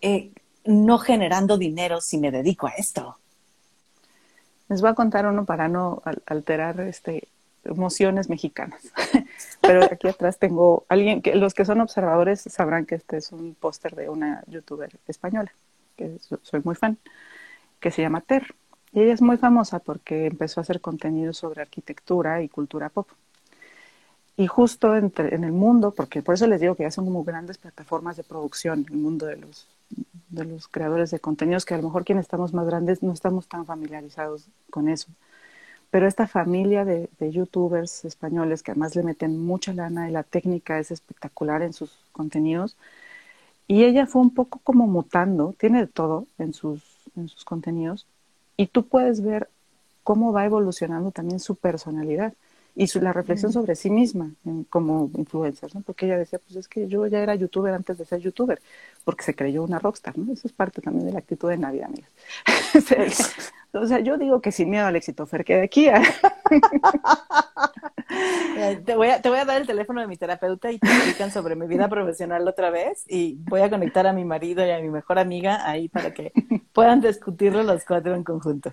eh, 0.00 0.32
no 0.64 0.98
generando 0.98 1.56
dinero 1.56 2.00
si 2.00 2.18
me 2.18 2.30
dedico 2.30 2.66
a 2.66 2.70
esto. 2.70 3.16
Les 4.68 4.82
voy 4.82 4.90
a 4.90 4.94
contar 4.94 5.26
uno 5.26 5.46
para 5.46 5.68
no 5.68 6.02
alterar 6.26 6.80
este, 6.80 7.28
emociones 7.64 8.28
mexicanas. 8.28 8.82
Pero 9.62 9.84
aquí 9.84 10.08
atrás 10.08 10.38
tengo 10.38 10.84
alguien 10.88 11.22
que 11.22 11.34
los 11.34 11.54
que 11.54 11.64
son 11.64 11.80
observadores 11.80 12.42
sabrán 12.42 12.84
que 12.84 12.96
este 12.96 13.16
es 13.16 13.32
un 13.32 13.54
póster 13.54 13.96
de 13.96 14.10
una 14.10 14.44
youtuber 14.46 14.90
española, 15.08 15.52
que 15.98 16.18
soy 16.42 16.62
muy 16.64 16.74
fan, 16.74 16.96
que 17.80 17.90
se 17.90 18.02
llama 18.02 18.22
Ter. 18.22 18.54
Y 18.92 19.02
ella 19.02 19.12
es 19.12 19.20
muy 19.20 19.36
famosa 19.36 19.80
porque 19.80 20.26
empezó 20.26 20.60
a 20.60 20.62
hacer 20.62 20.80
contenido 20.80 21.34
sobre 21.34 21.60
arquitectura 21.60 22.42
y 22.42 22.48
cultura 22.48 22.88
pop. 22.88 23.08
Y 24.36 24.46
justo 24.46 24.96
entre, 24.96 25.34
en 25.34 25.44
el 25.44 25.52
mundo, 25.52 25.90
porque 25.90 26.22
por 26.22 26.36
eso 26.36 26.46
les 26.46 26.60
digo 26.60 26.76
que 26.76 26.84
ya 26.84 26.90
son 26.90 27.04
como 27.04 27.24
grandes 27.24 27.58
plataformas 27.58 28.16
de 28.16 28.24
producción, 28.24 28.86
el 28.88 28.96
mundo 28.96 29.26
de 29.26 29.36
los 29.36 29.66
de 30.28 30.44
los 30.44 30.68
creadores 30.68 31.10
de 31.10 31.20
contenidos, 31.20 31.64
que 31.64 31.74
a 31.74 31.78
lo 31.78 31.84
mejor 31.84 32.04
quienes 32.04 32.26
estamos 32.26 32.52
más 32.52 32.66
grandes 32.66 33.02
no 33.02 33.12
estamos 33.12 33.48
tan 33.48 33.64
familiarizados 33.66 34.46
con 34.70 34.88
eso. 34.88 35.08
Pero 35.90 36.06
esta 36.06 36.26
familia 36.26 36.84
de, 36.84 37.08
youtubers 37.20 38.04
españoles 38.04 38.62
que 38.62 38.72
además 38.72 38.94
le 38.94 39.02
meten 39.02 39.38
mucha 39.38 39.72
lana 39.72 40.08
y 40.08 40.12
la 40.12 40.22
técnica 40.22 40.78
es 40.78 40.90
espectacular 40.90 41.62
en 41.62 41.72
sus 41.72 41.98
contenidos, 42.12 42.76
y 43.68 43.84
ella 43.84 44.06
fue 44.06 44.22
un 44.22 44.30
poco 44.30 44.60
como 44.64 44.86
mutando, 44.86 45.54
tiene 45.58 45.80
de 45.80 45.86
todo 45.86 46.26
en 46.38 46.54
sus, 46.54 46.82
en 47.14 47.28
sus 47.28 47.44
contenidos, 47.44 48.06
y 48.56 48.66
tú 48.66 48.88
puedes 48.88 49.22
ver 49.22 49.48
cómo 50.02 50.32
va 50.32 50.46
evolucionando 50.46 51.10
también 51.10 51.38
su 51.38 51.54
personalidad 51.54 52.32
y 52.78 52.86
su, 52.86 53.00
la 53.00 53.12
reflexión 53.12 53.52
sobre 53.52 53.74
sí 53.74 53.90
misma 53.90 54.30
como 54.70 55.10
influencer, 55.16 55.74
¿no? 55.74 55.80
Porque 55.80 56.06
ella 56.06 56.16
decía, 56.16 56.38
pues 56.38 56.54
es 56.54 56.68
que 56.68 56.86
yo 56.86 57.04
ya 57.08 57.18
era 57.18 57.34
youtuber 57.34 57.74
antes 57.74 57.98
de 57.98 58.04
ser 58.04 58.20
youtuber, 58.20 58.60
porque 59.04 59.24
se 59.24 59.34
creyó 59.34 59.64
una 59.64 59.80
rockstar, 59.80 60.16
¿no? 60.16 60.32
Eso 60.32 60.46
es 60.46 60.52
parte 60.52 60.80
también 60.80 61.04
de 61.04 61.12
la 61.12 61.18
actitud 61.18 61.48
de 61.48 61.58
Navidad, 61.58 61.88
amigas. 61.88 62.08
o 63.72 63.86
sea, 63.86 63.98
yo 63.98 64.16
digo 64.16 64.40
que 64.40 64.52
sin 64.52 64.70
miedo 64.70 64.86
al 64.86 64.94
éxito, 64.94 65.26
Fer, 65.26 65.44
que 65.44 65.56
de 65.56 65.62
aquí 65.64 65.88
a... 65.88 66.00
te, 68.86 68.94
voy 68.94 69.08
a, 69.08 69.20
te 69.20 69.28
voy 69.28 69.38
a 69.38 69.44
dar 69.44 69.60
el 69.60 69.66
teléfono 69.66 70.00
de 70.00 70.06
mi 70.06 70.16
terapeuta 70.16 70.70
y 70.70 70.78
te 70.78 70.86
explican 70.86 71.32
sobre 71.32 71.56
mi 71.56 71.66
vida 71.66 71.88
profesional 71.88 72.46
otra 72.46 72.70
vez 72.70 73.02
y 73.08 73.38
voy 73.40 73.62
a 73.62 73.70
conectar 73.70 74.06
a 74.06 74.12
mi 74.12 74.24
marido 74.24 74.64
y 74.64 74.70
a 74.70 74.78
mi 74.78 74.88
mejor 74.88 75.18
amiga 75.18 75.68
ahí 75.68 75.88
para 75.88 76.14
que 76.14 76.32
puedan 76.72 77.00
discutirlo 77.00 77.64
los 77.64 77.84
cuatro 77.84 78.14
en 78.14 78.22
conjunto. 78.22 78.72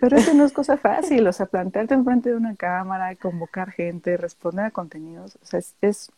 Pero 0.00 0.16
eso 0.16 0.32
no 0.34 0.44
es 0.44 0.52
cosa 0.52 0.76
fácil, 0.76 1.26
o 1.26 1.32
sea, 1.32 1.46
plantarte 1.46 1.94
enfrente 1.94 2.30
de 2.30 2.36
una 2.36 2.54
cámara, 2.54 3.14
convocar 3.16 3.72
gente, 3.72 4.16
responder 4.16 4.66
a 4.66 4.70
contenidos, 4.70 5.36
o 5.42 5.46
sea, 5.46 5.58
es, 5.80 6.12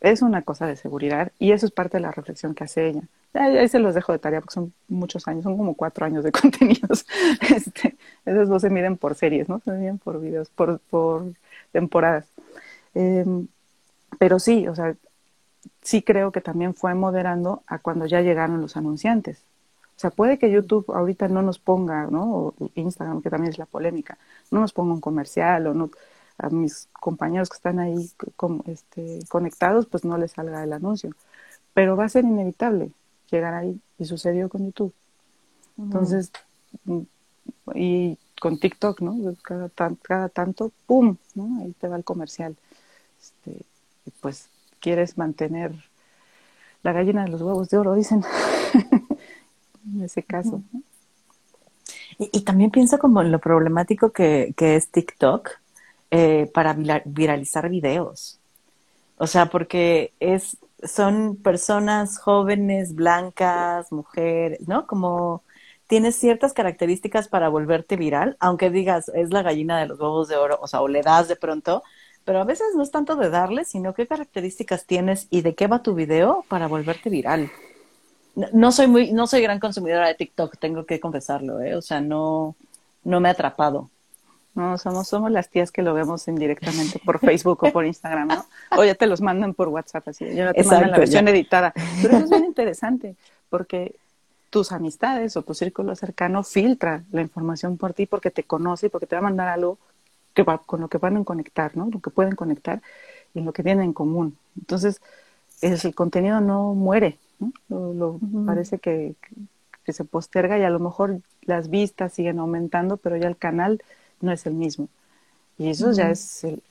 es, 0.00 0.22
una 0.22 0.42
cosa 0.42 0.66
de 0.66 0.76
seguridad 0.76 1.30
y 1.38 1.52
eso 1.52 1.66
es 1.66 1.72
parte 1.72 1.98
de 1.98 2.02
la 2.02 2.12
reflexión 2.12 2.54
que 2.54 2.64
hace 2.64 2.88
ella. 2.88 3.02
Ahí, 3.34 3.68
se 3.68 3.78
los 3.78 3.94
dejo 3.94 4.12
de 4.12 4.18
tarea 4.18 4.40
porque 4.40 4.54
son 4.54 4.72
muchos 4.88 5.26
años, 5.28 5.44
son 5.44 5.56
como 5.56 5.74
cuatro 5.74 6.04
años 6.06 6.24
de 6.24 6.32
contenidos. 6.40 7.06
Este, 7.54 7.96
esos 8.24 8.48
no 8.48 8.58
se 8.60 8.70
miden 8.70 8.96
por 8.96 9.14
series, 9.14 9.48
¿no? 9.48 9.60
Se 9.60 9.70
miden 9.72 9.98
por 9.98 10.20
videos, 10.20 10.50
por, 10.50 10.80
por 10.80 11.32
temporadas. 11.72 12.26
Em, 12.94 13.46
pero 14.18 14.38
sí, 14.38 14.68
o 14.68 14.74
sea, 14.74 14.94
sí 15.82 16.02
creo 16.02 16.32
que 16.32 16.40
también 16.40 16.74
fue 16.74 16.94
moderando 16.94 17.62
a 17.66 17.78
cuando 17.78 18.06
ya 18.06 18.20
llegaron 18.20 18.60
los 18.60 18.76
anunciantes. 18.76 19.44
O 19.96 20.00
sea, 20.02 20.10
puede 20.10 20.38
que 20.38 20.50
YouTube 20.50 20.90
ahorita 20.92 21.28
no 21.28 21.42
nos 21.42 21.58
ponga, 21.58 22.06
¿no? 22.06 22.32
O 22.32 22.54
Instagram, 22.74 23.22
que 23.22 23.30
también 23.30 23.50
es 23.52 23.58
la 23.58 23.66
polémica, 23.66 24.18
no 24.50 24.60
nos 24.60 24.72
ponga 24.72 24.94
un 24.94 25.00
comercial 25.00 25.66
o 25.68 25.74
no 25.74 25.90
a 26.38 26.48
mis 26.50 26.88
compañeros 26.92 27.48
que 27.48 27.56
están 27.56 27.78
ahí 27.78 28.10
este, 28.66 29.20
conectados, 29.28 29.86
pues 29.86 30.04
no 30.04 30.18
les 30.18 30.32
salga 30.32 30.64
el 30.64 30.72
anuncio. 30.72 31.10
Pero 31.74 31.96
va 31.96 32.04
a 32.04 32.08
ser 32.08 32.24
inevitable 32.24 32.90
llegar 33.30 33.54
ahí 33.54 33.80
y 33.98 34.04
sucedió 34.04 34.48
con 34.48 34.64
YouTube. 34.64 34.92
Entonces, 35.78 36.32
y 37.74 38.18
con 38.40 38.58
TikTok, 38.58 39.00
¿no? 39.00 39.34
Cada, 39.42 39.70
cada 40.02 40.28
tanto, 40.28 40.72
¡pum! 40.86 41.16
¿no? 41.34 41.62
Ahí 41.62 41.72
te 41.80 41.88
va 41.88 41.96
el 41.96 42.04
comercial. 42.04 42.56
Este, 43.20 43.64
pues 44.20 44.48
quieres 44.80 45.16
mantener 45.16 45.72
la 46.82 46.92
gallina 46.92 47.24
de 47.24 47.30
los 47.30 47.40
huevos 47.40 47.68
de 47.68 47.78
oro, 47.78 47.94
dicen. 47.94 48.24
en 49.84 50.02
ese 50.02 50.22
caso. 50.22 50.62
Y, 52.18 52.42
también 52.42 52.70
pienso 52.70 52.98
como 52.98 53.22
en 53.22 53.32
lo 53.32 53.38
problemático 53.38 54.12
que, 54.12 54.54
es 54.58 54.88
TikTok 54.90 55.50
eh, 56.10 56.50
para 56.52 56.76
viralizar 57.04 57.68
videos. 57.68 58.38
O 59.16 59.26
sea, 59.26 59.46
porque 59.46 60.12
es, 60.20 60.56
son 60.82 61.36
personas 61.36 62.18
jóvenes, 62.18 62.94
blancas, 62.94 63.90
mujeres, 63.92 64.68
¿no? 64.68 64.86
Como 64.86 65.42
tienes 65.86 66.16
ciertas 66.16 66.52
características 66.52 67.28
para 67.28 67.48
volverte 67.48 67.96
viral, 67.96 68.36
aunque 68.40 68.70
digas, 68.70 69.10
es 69.14 69.30
la 69.30 69.42
gallina 69.42 69.78
de 69.80 69.86
los 69.86 70.00
huevos 70.00 70.28
de 70.28 70.36
oro, 70.36 70.58
o 70.60 70.66
sea, 70.66 70.80
o 70.80 70.88
le 70.88 71.02
das 71.02 71.28
de 71.28 71.36
pronto, 71.36 71.82
pero 72.24 72.40
a 72.40 72.44
veces 72.44 72.68
no 72.76 72.82
es 72.82 72.90
tanto 72.90 73.16
de 73.16 73.30
darle, 73.30 73.64
sino 73.64 73.94
qué 73.94 74.06
características 74.06 74.86
tienes 74.86 75.26
y 75.30 75.42
de 75.42 75.54
qué 75.54 75.66
va 75.66 75.82
tu 75.82 75.94
video 75.94 76.44
para 76.48 76.68
volverte 76.68 77.10
viral 77.10 77.50
no 78.34 78.72
soy 78.72 78.86
muy, 78.86 79.12
no 79.12 79.26
soy 79.26 79.42
gran 79.42 79.60
consumidora 79.60 80.08
de 80.08 80.14
TikTok, 80.14 80.56
tengo 80.58 80.86
que 80.86 81.00
confesarlo, 81.00 81.60
¿eh? 81.60 81.74
O 81.76 81.82
sea, 81.82 82.00
no, 82.00 82.56
no 83.04 83.20
me 83.20 83.28
ha 83.28 83.32
atrapado. 83.32 83.90
No, 84.54 84.76
somos, 84.76 85.08
somos 85.08 85.30
las 85.30 85.48
tías 85.48 85.72
que 85.72 85.80
lo 85.80 85.94
vemos 85.94 86.28
indirectamente 86.28 86.98
por 86.98 87.18
Facebook 87.18 87.64
o 87.64 87.72
por 87.72 87.86
Instagram, 87.86 88.28
¿no? 88.28 88.44
O 88.78 88.84
ya 88.84 88.94
te 88.94 89.06
los 89.06 89.20
mandan 89.20 89.54
por 89.54 89.68
WhatsApp, 89.68 90.08
así, 90.08 90.26
ya 90.34 90.52
te 90.52 90.62
mandan 90.64 90.90
la 90.90 90.98
versión 90.98 91.26
editada. 91.28 91.72
Pero 92.02 92.16
eso 92.16 92.24
es 92.24 92.30
bien 92.30 92.44
interesante, 92.44 93.16
porque 93.48 93.94
tus 94.50 94.70
amistades 94.72 95.36
o 95.38 95.42
tu 95.42 95.54
círculo 95.54 95.96
cercano 95.96 96.42
filtra 96.42 97.02
la 97.10 97.22
información 97.22 97.78
por 97.78 97.94
ti 97.94 98.04
porque 98.04 98.30
te 98.30 98.42
conoce 98.42 98.86
y 98.86 98.88
porque 98.90 99.06
te 99.06 99.16
va 99.16 99.20
a 99.20 99.22
mandar 99.22 99.48
algo 99.48 99.78
que 100.34 100.42
va, 100.42 100.58
con 100.58 100.80
lo 100.82 100.88
que 100.88 100.98
van 100.98 101.16
a 101.16 101.24
conectar, 101.24 101.74
¿no? 101.74 101.88
Lo 101.90 102.00
que 102.00 102.10
pueden 102.10 102.36
conectar 102.36 102.82
y 103.32 103.40
lo 103.40 103.52
que 103.54 103.62
tienen 103.62 103.84
en 103.84 103.92
común. 103.94 104.36
Entonces, 104.58 105.00
es, 105.62 105.84
el 105.86 105.94
contenido 105.94 106.42
no 106.42 106.74
muere, 106.74 107.16
¿no? 107.68 107.92
Lo, 107.92 108.20
Parece 108.46 108.78
que, 108.78 109.14
que, 109.84 109.92
se 109.92 110.04
posterga 110.04 110.58
y 110.58 110.62
a 110.62 110.70
lo 110.70 110.78
mejor 110.78 111.20
las 111.42 111.68
vistas 111.68 112.12
siguen 112.12 112.38
aumentando, 112.38 112.96
pero 112.96 113.16
ya 113.16 113.28
el 113.28 113.36
canal 113.36 113.82
no 114.20 114.32
es 114.32 114.46
el 114.46 114.54
mismo. 114.54 114.88
Y 115.58 115.68
eso 115.68 115.92
ya 115.92 116.10
es 116.10 116.44
el, 116.44 116.62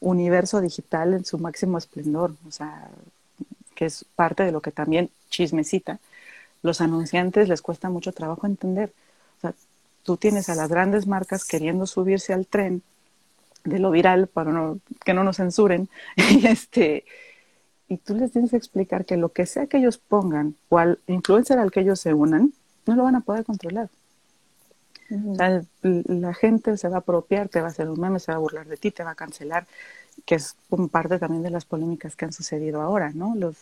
universo 0.00 0.60
digital 0.60 1.14
en 1.14 1.24
su 1.24 1.38
máximo 1.38 1.76
esplendor, 1.76 2.32
o 2.46 2.52
sea, 2.52 2.88
que 3.74 3.86
es 3.86 4.04
parte 4.14 4.44
de 4.44 4.52
lo 4.52 4.60
que 4.60 4.70
también 4.70 5.10
chismecita. 5.28 5.98
Los 6.62 6.80
anunciantes 6.80 7.48
les 7.48 7.62
cuesta 7.62 7.90
mucho 7.90 8.12
trabajo 8.12 8.46
entender. 8.46 8.92
O 9.38 9.40
sea, 9.40 9.54
tú 10.04 10.16
tienes 10.16 10.48
a 10.48 10.54
las 10.54 10.68
grandes 10.68 11.06
marcas 11.06 11.44
queriendo 11.44 11.86
subirse 11.86 12.32
al 12.32 12.46
tren 12.46 12.82
de 13.64 13.78
lo 13.78 13.90
viral 13.90 14.28
para 14.28 14.74
que 15.04 15.14
no 15.14 15.24
nos 15.24 15.36
censuren 15.36 15.88
y 16.16 16.46
este 16.46 17.04
y 17.88 17.96
tú 17.98 18.14
les 18.14 18.32
tienes 18.32 18.50
que 18.50 18.56
explicar 18.56 19.04
que 19.04 19.16
lo 19.16 19.30
que 19.30 19.46
sea 19.46 19.66
que 19.66 19.78
ellos 19.78 19.98
pongan 19.98 20.54
o 20.68 20.78
al 20.78 20.98
influencer 21.06 21.58
al 21.58 21.70
que 21.70 21.80
ellos 21.80 22.00
se 22.00 22.14
unan 22.14 22.52
no 22.86 22.96
lo 22.96 23.04
van 23.04 23.16
a 23.16 23.20
poder 23.20 23.44
controlar 23.44 23.88
la 25.82 26.34
gente 26.34 26.76
se 26.76 26.88
va 26.88 26.96
a 26.96 26.98
apropiar, 27.00 27.48
te 27.48 27.60
va 27.60 27.68
a 27.68 27.70
hacer 27.70 27.88
un 27.88 28.00
meme, 28.00 28.20
se 28.20 28.32
va 28.32 28.36
a 28.36 28.40
burlar 28.40 28.66
de 28.66 28.76
ti, 28.76 28.90
te 28.90 29.04
va 29.04 29.12
a 29.12 29.14
cancelar, 29.14 29.66
que 30.26 30.34
es 30.34 30.56
parte 30.90 31.18
también 31.18 31.42
de 31.42 31.50
las 31.50 31.64
polémicas 31.64 32.16
que 32.16 32.26
han 32.26 32.32
sucedido 32.32 32.80
ahora, 32.82 33.10
¿no? 33.14 33.34
Los, 33.34 33.56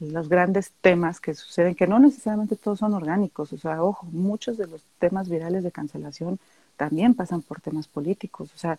los 0.00 0.28
grandes 0.28 0.72
temas 0.82 1.20
que 1.20 1.34
suceden, 1.34 1.74
que 1.74 1.86
no 1.86 1.98
necesariamente 1.98 2.56
todos 2.56 2.80
son 2.80 2.92
orgánicos, 2.94 3.52
o 3.52 3.58
sea, 3.58 3.82
ojo, 3.82 4.06
muchos 4.12 4.58
de 4.58 4.66
los 4.66 4.82
temas 4.98 5.28
virales 5.28 5.64
de 5.64 5.72
cancelación 5.72 6.38
también 6.76 7.14
pasan 7.14 7.40
por 7.40 7.60
temas 7.60 7.88
políticos, 7.88 8.50
o 8.54 8.58
sea, 8.58 8.78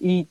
y, 0.00 0.28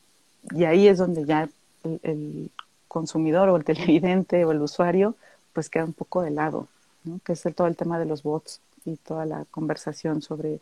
y 0.52 0.66
ahí 0.66 0.88
es 0.88 0.98
donde 0.98 1.26
ya 1.26 1.48
el, 1.84 2.00
el, 2.04 2.52
consumidor 2.90 3.48
o 3.48 3.56
el 3.56 3.64
televidente 3.64 4.44
o 4.44 4.52
el 4.52 4.62
usuario 4.62 5.16
pues 5.54 5.70
queda 5.70 5.86
un 5.86 5.94
poco 5.94 6.22
de 6.22 6.32
lado, 6.32 6.68
¿no? 7.06 7.22
que 7.24 7.34
es 7.34 7.46
el, 7.46 7.56
todo 7.56 7.68
el 7.68 7.78
tema 7.78 7.98
de 7.98 8.06
los 8.06 8.24
bots 8.24 8.60
y 8.84 8.98
toda 8.98 9.26
la 9.26 9.46
conversación 9.46 10.22
sobre 10.22 10.60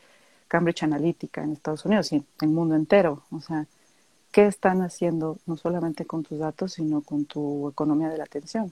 Cambridge 0.47 0.83
Analytica 0.83 1.43
en 1.43 1.53
Estados 1.53 1.85
Unidos 1.85 2.11
y 2.11 2.17
en 2.17 2.25
el 2.41 2.49
mundo 2.49 2.75
entero. 2.75 3.23
O 3.31 3.41
sea, 3.41 3.65
¿qué 4.31 4.45
están 4.45 4.81
haciendo 4.81 5.39
no 5.45 5.57
solamente 5.57 6.05
con 6.05 6.23
tus 6.23 6.39
datos, 6.39 6.73
sino 6.73 7.01
con 7.01 7.25
tu 7.25 7.69
economía 7.69 8.09
de 8.09 8.17
la 8.17 8.23
atención? 8.23 8.71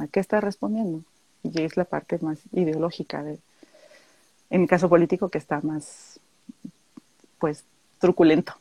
¿A 0.00 0.06
qué 0.06 0.20
estás 0.20 0.42
respondiendo? 0.42 1.02
Y 1.42 1.62
es 1.62 1.76
la 1.76 1.84
parte 1.84 2.18
más 2.20 2.38
ideológica 2.52 3.22
de, 3.22 3.38
en 4.50 4.60
mi 4.62 4.66
caso 4.66 4.88
político, 4.88 5.28
que 5.28 5.38
está 5.38 5.60
más, 5.60 6.18
pues, 7.38 7.64
truculento. 7.98 8.54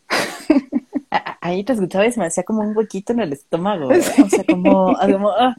Ahí 1.41 1.63
te 1.63 1.73
escuchaba 1.73 2.05
y 2.07 2.11
se 2.11 2.19
me 2.19 2.25
hacía 2.25 2.43
como 2.43 2.61
un 2.61 2.75
huequito 2.75 3.13
en 3.13 3.19
el 3.19 3.33
estómago. 3.33 3.89
O 4.23 4.29
sea, 4.29 4.43
como, 4.45 4.95
como, 4.97 5.29
ah, 5.29 5.55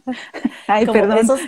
Ay, 0.66 0.86
perdón. 0.86 1.18
Esos, 1.18 1.40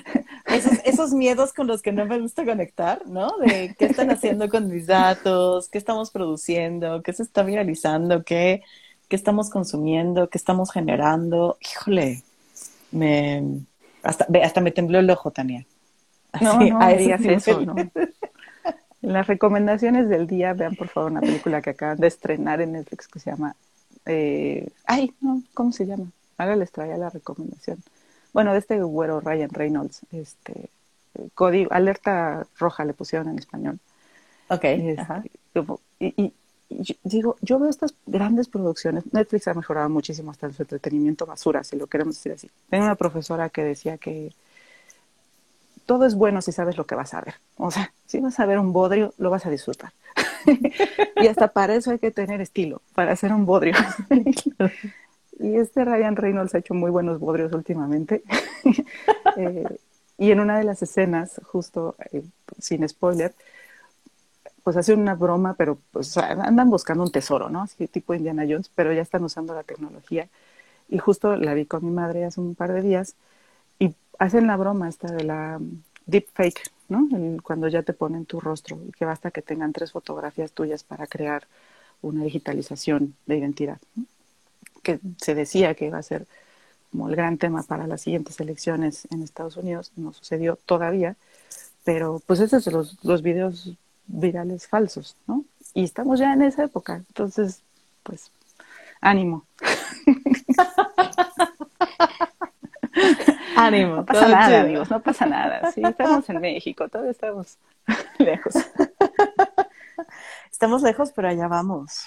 esos, 0.47 0.73
esos, 0.85 1.13
miedos 1.13 1.53
con 1.53 1.67
los 1.67 1.83
que 1.83 1.93
no 1.93 2.05
me 2.07 2.19
gusta 2.21 2.45
conectar, 2.45 3.07
¿no? 3.07 3.37
De 3.39 3.75
qué 3.79 3.87
están 3.87 4.11
haciendo 4.11 4.49
con 4.49 4.69
mis 4.69 4.87
datos, 4.87 5.69
qué 5.69 5.79
estamos 5.79 6.11
produciendo, 6.11 7.03
qué 7.03 7.13
se 7.13 7.23
está 7.23 7.43
viralizando, 7.43 8.25
qué, 8.25 8.63
qué 9.09 9.17
estamos 9.17 9.51
consumiendo, 9.51 10.29
qué 10.29 10.39
estamos 10.39 10.71
generando. 10.71 11.57
Híjole, 11.61 12.23
me, 12.93 13.43
hasta, 14.03 14.27
hasta 14.43 14.61
me 14.61 14.71
tembló 14.71 14.99
el 14.99 15.11
ojo, 15.11 15.31
Tania. 15.31 15.67
no, 16.41 16.61
no 16.61 16.97
digas 16.97 17.25
eso, 17.25 17.61
¿no? 17.61 17.75
Las 19.01 19.27
recomendaciones 19.27 20.09
del 20.09 20.27
día, 20.27 20.53
vean 20.53 20.75
por 20.75 20.89
favor 20.89 21.13
una 21.13 21.21
película 21.21 21.63
que 21.63 21.71
acaban 21.71 21.99
de 21.99 22.09
estrenar 22.09 22.61
en 22.61 22.73
Netflix 22.73 23.07
que 23.07 23.21
se 23.21 23.31
llama, 23.31 23.55
eh, 24.07 24.69
ay, 24.87 25.13
no, 25.21 25.43
¿cómo 25.55 25.73
se 25.73 25.87
llama? 25.87 26.11
Ahora 26.39 26.57
les 26.57 26.71
traía 26.71 26.97
la 26.97 27.11
recomendación 27.11 27.83
bueno, 28.37 28.53
de 28.53 28.59
este 28.59 28.83
güero 28.83 29.21
Ryan 29.21 29.49
Reynolds, 29.49 30.03
este, 30.13 30.69
código, 31.33 31.73
alerta 31.73 32.47
roja 32.59 32.85
le 32.85 32.93
pusieron 32.93 33.31
en 33.31 33.39
español. 33.39 33.79
Ok. 34.51 34.65
Este, 34.65 35.31
y, 36.01 36.35
digo, 37.03 37.37
yo 37.41 37.59
veo 37.59 37.71
estas 37.71 37.95
grandes 38.05 38.49
producciones, 38.49 39.11
Netflix 39.11 39.49
ha 39.49 39.55
mejorado 39.55 39.89
muchísimo 39.89 40.33
hasta 40.33 40.53
su 40.53 40.61
entretenimiento 40.61 41.25
basura, 41.25 41.65
si 41.65 41.77
lo 41.77 41.87
queremos 41.87 42.17
decir 42.17 42.33
así. 42.33 42.51
Tengo 42.69 42.85
una 42.85 42.97
profesora 42.97 43.49
que 43.49 43.65
decía 43.65 43.97
que 43.97 44.35
todo 45.87 46.05
es 46.05 46.15
bueno 46.15 46.43
si 46.43 46.53
sabes 46.53 46.77
lo 46.77 46.85
que 46.85 46.95
vas 46.95 47.15
a 47.15 47.23
ver. 47.23 47.37
O 47.57 47.71
sea, 47.71 47.91
si 48.05 48.21
vas 48.21 48.39
a 48.39 48.45
ver 48.45 48.59
un 48.59 48.71
bodrio, 48.71 49.15
lo 49.17 49.31
vas 49.31 49.47
a 49.47 49.51
disfrutar. 49.51 49.95
y 51.16 51.26
hasta 51.26 51.49
para 51.49 51.74
eso 51.74 51.91
hay 51.91 51.99
que 51.99 52.11
tener 52.11 52.41
estilo, 52.41 52.82
para 52.95 53.12
hacer 53.12 53.32
un 53.32 53.47
bodrio. 53.47 53.74
Y 55.39 55.57
este 55.57 55.84
Ryan 55.84 56.16
Reynolds 56.16 56.55
ha 56.55 56.59
hecho 56.59 56.74
muy 56.74 56.91
buenos 56.91 57.20
bodrios 57.20 57.53
últimamente. 57.53 58.22
Eh, 59.37 59.64
y 60.16 60.30
en 60.30 60.41
una 60.41 60.57
de 60.57 60.64
las 60.64 60.80
escenas, 60.80 61.43
justo 61.45 61.95
eh, 62.11 62.22
sin 62.59 62.89
spoiler, 62.89 63.34
pues 64.62 64.78
hace 64.78 64.95
una 64.95 65.14
broma, 65.14 65.55
pero 65.55 65.78
pues 65.93 66.16
andan 66.16 66.70
buscando 66.70 67.05
un 67.05 67.12
tesoro, 67.12 67.51
¿no? 67.51 67.62
Así 67.62 67.87
tipo 67.87 68.14
Indiana 68.14 68.45
Jones, 68.49 68.70
pero 68.74 68.95
ya 68.95 69.03
están 69.03 69.24
usando 69.24 69.55
la 69.55 69.62
tecnología. 69.62 70.28
Y 70.89 70.99
justo 70.99 71.37
la 71.37 71.53
vi 71.53 71.66
con 71.66 71.84
mi 71.84 71.91
madre 71.91 72.24
hace 72.24 72.41
un 72.41 72.55
par 72.55 72.72
de 72.72 72.80
días 72.80 73.14
y 73.78 73.95
hacen 74.18 74.47
la 74.47 74.57
broma 74.57 74.89
esta 74.89 75.12
de 75.12 75.24
la 75.24 75.61
deep 76.07 76.28
cuando 77.43 77.68
ya 77.68 77.82
te 77.82 77.93
ponen 77.93 78.26
tu 78.26 78.41
rostro 78.41 78.78
y 78.87 78.93
que 78.93 79.05
basta 79.05 79.30
que 79.30 79.43
tengan 79.43 79.72
tres 79.72 79.93
fotografías 79.93 80.53
tuyas 80.53 80.84
para 80.84 81.07
crear 81.07 81.47
una 82.03 82.24
digitalización 82.24 83.16
de 83.26 83.39
identidad. 83.39 83.78
que 84.82 85.01
se 85.16 85.34
decía 85.34 85.74
que 85.74 85.87
iba 85.87 85.99
a 85.99 86.03
ser 86.03 86.26
como 86.91 87.09
el 87.09 87.16
gran 87.16 87.39
tema 87.39 87.62
para 87.64 87.87
las 87.87 88.03
siguientes 88.03 88.39
elecciones 88.41 89.09
en 89.11 89.22
Estados 89.22 89.57
Unidos, 89.57 89.93
no 89.97 90.12
sucedió 90.12 90.57
todavía, 90.64 91.16
pero 91.84 92.22
pues 92.26 92.41
esos 92.41 92.62
son 92.64 92.74
los, 92.74 93.05
los 93.05 93.22
videos 93.22 93.74
virales 94.07 94.68
falsos, 94.68 95.16
¿no? 95.26 95.45
Y 95.74 95.84
estamos 95.84 96.20
ya 96.20 96.32
en 96.32 96.43
esa 96.43 96.64
época, 96.64 96.97
entonces, 97.09 97.62
pues, 98.03 98.30
ánimo. 99.01 99.45
ánimo. 103.57 103.97
No 103.97 104.07
pasa 104.07 104.29
nada, 104.29 104.61
amigos, 104.61 104.91
no 104.91 105.01
pasa 105.01 105.27
nada. 105.27 105.73
Sí, 105.73 105.83
estamos 105.85 106.29
en 106.29 106.41
México, 106.41 106.89
todos 106.89 107.07
estamos 107.07 107.59
lejos. 108.19 108.55
Estamos 110.51 110.83
lejos, 110.83 111.13
pero 111.13 111.29
allá 111.29 111.49
vamos. 111.49 112.07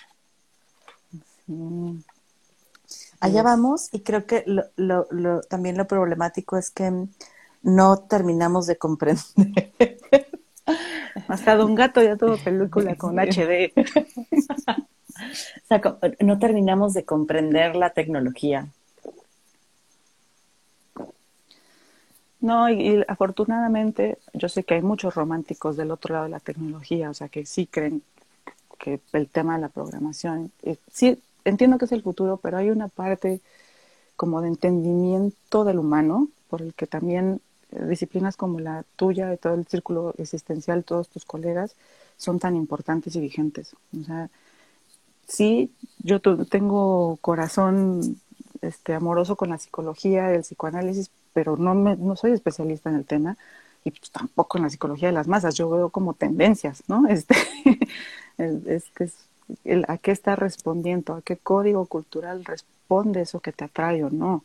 Sí. 1.46 2.04
Allá 3.20 3.44
vamos 3.44 3.90
y 3.92 4.00
creo 4.00 4.26
que 4.26 4.44
lo, 4.46 4.64
lo, 4.78 5.08
lo, 5.12 5.42
también 5.42 5.78
lo 5.78 5.86
problemático 5.88 6.58
es 6.58 6.72
que 6.72 7.08
no 7.62 7.98
terminamos 8.00 8.66
de 8.68 8.78
comprender. 8.78 9.24
Hasta 11.28 11.64
un 11.64 11.76
gato 11.76 12.02
ya 12.02 12.16
todo 12.16 12.38
película 12.38 12.96
con 12.96 13.20
HD. 13.20 13.74
o 13.76 15.38
sea, 15.68 15.82
no 16.22 16.40
terminamos 16.40 16.94
de 16.94 17.04
comprender 17.04 17.76
la 17.76 17.92
tecnología. 17.92 18.68
No, 22.42 22.70
y, 22.70 23.04
afortunadamente 23.08 24.18
yo 24.34 24.48
sé 24.50 24.64
que 24.64 24.76
hay 24.76 24.82
muchos 24.82 25.16
románticos 25.16 25.76
del 25.76 25.92
otro 25.92 26.14
lado 26.14 26.26
de 26.26 26.32
la 26.32 26.40
tecnología, 26.40 27.10
o 27.10 27.14
sea, 27.14 27.28
que 27.30 27.46
sí 27.46 27.68
creen 27.68 28.02
que 28.80 29.02
el 29.14 29.28
tema 29.30 29.56
de 29.56 29.62
la 29.62 29.70
programación, 29.70 30.52
eh, 30.64 30.78
sí 30.92 31.22
entiendo 31.46 31.78
que 31.78 31.86
es 31.86 31.92
el 31.92 32.04
futuro, 32.04 32.38
pero 32.38 32.58
hay 32.58 32.70
una 32.70 32.88
parte 32.88 33.42
como 34.16 34.42
de 34.42 34.50
entendimiento 34.50 35.66
del 35.66 35.80
humano, 35.80 36.30
por 36.50 36.62
el 36.62 36.74
que 36.74 36.88
también 36.88 37.42
eh, 37.72 37.86
disciplinas 37.86 38.38
como 38.38 38.60
la 38.60 38.84
tuya 38.96 39.34
y 39.34 39.38
todo 39.38 39.54
el 39.56 39.68
círculo 39.68 40.14
existencial, 40.18 40.84
todos 40.84 41.10
tus 41.10 41.26
colegas, 41.26 41.76
son 42.18 42.40
tan 42.40 42.56
importantes 42.56 43.16
y 43.16 43.22
vigentes. 43.22 43.76
O 44.00 44.04
sea, 44.04 44.30
sí, 45.28 45.72
yo 46.00 46.22
tengo 46.22 47.18
corazón 47.22 48.20
este, 48.62 48.94
amoroso 48.94 49.36
con 49.36 49.50
la 49.50 49.58
psicología, 49.58 50.34
el 50.34 50.42
psicoanálisis, 50.42 51.12
pero 51.34 51.58
no, 51.58 51.76
me, 51.76 51.96
no 51.96 52.16
soy 52.16 52.32
especialista 52.32 52.90
en 52.90 52.96
el 52.96 53.06
tema 53.06 53.38
y 53.84 53.92
pues 53.92 54.12
tampoco 54.12 54.58
en 54.58 54.64
la 54.64 54.70
psicología 54.70 55.10
de 55.10 55.14
las 55.14 55.28
masas. 55.28 55.56
Yo 55.56 55.70
veo 55.70 55.90
como 55.90 56.14
tendencias, 56.14 56.84
¿no? 56.88 57.06
Este, 58.38 58.76
es 58.76 58.86
que 58.96 59.10
a 59.88 59.98
qué 59.98 60.12
está 60.12 60.36
respondiendo, 60.36 61.14
a 61.16 61.22
qué 61.22 61.38
código 61.38 61.86
cultural 61.88 62.46
responde 62.46 63.22
eso 63.22 63.40
que 63.40 63.52
te 63.52 63.66
atrae 63.66 64.04
o 64.04 64.10
no. 64.10 64.44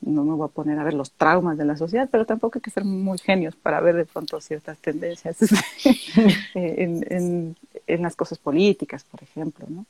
No 0.00 0.24
me 0.24 0.34
voy 0.34 0.46
a 0.46 0.48
poner 0.48 0.78
a 0.78 0.84
ver 0.84 0.94
los 0.94 1.12
traumas 1.12 1.58
de 1.58 1.66
la 1.66 1.76
sociedad, 1.76 2.08
pero 2.10 2.24
tampoco 2.24 2.58
hay 2.58 2.62
que 2.62 2.70
ser 2.70 2.84
muy 2.84 3.18
genios 3.18 3.54
para 3.54 3.80
ver 3.80 3.96
de 3.96 4.06
pronto 4.06 4.40
ciertas 4.40 4.78
tendencias 4.78 5.36
en, 6.54 7.54
en, 7.86 8.02
las 8.02 8.16
cosas 8.16 8.38
políticas, 8.38 9.04
por 9.04 9.22
ejemplo, 9.22 9.66
¿no? 9.68 9.84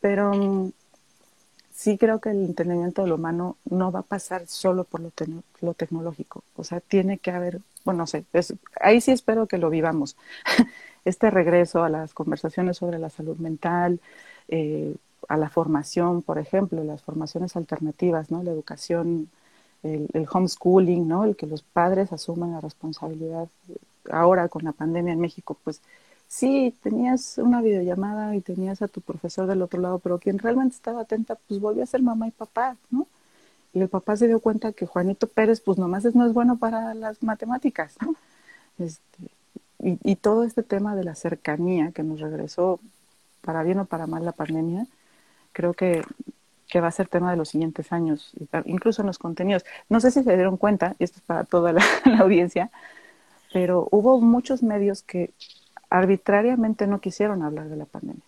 Pero 0.00 0.32
mm, 0.32 0.72
sí 1.78 1.96
creo 1.96 2.18
que 2.18 2.30
el 2.30 2.44
entendimiento 2.44 3.02
del 3.02 3.12
humano 3.12 3.56
no 3.70 3.92
va 3.92 4.00
a 4.00 4.02
pasar 4.02 4.48
solo 4.48 4.82
por 4.82 5.00
lo, 5.00 5.12
lo 5.60 5.74
tecnológico. 5.74 6.42
O 6.56 6.64
sea, 6.64 6.80
tiene 6.80 7.18
que 7.18 7.30
haber 7.30 7.60
bueno, 7.84 7.98
no 8.00 8.06
sé, 8.06 8.24
ahí 8.82 9.00
sí 9.00 9.12
espero 9.12 9.46
que 9.46 9.56
lo 9.58 9.70
vivamos. 9.70 10.16
Este 11.04 11.30
regreso 11.30 11.84
a 11.84 11.88
las 11.88 12.12
conversaciones 12.12 12.76
sobre 12.76 12.98
la 12.98 13.08
salud 13.08 13.38
mental, 13.38 13.98
eh, 14.48 14.94
a 15.26 15.38
la 15.38 15.48
formación, 15.48 16.20
por 16.20 16.38
ejemplo, 16.38 16.84
las 16.84 17.02
formaciones 17.02 17.56
alternativas, 17.56 18.30
¿no? 18.30 18.42
La 18.42 18.50
educación, 18.50 19.30
el, 19.82 20.08
el, 20.12 20.26
homeschooling, 20.30 21.08
¿no? 21.08 21.24
El 21.24 21.34
que 21.34 21.46
los 21.46 21.62
padres 21.62 22.12
asuman 22.12 22.52
la 22.52 22.60
responsabilidad 22.60 23.48
ahora 24.10 24.48
con 24.48 24.64
la 24.64 24.72
pandemia 24.72 25.14
en 25.14 25.20
México, 25.20 25.56
pues 25.64 25.80
sí, 26.28 26.74
tenías 26.82 27.38
una 27.38 27.62
videollamada 27.62 28.36
y 28.36 28.40
tenías 28.40 28.82
a 28.82 28.88
tu 28.88 29.00
profesor 29.00 29.46
del 29.46 29.62
otro 29.62 29.80
lado, 29.80 29.98
pero 29.98 30.18
quien 30.18 30.38
realmente 30.38 30.76
estaba 30.76 31.02
atenta, 31.02 31.36
pues 31.48 31.60
volvió 31.60 31.82
a 31.82 31.86
ser 31.86 32.02
mamá 32.02 32.28
y 32.28 32.30
papá, 32.30 32.76
¿no? 32.90 33.06
Y 33.74 33.80
el 33.80 33.88
papá 33.88 34.16
se 34.16 34.28
dio 34.28 34.40
cuenta 34.40 34.72
que 34.72 34.86
Juanito 34.86 35.26
Pérez, 35.28 35.60
pues 35.60 35.78
nomás 35.78 36.04
no 36.14 36.26
es 36.26 36.32
bueno 36.32 36.58
para 36.58 36.94
las 36.94 37.22
matemáticas, 37.22 37.96
¿no? 38.00 38.14
Este, 38.78 39.30
y, 39.80 39.98
y, 40.04 40.16
todo 40.16 40.44
este 40.44 40.62
tema 40.62 40.96
de 40.96 41.04
la 41.04 41.14
cercanía 41.14 41.92
que 41.92 42.02
nos 42.02 42.20
regresó, 42.20 42.80
para 43.42 43.62
bien 43.62 43.78
o 43.80 43.84
para 43.86 44.06
mal, 44.06 44.24
la 44.24 44.32
pandemia, 44.32 44.86
creo 45.52 45.74
que, 45.74 46.02
que 46.68 46.80
va 46.80 46.88
a 46.88 46.92
ser 46.92 47.08
tema 47.08 47.30
de 47.30 47.36
los 47.36 47.48
siguientes 47.50 47.92
años, 47.92 48.32
incluso 48.66 49.02
en 49.02 49.06
los 49.06 49.18
contenidos. 49.18 49.64
No 49.88 50.00
sé 50.00 50.10
si 50.10 50.22
se 50.22 50.34
dieron 50.34 50.56
cuenta, 50.56 50.94
y 50.98 51.04
esto 51.04 51.18
es 51.18 51.24
para 51.24 51.44
toda 51.44 51.72
la 51.72 51.82
audiencia, 52.20 52.70
pero 53.52 53.88
hubo 53.90 54.20
muchos 54.20 54.62
medios 54.62 55.02
que 55.02 55.30
arbitrariamente 55.90 56.86
no 56.86 57.00
quisieron 57.00 57.42
hablar 57.42 57.68
de 57.68 57.76
la 57.76 57.86
pandemia. 57.86 58.24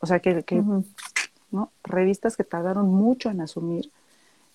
O 0.00 0.06
sea, 0.06 0.20
que, 0.20 0.42
que 0.44 0.62
¿no? 1.50 1.72
revistas 1.82 2.36
que 2.36 2.44
tardaron 2.44 2.88
mucho 2.88 3.30
en 3.30 3.40
asumir 3.40 3.90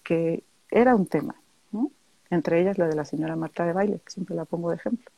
que 0.03 0.43
era 0.69 0.95
un 0.95 1.05
tema, 1.05 1.35
¿no? 1.71 1.91
entre 2.29 2.61
ellas 2.61 2.77
la 2.77 2.87
de 2.87 2.95
la 2.95 3.05
señora 3.05 3.35
Marta 3.35 3.65
de 3.65 3.73
Baile, 3.73 3.99
que 4.03 4.11
siempre 4.11 4.35
la 4.35 4.45
pongo 4.45 4.69
de 4.69 4.77
ejemplo. 4.77 5.11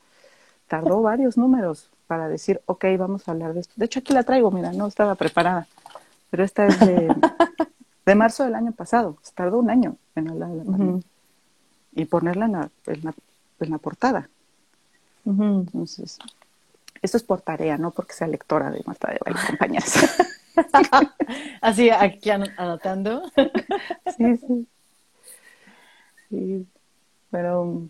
Tardó 0.68 1.02
varios 1.02 1.38
números 1.38 1.92
para 2.08 2.28
decir, 2.28 2.62
ok, 2.66 2.86
vamos 2.98 3.28
a 3.28 3.32
hablar 3.32 3.54
de 3.54 3.62
esto. 3.62 3.74
De 3.76 3.86
hecho, 3.86 4.00
aquí 4.00 4.14
la 4.14 4.24
traigo, 4.24 4.52
mira, 4.52 4.72
no 4.74 4.88
estaba 4.88 5.16
preparada, 5.16 5.68
pero 6.30 6.44
esta 6.44 6.66
es 6.68 6.80
de, 6.80 7.16
de 8.06 8.16
marzo 8.16 8.44
del 8.44 8.56
año 8.56 8.72
pasado. 8.72 9.18
Tardó 9.34 9.60
un 9.60 9.70
año 9.70 9.98
en 10.16 10.30
hablar 10.30 10.50
de 10.50 10.58
la 10.58 10.64
pandemia. 10.64 11.04
Y 11.98 12.06
ponerla 12.06 12.46
en 12.46 12.52
la, 12.52 12.70
en 12.88 13.04
la, 13.04 13.14
en 13.62 13.70
la 13.70 13.78
portada. 13.78 14.30
Entonces, 15.26 16.20
esto 17.06 17.18
es 17.18 17.24
por 17.24 17.42
tarea, 17.42 17.78
no 17.78 17.92
porque 17.92 18.14
sea 18.14 18.28
lectora 18.28 18.70
de 18.72 18.84
Marta 18.86 19.12
de 19.12 19.20
Baile, 19.24 19.40
compañeras. 19.48 20.18
Así, 21.62 21.90
aquí 21.90 22.30
anotando. 22.30 23.24
sí, 24.18 24.38
sí. 24.38 24.68
Sí, 26.30 26.68
pero 27.30 27.88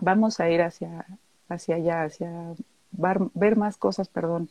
vamos 0.00 0.40
a 0.40 0.48
ir 0.50 0.62
hacia, 0.62 1.06
hacia 1.48 1.76
allá, 1.76 2.04
hacia 2.04 2.54
ver 2.92 3.56
más 3.56 3.76
cosas, 3.76 4.08
perdón, 4.08 4.48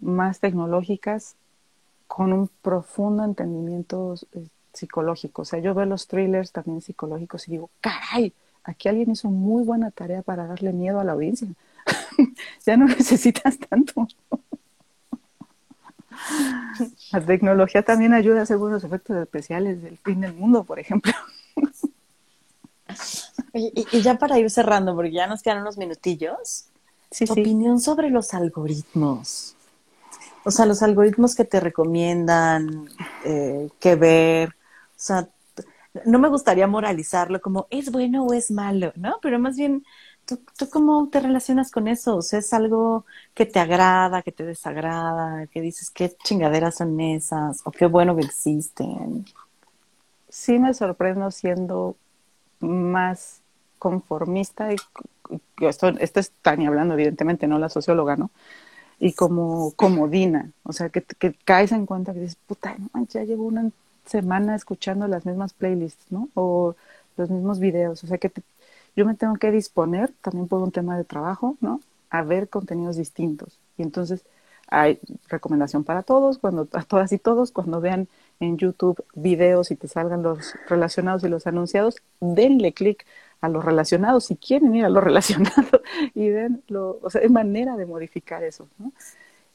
más 0.00 0.40
tecnológicas 0.40 1.36
con 2.06 2.32
un 2.32 2.48
profundo 2.62 3.24
entendimiento 3.24 4.14
eh, 4.32 4.46
psicológico. 4.72 5.42
O 5.42 5.44
sea, 5.44 5.58
yo 5.60 5.74
veo 5.74 5.86
los 5.86 6.06
thrillers 6.06 6.52
también 6.52 6.80
psicológicos 6.80 7.48
y 7.48 7.52
digo, 7.52 7.70
caray, 7.80 8.32
aquí 8.62 8.88
alguien 8.88 9.10
hizo 9.10 9.30
muy 9.30 9.64
buena 9.64 9.90
tarea 9.90 10.22
para 10.22 10.46
darle 10.46 10.72
miedo 10.72 11.00
a 11.00 11.04
la 11.04 11.12
audiencia. 11.12 11.48
ya 12.66 12.76
no 12.76 12.86
necesitas 12.86 13.58
tanto. 13.58 14.06
La 17.12 17.20
tecnología 17.20 17.82
también 17.82 18.14
ayuda 18.14 18.40
a 18.40 18.42
hacer 18.44 18.56
buenos 18.56 18.84
efectos 18.84 19.16
especiales 19.16 19.82
del 19.82 19.98
fin 19.98 20.20
del 20.20 20.32
mundo, 20.32 20.64
por 20.64 20.78
ejemplo. 20.78 21.12
Y, 23.52 24.00
ya 24.00 24.16
para 24.18 24.38
ir 24.38 24.50
cerrando, 24.50 24.94
porque 24.94 25.12
ya 25.12 25.26
nos 25.26 25.42
quedan 25.42 25.60
unos 25.60 25.78
minutillos, 25.78 26.66
sí, 27.10 27.24
opinión 27.28 27.80
sobre 27.80 28.10
los 28.10 28.34
algoritmos. 28.34 29.56
O 30.44 30.50
sea, 30.50 30.66
los 30.66 30.82
algoritmos 30.82 31.34
que 31.34 31.44
te 31.44 31.60
recomiendan 31.60 32.88
eh, 33.24 33.70
que 33.78 33.94
ver. 33.94 34.50
O 34.50 34.96
sea, 34.96 35.28
no 36.04 36.18
me 36.18 36.28
gustaría 36.28 36.66
moralizarlo 36.66 37.40
como 37.40 37.66
es 37.70 37.90
bueno 37.90 38.24
o 38.24 38.32
es 38.34 38.50
malo, 38.50 38.92
¿no? 38.96 39.18
Pero 39.22 39.38
más 39.38 39.56
bien 39.56 39.84
¿Tú, 40.26 40.38
cómo 40.70 41.08
te 41.10 41.20
relacionas 41.20 41.70
con 41.70 41.86
eso? 41.86 42.16
O 42.16 42.22
sea, 42.22 42.38
¿es 42.38 42.52
algo 42.52 43.04
que 43.34 43.44
te 43.44 43.60
agrada, 43.60 44.22
que 44.22 44.32
te 44.32 44.44
desagrada, 44.44 45.46
que 45.48 45.60
dices 45.60 45.90
qué 45.90 46.14
chingaderas 46.24 46.76
son 46.76 46.98
esas 47.00 47.60
o 47.64 47.70
qué 47.70 47.86
bueno 47.86 48.16
que 48.16 48.24
existen? 48.24 49.26
Sí 50.28 50.58
me 50.58 50.72
sorprendo 50.72 51.30
siendo 51.30 51.96
más 52.60 53.42
conformista 53.78 54.72
y, 54.72 54.76
esto, 55.60 55.88
esto 55.88 56.20
es 56.20 56.30
Tania 56.42 56.68
hablando, 56.68 56.94
evidentemente, 56.94 57.46
no 57.46 57.58
la 57.58 57.68
socióloga, 57.68 58.16
¿no? 58.16 58.30
Y 58.98 59.12
como 59.12 59.72
comodina, 59.72 60.50
o 60.62 60.72
sea, 60.72 60.88
que, 60.88 61.02
que 61.02 61.34
caes 61.44 61.72
en 61.72 61.84
cuenta 61.84 62.14
que 62.14 62.20
dices, 62.20 62.38
puta, 62.46 62.76
no, 62.94 63.06
ya 63.06 63.24
llevo 63.24 63.44
una 63.44 63.70
semana 64.06 64.54
escuchando 64.54 65.06
las 65.08 65.26
mismas 65.26 65.52
playlists, 65.52 66.06
¿no? 66.10 66.28
O 66.34 66.76
los 67.16 67.30
mismos 67.30 67.58
videos, 67.58 68.02
o 68.04 68.06
sea, 68.06 68.18
que 68.18 68.30
te, 68.30 68.42
yo 68.96 69.04
me 69.04 69.14
tengo 69.14 69.34
que 69.36 69.50
disponer 69.50 70.12
también 70.20 70.48
por 70.48 70.62
un 70.62 70.72
tema 70.72 70.96
de 70.96 71.04
trabajo, 71.04 71.56
¿no? 71.60 71.80
A 72.10 72.22
ver 72.22 72.48
contenidos 72.48 72.96
distintos. 72.96 73.58
Y 73.76 73.82
entonces 73.82 74.24
hay 74.68 74.98
recomendación 75.28 75.84
para 75.84 76.02
todos, 76.02 76.38
cuando 76.38 76.68
a 76.72 76.82
todas 76.82 77.12
y 77.12 77.18
todos, 77.18 77.52
cuando 77.52 77.80
vean 77.80 78.08
en 78.40 78.56
YouTube 78.56 79.04
videos 79.14 79.70
y 79.70 79.76
te 79.76 79.88
salgan 79.88 80.22
los 80.22 80.54
relacionados 80.68 81.22
y 81.24 81.28
los 81.28 81.46
anunciados, 81.46 81.96
denle 82.20 82.72
clic 82.72 83.04
a 83.40 83.48
los 83.48 83.64
relacionados 83.64 84.24
si 84.26 84.36
quieren 84.36 84.74
ir 84.74 84.84
a 84.84 84.88
los 84.88 85.04
relacionados 85.04 85.82
y 86.14 86.28
den 86.28 86.62
lo, 86.68 86.98
o 87.02 87.10
sea, 87.10 87.20
hay 87.20 87.28
manera 87.28 87.76
de 87.76 87.86
modificar 87.86 88.42
eso. 88.42 88.68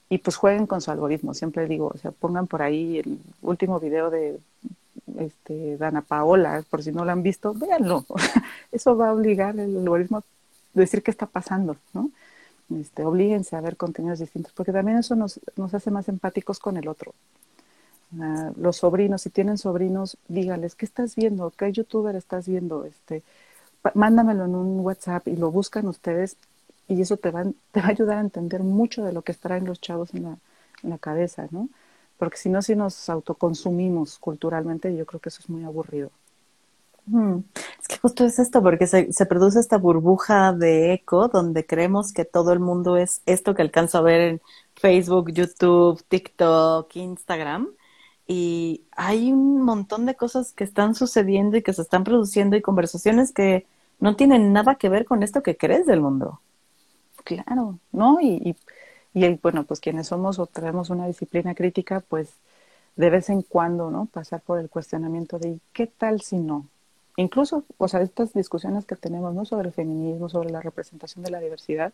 Y 0.09 0.19
pues 0.19 0.35
jueguen 0.37 0.65
con 0.67 0.81
su 0.81 0.91
algoritmo, 0.91 1.33
siempre 1.33 1.67
digo, 1.67 1.91
o 1.93 1.97
sea, 1.97 2.11
pongan 2.11 2.47
por 2.47 2.61
ahí 2.61 2.99
el 2.99 3.19
último 3.41 3.79
video 3.79 4.09
de 4.09 4.39
este, 5.17 5.77
Dana 5.77 6.01
Paola, 6.01 6.63
por 6.69 6.83
si 6.83 6.91
no 6.91 7.05
lo 7.05 7.11
han 7.11 7.23
visto, 7.23 7.53
véanlo. 7.53 8.05
Eso 8.71 8.95
va 8.95 9.09
a 9.09 9.13
obligar 9.13 9.59
al 9.59 9.77
algoritmo 9.77 10.19
a 10.19 10.23
decir 10.73 11.03
qué 11.03 11.11
está 11.11 11.25
pasando, 11.25 11.77
¿no? 11.93 12.11
Este, 12.79 13.03
oblíguense 13.03 13.55
a 13.55 13.61
ver 13.61 13.77
contenidos 13.77 14.19
distintos, 14.19 14.53
porque 14.53 14.71
también 14.71 14.99
eso 14.99 15.15
nos, 15.15 15.39
hace 15.73 15.91
más 15.91 16.07
empáticos 16.07 16.59
con 16.59 16.77
el 16.77 16.87
otro. 16.87 17.13
Uh, 18.15 18.51
los 18.59 18.77
sobrinos, 18.77 19.21
si 19.21 19.29
tienen 19.29 19.57
sobrinos, 19.57 20.17
díganles, 20.27 20.75
¿qué 20.75 20.85
estás 20.85 21.15
viendo? 21.15 21.51
¿Qué 21.51 21.71
youtuber 21.71 22.15
estás 22.15 22.47
viendo? 22.47 22.85
Este, 22.85 23.23
mándamelo 23.93 24.45
en 24.45 24.55
un 24.55 24.79
WhatsApp 24.81 25.27
y 25.27 25.35
lo 25.35 25.51
buscan 25.51 25.87
ustedes 25.87 26.37
y 26.87 27.01
eso 27.01 27.17
te 27.17 27.31
va, 27.31 27.43
te 27.71 27.81
va 27.81 27.87
a 27.87 27.91
ayudar 27.91 28.17
a 28.17 28.21
entender 28.21 28.63
mucho 28.63 29.03
de 29.03 29.13
lo 29.13 29.23
que 29.23 29.33
traen 29.33 29.65
los 29.65 29.81
chavos 29.81 30.13
en 30.13 30.23
la, 30.23 30.37
en 30.83 30.89
la 30.91 30.97
cabeza, 30.97 31.47
¿no? 31.51 31.69
porque 32.19 32.37
si 32.37 32.49
no, 32.49 32.61
si 32.61 32.75
nos 32.75 33.09
autoconsumimos 33.09 34.19
culturalmente, 34.19 34.95
yo 34.95 35.05
creo 35.05 35.21
que 35.21 35.29
eso 35.29 35.39
es 35.41 35.49
muy 35.49 35.63
aburrido. 35.63 36.11
Es 37.79 37.87
que 37.87 37.97
justo 37.97 38.25
es 38.25 38.39
esto, 38.39 38.61
porque 38.61 38.87
se, 38.87 39.25
produce 39.25 39.59
esta 39.59 39.77
burbuja 39.77 40.53
de 40.53 40.93
eco 40.93 41.27
donde 41.27 41.65
creemos 41.65 42.13
que 42.13 42.25
todo 42.25 42.53
el 42.53 42.59
mundo 42.59 42.97
es 42.97 43.21
esto 43.25 43.55
que 43.55 43.61
alcanzo 43.61 43.97
a 43.97 44.01
ver 44.01 44.21
en 44.21 44.41
Facebook, 44.75 45.31
YouTube, 45.31 46.03
TikTok, 46.07 46.95
Instagram. 46.95 47.69
Y 48.27 48.83
hay 48.91 49.31
un 49.31 49.61
montón 49.61 50.05
de 50.05 50.15
cosas 50.15 50.53
que 50.53 50.63
están 50.63 50.93
sucediendo 50.95 51.57
y 51.57 51.63
que 51.63 51.73
se 51.73 51.81
están 51.81 52.03
produciendo 52.03 52.55
y 52.55 52.61
conversaciones 52.61 53.31
que 53.31 53.65
no 53.99 54.15
tienen 54.15 54.53
nada 54.53 54.75
que 54.75 54.89
ver 54.89 55.05
con 55.05 55.23
esto 55.23 55.41
que 55.41 55.57
crees 55.57 55.85
del 55.87 56.01
mundo. 56.01 56.39
Claro, 57.23 57.79
¿no? 57.91 58.19
Y, 58.21 58.27
y 58.49 58.55
y 59.13 59.27
bueno, 59.41 59.63
pues 59.63 59.79
quienes 59.79 60.07
somos 60.07 60.39
o 60.39 60.45
tenemos 60.45 60.89
una 60.89 61.07
disciplina 61.07 61.55
crítica, 61.55 62.01
pues 62.01 62.33
de 62.95 63.09
vez 63.09 63.29
en 63.29 63.41
cuando, 63.41 63.89
¿no? 63.89 64.05
Pasar 64.05 64.41
por 64.41 64.59
el 64.59 64.69
cuestionamiento 64.69 65.39
de 65.39 65.59
¿qué 65.73 65.87
tal 65.87 66.21
si 66.21 66.37
no? 66.37 66.67
Incluso, 67.19 67.65
o 67.77 67.87
sea, 67.89 68.01
estas 68.01 68.31
discusiones 68.31 68.85
que 68.85 68.95
tenemos, 68.95 69.35
¿no? 69.35 69.43
Sobre 69.43 69.67
el 69.67 69.73
feminismo, 69.73 70.29
sobre 70.29 70.51
la 70.51 70.61
representación 70.61 71.21
de 71.21 71.31
la 71.31 71.41
diversidad, 71.41 71.91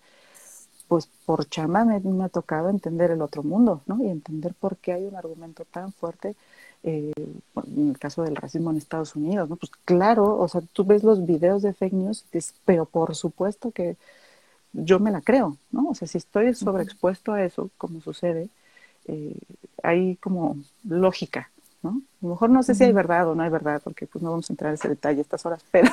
pues 0.88 1.08
por 1.26 1.50
chama 1.50 1.84
me, 1.84 2.24
ha 2.24 2.30
tocado 2.30 2.70
entender 2.70 3.10
el 3.10 3.24
otro 3.24 3.42
mundo, 3.42 3.82
¿no? 3.88 4.04
Y 4.04 4.08
entender 4.10 4.54
por 4.54 4.78
qué 4.78 4.94
hay 4.94 5.06
un 5.06 5.16
argumento 5.16 5.66
tan 5.66 5.92
fuerte 5.94 6.36
eh, 6.84 7.12
en 7.56 7.90
el 7.90 7.98
caso 7.98 8.22
del 8.22 8.36
racismo 8.36 8.70
en 8.70 8.78
Estados 8.78 9.16
Unidos, 9.16 9.50
¿no? 9.50 9.56
Pues 9.56 9.72
claro, 9.84 10.38
o 10.38 10.48
sea, 10.48 10.62
tú 10.62 10.86
ves 10.86 11.04
los 11.04 11.26
videos 11.26 11.64
de 11.64 11.74
fake 11.74 11.94
news, 11.94 12.26
pero 12.64 12.86
por 12.86 13.16
supuesto 13.16 13.72
que 13.72 13.98
yo 14.74 15.00
me 15.00 15.10
la 15.10 15.22
creo, 15.22 15.58
¿no? 15.72 15.90
O 15.90 15.96
sea, 15.96 16.08
si 16.08 16.20
estoy 16.20 16.54
sobreexpuesto 16.54 17.34
a 17.34 17.44
eso, 17.44 17.72
como 17.80 18.00
sucede, 18.02 18.50
eh, 19.08 19.40
hay 19.82 20.18
como 20.18 20.58
lógica, 20.84 21.50
¿no? 21.86 22.02
A 22.22 22.26
lo 22.26 22.30
mejor 22.30 22.50
no 22.50 22.64
sé 22.64 22.74
si 22.74 22.84
hay 22.84 22.92
verdad 22.92 23.30
o 23.30 23.36
no 23.36 23.44
hay 23.44 23.50
verdad, 23.50 23.82
porque 23.84 24.08
pues 24.08 24.24
no 24.24 24.32
vamos 24.32 24.50
a 24.50 24.54
entrar 24.54 24.70
en 24.72 24.76
ese 24.76 24.90
detalle 24.90 25.20
a 25.20 25.22
estas 25.22 25.46
horas, 25.46 25.64
pero, 25.72 25.92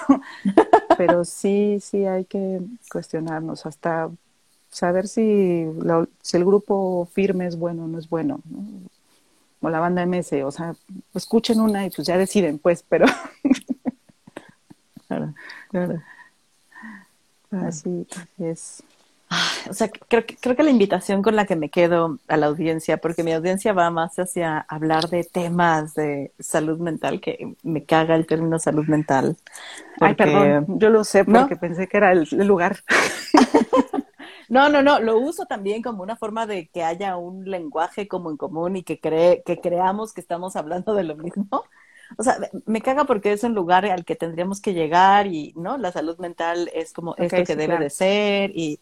pero 0.97 1.25
sí, 1.25 1.79
sí 1.81 2.07
hay 2.07 2.25
que 2.25 2.61
cuestionarnos 2.91 3.67
hasta 3.67 4.11
saber 4.71 5.07
si, 5.07 5.67
si 6.23 6.37
el 6.37 6.45
grupo 6.45 7.07
firme 7.13 7.47
es 7.47 7.57
bueno 7.57 7.85
o 7.85 7.89
no 7.89 7.99
es 7.99 8.09
bueno, 8.09 8.41
¿no? 8.47 8.65
O 9.61 9.71
la 9.71 9.79
banda 9.79 10.05
MS, 10.05 10.33
o 10.45 10.51
sea, 10.51 10.75
escuchen 11.15 11.61
una 11.61 11.87
y 11.87 11.91
pues 11.91 12.09
ya 12.09 12.19
deciden, 12.19 12.59
pues, 12.59 12.83
pero... 12.89 13.07
claro, 15.07 15.35
claro. 15.71 16.03
Así 17.53 18.07
es. 18.39 18.83
O 19.69 19.75
sea, 19.75 19.89
creo 19.89 20.27
que, 20.27 20.37
creo 20.37 20.57
que 20.57 20.63
la 20.63 20.71
invitación 20.71 21.23
con 21.23 21.37
la 21.37 21.47
que 21.47 21.57
me 21.57 21.71
quedo 21.71 22.19
a 22.29 22.37
la 22.37 22.47
audiencia, 22.47 22.99
porque 22.99 23.23
mi 23.23 23.33
audiencia 23.33 23.73
va 23.73 23.91
más 23.91 24.19
hacia 24.19 24.59
hablar 24.61 25.09
de 25.09 25.25
temas 25.25 25.95
de 25.95 26.33
salud 26.39 26.79
mental, 26.79 27.21
que 27.21 27.55
me 27.63 27.85
caga 27.85 28.15
el 28.15 28.27
término 28.27 28.59
salud 28.59 28.87
mental. 28.87 29.37
Ay, 30.01 30.15
perdón, 30.15 30.79
yo 30.79 30.91
lo 30.91 31.05
sé 31.05 31.25
porque 31.25 31.57
pensé 31.57 31.87
que 31.89 31.97
era 31.97 32.13
el, 32.13 32.29
lugar. 32.47 32.79
No, 34.49 34.69
no, 34.69 34.83
no, 34.83 35.01
lo 35.01 35.17
uso 35.17 35.47
también 35.47 35.81
como 35.81 36.03
una 36.03 36.15
forma 36.15 36.47
de 36.47 36.69
que 36.69 36.85
haya 36.85 37.17
un 37.17 37.51
lenguaje 37.51 38.07
como 38.07 38.31
en 38.31 38.37
común 38.37 38.77
y 38.77 38.83
que, 38.83 39.01
cree, 39.01 39.43
que 39.47 39.59
creamos 39.61 40.13
que 40.13 40.21
estamos 40.21 40.57
hablando 40.57 40.95
de 40.95 41.05
lo 41.05 41.17
mismo. 41.17 41.65
O 42.19 42.23
sea, 42.23 42.37
me 42.67 42.83
caga 42.83 43.05
porque 43.05 43.33
es 43.33 43.45
un 43.45 43.55
lugar 43.55 43.87
al 43.87 44.05
que 44.05 44.15
tendríamos 44.15 44.61
que 44.61 44.75
llegar 44.75 45.27
y, 45.27 45.55
¿no? 45.57 45.79
La 45.79 45.91
salud 45.91 46.19
mental 46.19 46.71
es 46.75 46.93
como 46.93 47.15
esto 47.17 47.45
que 47.45 47.57
debe 47.57 47.79
de 47.79 47.89
ser 47.89 48.51
y 48.55 48.79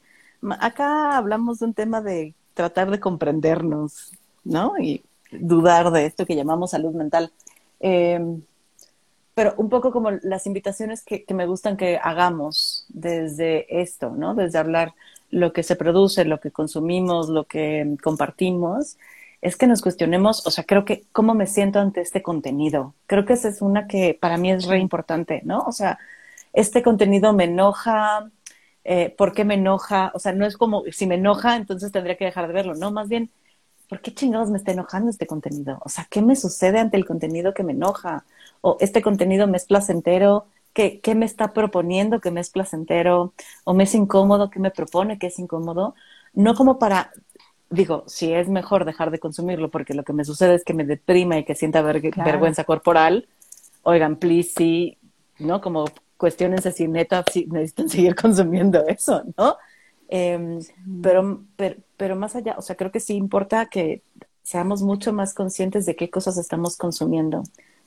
acá 0.59 1.17
hablamos 1.17 1.59
de 1.59 1.67
un 1.67 1.75
tema 1.75 2.01
de 2.01 2.35
tratar 2.55 2.91
de 2.91 3.01
comprendernos, 3.01 4.13
¿no? 4.45 4.79
Y 4.79 5.03
dudar 5.33 5.91
de 5.91 6.07
esto 6.07 6.27
que 6.27 6.37
llamamos 6.37 6.73
salud 6.73 6.93
mental. 6.95 7.33
Em, 7.81 8.43
pero 9.35 9.55
un 9.57 9.69
poco 9.69 9.93
como 9.93 10.11
las 10.11 10.47
invitaciones 10.47 11.03
que, 11.03 11.25
me 11.33 11.47
gustan 11.47 11.77
que 11.77 11.99
hagamos 12.03 12.85
desde 12.89 13.81
esto, 13.81 14.11
¿no? 14.11 14.35
Desde 14.35 14.59
hablar 14.59 14.95
lo 15.31 15.53
que 15.53 15.63
se 15.63 15.77
produce, 15.77 16.25
lo 16.25 16.41
que 16.41 16.51
consumimos, 16.51 17.29
lo 17.29 17.45
que 17.45 17.97
compartimos, 18.03 18.99
es 19.41 19.57
que 19.57 19.67
nos 19.67 19.81
cuestionemos, 19.81 20.47
o 20.47 20.51
sea, 20.51 20.65
creo 20.65 20.85
que 20.85 21.05
cómo 21.13 21.35
me 21.35 21.47
siento 21.47 21.79
ante 21.79 22.01
este 22.03 22.23
contenido. 22.23 22.95
Creo 23.07 23.25
que 23.25 23.35
esa 23.35 23.49
es 23.49 23.63
una 23.63 23.87
que 23.87 24.19
para 24.21 24.37
mí 24.37 24.53
es 24.53 24.67
re 24.67 24.79
importante, 24.79 25.41
¿no? 25.45 25.61
O 25.61 25.73
sea, 25.73 25.99
este 26.53 26.83
contenido 26.83 27.33
me 27.33 27.45
enoja, 27.45 28.31
eh, 28.93 29.15
¿por 29.17 29.33
qué 29.33 29.45
me 29.45 29.55
enoja? 29.55 30.11
O 30.15 30.19
sea, 30.19 30.33
no 30.33 30.45
es 30.45 30.57
como, 30.57 30.83
si 30.91 31.07
me 31.07 31.15
enoja, 31.15 31.55
entonces 31.55 31.93
tendría 31.93 32.17
que 32.17 32.25
dejar 32.25 32.49
de 32.49 32.53
verlo, 32.53 32.75
no, 32.75 32.91
más 32.91 33.09
bien, 33.09 33.31
¿por 33.89 34.01
qué 34.01 34.13
chingados 34.13 34.51
me 34.51 34.59
está 34.59 34.73
enojando 34.73 35.11
este 35.11 35.29
contenido? 35.29 35.79
O 35.85 35.89
sea, 35.89 36.09
¿qué 36.11 36.21
me 36.23 36.35
sucede 36.35 36.81
ante 36.81 36.97
el 36.97 37.07
contenido 37.07 37.55
que 37.55 37.63
me 37.63 37.71
enoja? 37.73 38.25
O 38.63 38.79
este 38.81 39.01
contenido 39.01 39.47
me 39.47 39.59
es 39.59 39.65
placentero, 39.65 40.47
¿qué, 40.73 40.99
qué 40.99 41.15
me 41.15 41.25
está 41.25 41.53
proponiendo 41.53 42.21
que 42.21 42.33
me 42.33 42.41
es 42.41 42.51
placentero? 42.51 43.33
¿O 43.63 43.75
me 43.75 43.85
es 43.85 43.95
incómodo, 43.95 44.51
qué 44.51 44.59
me 44.59 44.73
propone 44.73 45.21
que 45.21 45.29
es 45.29 45.39
incómodo? 45.39 45.95
No 46.35 46.57
como 46.57 46.81
para 46.81 47.13
digo, 47.71 48.03
si 48.09 48.33
es 48.33 48.49
mejor 48.49 48.85
dejar 48.85 49.13
de 49.13 49.21
consumirlo 49.21 49.71
porque 49.71 49.95
lo 49.95 50.03
que 50.03 50.13
me 50.13 50.25
sucede 50.25 50.57
es 50.57 50.65
que 50.65 50.75
me 50.75 50.85
deprima 50.85 51.39
y 51.39 51.45
que 51.45 51.55
sienta 51.55 51.81
vergüenza 51.83 52.65
corporal, 52.65 53.29
oigan, 53.85 54.17
please, 54.17 54.51
sí, 54.57 54.99
¿no? 55.39 55.61
Como 55.61 55.85
cuestiones 56.21 56.63
si 56.75 56.87
neta 56.87 57.25
si 57.33 57.47
necesitan 57.47 57.89
seguir 57.97 58.15
consumiendo 58.15 58.87
eso, 58.87 59.25
¿no? 59.37 59.57
Em, 60.09 60.59
pero, 61.03 61.45
pero, 61.97 62.17
más 62.17 62.35
allá, 62.37 62.57
o 62.59 62.63
sea, 62.63 62.77
creo 62.77 62.91
que 62.91 63.01
sí 63.01 63.15
importa 63.15 63.67
que 63.67 64.03
seamos 64.43 64.83
mucho 64.83 65.13
más 65.13 65.35
conscientes 65.35 65.87
de 65.87 65.95
qué 65.95 66.11
cosas 66.11 66.37
estamos 66.37 66.77
consumiendo 66.77 67.45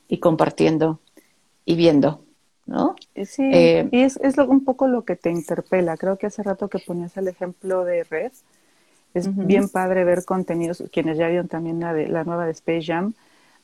y 0.08 0.20
compartiendo 0.20 1.02
y 1.66 1.76
viendo, 1.76 2.24
¿no? 2.66 2.96
Sí, 3.26 3.44
eh, 3.54 3.90
y 3.92 4.02
es, 4.04 4.18
es 4.18 4.38
un 4.38 4.64
poco 4.64 4.88
lo 4.88 5.04
que 5.04 5.18
te 5.18 5.32
interpela. 5.32 5.98
Creo 5.98 6.18
que 6.18 6.28
hace 6.28 6.44
rato 6.44 6.70
que 6.70 6.80
ponías 6.80 7.16
el 7.18 7.28
ejemplo 7.28 7.84
de 7.84 8.06
Red, 8.06 8.32
es 9.14 9.36
bien 9.36 9.68
padre 9.68 10.06
ver 10.06 10.24
contenidos, 10.26 10.82
quienes 10.92 11.18
ya 11.18 11.28
vieron 11.28 11.50
también 11.50 11.82
la, 11.82 11.94
de, 11.94 12.08
la 12.08 12.24
nueva 12.24 12.46
de 12.46 12.52
Space 12.52 12.86
Jam, 12.86 13.14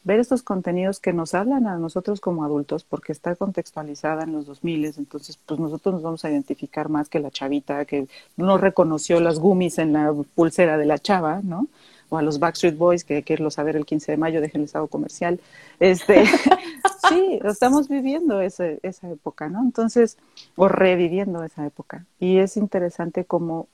ver 0.04 0.20
estos 0.20 0.44
contenidos 0.44 1.00
que 1.00 1.14
nos 1.14 1.34
hablan 1.34 1.68
a 1.68 1.78
nosotros 1.78 2.22
como 2.22 2.44
adultos, 2.44 2.84
porque 2.84 3.12
está 3.12 3.36
contextualizada 3.36 4.24
en 4.24 4.32
los 4.32 4.46
2000, 4.46 4.86
entonces 4.98 5.38
pues 5.46 5.60
nosotros 5.60 5.96
nos 5.96 6.04
vamos 6.04 6.26
a 6.26 6.32
identificar 6.32 6.90
más 6.90 7.10
que 7.10 7.20
la 7.20 7.32
chavita 7.32 7.86
que 7.86 8.08
no 8.38 8.58
reconoció 8.58 9.20
las 9.20 9.40
gummies 9.40 9.78
en 9.78 9.94
la 9.94 10.14
pulsera 10.36 10.78
de 10.78 10.86
la 10.86 11.00
chava, 11.00 11.42
¿no? 11.44 11.68
O 12.12 12.18
a 12.18 12.24
los 12.24 12.40
Backstreet 12.40 12.76
Boys, 12.76 13.04
que 13.04 13.18
hay 13.18 13.24
que 13.24 13.36
el 13.36 13.86
15 13.86 14.12
de 14.12 14.18
mayo, 14.18 14.42
déjenles 14.42 14.74
algo 14.76 14.88
comercial. 14.88 15.40
Este, 15.80 16.26
sí, 17.10 17.40
estamos 17.44 17.88
viviendo 17.88 18.42
ese, 18.42 18.80
esa 18.82 19.12
época, 19.12 19.48
¿no? 19.48 19.62
Entonces, 19.62 20.18
o 20.56 20.68
reviviendo 20.68 21.44
esa 21.44 21.68
época. 21.68 22.06
Y 22.20 22.40
es 22.40 22.58
interesante 22.58 23.26
como, 23.26 23.68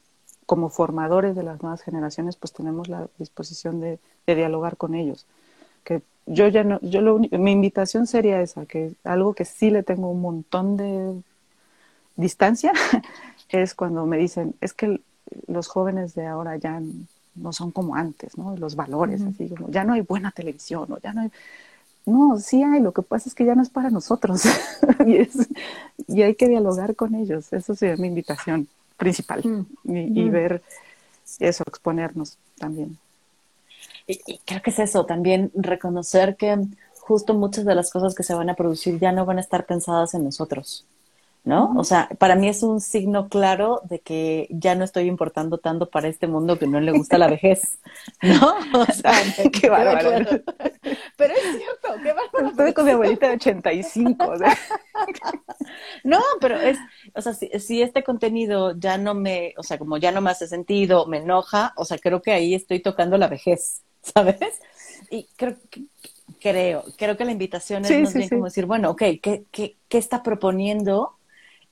como 0.45 0.69
formadores 0.69 1.33
de 1.33 1.43
las 1.43 1.61
nuevas 1.61 1.81
generaciones, 1.81 2.35
pues 2.35 2.51
tenemos 2.51 2.89
la 2.89 3.07
disposición 3.19 3.79
de, 3.79 3.99
de 4.27 4.35
dialogar 4.35 4.75
con 4.75 4.95
ellos 4.95 5.25
que 5.85 6.01
yo 6.25 6.47
ya 6.49 6.63
no, 6.65 6.79
yo 6.81 6.99
lo 7.01 7.19
mi 7.19 7.51
invitación 7.51 8.07
sería 8.07 8.41
esa, 8.41 8.65
que 8.65 8.93
algo 9.05 9.33
que 9.33 9.45
sí 9.45 9.69
le 9.69 9.83
tengo 9.83 10.09
un 10.09 10.21
montón 10.21 10.75
de 10.75 11.21
distancia 12.17 12.73
es 13.49 13.73
cuando 13.73 14.05
me 14.05 14.17
dicen, 14.17 14.55
es 14.59 14.73
que 14.73 14.99
los 15.47 15.67
jóvenes 15.67 16.15
de 16.15 16.25
ahora 16.25 16.57
ya 16.57 16.81
no 17.35 17.53
son 17.53 17.71
como 17.71 17.95
antes, 17.95 18.37
¿no? 18.37 18.55
Los 18.57 18.75
valores, 18.75 19.21
así 19.21 19.49
como, 19.49 19.69
ya 19.69 19.83
no 19.83 19.93
hay 19.93 20.01
buena 20.01 20.31
televisión, 20.31 20.91
o 20.91 20.99
ya 20.99 21.13
no 21.13 21.21
hay... 21.21 21.31
No, 22.05 22.39
sí 22.39 22.61
hay, 22.61 22.81
lo 22.81 22.91
que 22.91 23.01
pasa 23.01 23.29
es 23.29 23.33
que 23.33 23.45
ya 23.45 23.55
no 23.55 23.63
es 23.63 23.69
para 23.69 23.89
nosotros 23.89 24.43
y, 25.07 25.17
es, 25.17 25.49
y 26.07 26.21
hay 26.21 26.35
que 26.35 26.47
dialogar 26.47 26.95
con 26.95 27.15
ellos, 27.15 27.51
eso 27.51 27.75
sería 27.75 27.97
mi 27.97 28.07
invitación 28.07 28.67
principal 28.95 29.41
y, 29.83 30.21
y 30.21 30.29
ver 30.29 30.61
eso, 31.39 31.63
exponernos 31.67 32.37
también. 32.57 32.97
Y, 34.07 34.39
creo 34.45 34.61
que 34.61 34.69
es 34.69 34.79
eso, 34.79 35.05
también 35.05 35.51
reconocer 35.55 36.35
que 36.35 36.57
justo 36.99 37.33
muchas 37.33 37.65
de 37.65 37.75
las 37.75 37.91
cosas 37.91 38.15
que 38.15 38.23
se 38.23 38.33
van 38.33 38.49
a 38.49 38.55
producir 38.55 38.99
ya 38.99 39.11
no 39.11 39.25
van 39.25 39.37
a 39.37 39.41
estar 39.41 39.65
pensadas 39.65 40.13
en 40.13 40.23
nosotros, 40.23 40.85
¿no? 41.43 41.73
O 41.77 41.83
sea, 41.83 42.09
para 42.17 42.35
mí 42.35 42.47
es 42.47 42.63
un 42.63 42.81
signo 42.81 43.29
claro 43.29 43.81
de 43.83 43.99
que 43.99 44.47
ya 44.49 44.75
no 44.75 44.83
estoy 44.83 45.05
importando 45.05 45.59
tanto 45.59 45.89
para 45.89 46.07
este 46.07 46.27
mundo 46.27 46.57
que 46.57 46.67
no 46.67 46.79
le 46.79 46.91
gusta 46.91 47.17
la 47.17 47.27
vejez, 47.27 47.79
¿no? 48.21 48.55
O 48.79 48.85
sea, 48.85 49.13
qué 49.51 49.69
bárbaro. 49.69 50.25
Pero 51.17 51.33
es 51.33 51.57
cierto, 51.57 52.01
qué 52.03 52.13
bárbaro. 52.13 52.49
Estoy 52.49 52.73
con 52.73 52.85
mi 52.85 52.91
abuelita 52.91 53.27
de 53.27 53.35
85. 53.35 54.33
no, 56.03 56.21
pero 56.41 56.59
es, 56.59 56.77
o 57.13 57.21
sea, 57.21 57.33
si, 57.33 57.49
si, 57.59 57.81
este 57.81 58.03
contenido 58.03 58.77
ya 58.77 58.97
no 58.97 59.13
me, 59.15 59.53
o 59.57 59.63
sea, 59.63 59.79
como 59.79 59.97
ya 59.97 60.11
no 60.11 60.21
me 60.21 60.31
hace 60.31 60.47
sentido, 60.47 61.05
me 61.07 61.17
enoja, 61.17 61.73
o 61.75 61.85
sea, 61.85 61.97
creo 61.97 62.21
que 62.21 62.31
ahí 62.31 62.53
estoy 62.53 62.81
tocando 62.81 63.17
la 63.17 63.27
vejez. 63.27 63.83
¿sabes? 64.13 64.61
Y 65.09 65.27
creo 65.35 65.55
que, 65.69 65.83
creo, 66.39 66.83
creo 66.97 67.17
que 67.17 67.25
la 67.25 67.31
invitación 67.31 67.85
es 67.85 68.01
más 68.01 68.13
bien 68.13 68.29
como 68.29 68.45
decir, 68.45 68.65
bueno, 68.65 68.91
ok, 68.91 69.03
¿qué, 69.21 69.43
qué, 69.51 69.75
¿qué 69.87 69.97
está 69.97 70.23
proponiendo 70.23 71.13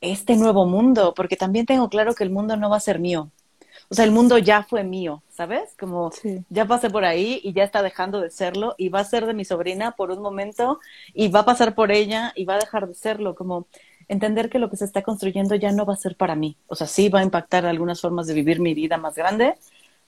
este 0.02 0.36
nuevo 0.36 0.66
mundo? 0.66 1.14
Porque 1.16 1.36
también 1.36 1.66
tengo 1.66 1.90
claro 1.90 2.14
que 2.14 2.24
el 2.24 2.30
mundo 2.30 2.58
no 2.58 2.70
va 2.70 2.78
a 2.78 2.82
ser 2.82 3.00
mío. 3.00 3.30
O 3.90 3.96
sea, 3.96 4.06
el 4.06 4.12
mundo 4.12 4.38
ya 4.38 4.64
fue 4.64 4.84
mío, 4.84 5.22
¿sabes? 5.30 5.76
Como 5.80 6.12
ya 6.50 6.66
pasé 6.66 6.90
por 6.90 7.06
ahí 7.06 7.40
y 7.44 7.54
ya 7.54 7.64
está 7.64 7.84
dejando 7.84 8.22
de 8.22 8.32
serlo 8.32 8.76
y 8.78 8.90
va 8.90 9.02
a 9.02 9.06
ser 9.06 9.26
de 9.26 9.34
mi 9.34 9.46
sobrina 9.46 9.92
por 9.92 10.10
un 10.10 10.22
momento 10.22 10.80
y 11.14 11.28
va 11.28 11.42
a 11.42 11.46
pasar 11.46 11.76
por 11.76 11.92
ella 11.92 12.32
y 12.36 12.46
va 12.46 12.56
a 12.56 12.60
dejar 12.60 12.88
de 12.88 12.96
serlo. 12.96 13.36
Como 13.36 13.68
entender 14.08 14.50
que 14.50 14.60
lo 14.60 14.70
que 14.70 14.78
se 14.78 14.86
está 14.86 15.04
construyendo 15.04 15.54
ya 15.56 15.72
no 15.72 15.86
va 15.86 15.94
a 15.94 15.98
ser 15.98 16.16
para 16.16 16.36
mí. 16.36 16.58
O 16.68 16.76
sea, 16.76 16.88
sí 16.88 17.10
va 17.10 17.20
a 17.20 17.24
impactar 17.24 17.66
algunas 17.66 18.02
formas 18.02 18.26
de 18.26 18.34
vivir 18.34 18.60
mi 18.60 18.74
vida 18.74 18.98
más 18.98 19.16
grande, 19.16 19.56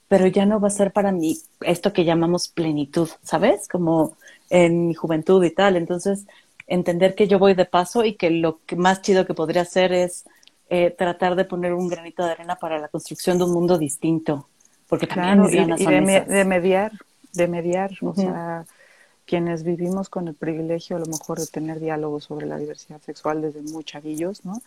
pero 0.08 0.26
ya 0.26 0.46
no 0.46 0.60
va 0.60 0.68
a 0.68 0.70
ser 0.70 0.92
para 0.92 1.12
mí 1.12 1.38
esto 1.60 1.92
que 1.92 2.04
llamamos 2.04 2.48
plenitud, 2.48 3.08
¿sabes? 3.22 3.68
Como 3.68 4.16
en 4.50 4.88
mi 4.88 4.94
juventud 4.94 5.42
y 5.44 5.50
tal. 5.50 5.76
Entonces, 5.76 6.26
entender 6.66 7.14
que 7.14 7.28
yo 7.28 7.38
voy 7.38 7.54
de 7.54 7.64
paso 7.64 8.04
y 8.04 8.14
que 8.14 8.30
lo 8.30 8.60
que 8.66 8.76
más 8.76 9.02
chido 9.02 9.26
que 9.26 9.34
podría 9.34 9.62
hacer 9.62 9.92
es 9.92 10.24
eh, 10.68 10.90
tratar 10.90 11.36
de 11.36 11.44
poner 11.44 11.74
un 11.74 11.88
granito 11.88 12.24
de 12.24 12.32
arena 12.32 12.56
para 12.56 12.78
la 12.78 12.88
construcción 12.88 13.38
de 13.38 13.44
un 13.44 13.52
mundo 13.52 13.78
distinto. 13.78 14.48
Porque 14.88 15.06
también 15.06 15.34
claro, 15.34 15.50
y, 15.50 15.84
de, 15.86 16.44
mediar, 16.44 16.92
de 17.32 17.48
mediar, 17.48 17.90
o 18.02 18.14
sea, 18.14 18.64
quienes 19.26 19.64
vivimos 19.64 20.08
con 20.08 20.28
el 20.28 20.34
privilegio 20.34 20.96
a 20.96 21.00
lo 21.00 21.06
mejor 21.06 21.38
de 21.38 21.46
tener 21.46 21.80
diálogos 21.80 22.24
sobre 22.24 22.46
la 22.46 22.58
diversidad 22.58 23.00
sexual 23.02 23.42
desde 23.42 23.60
muy 23.62 23.84
chavillos, 23.84 24.44
¿no? 24.44 24.62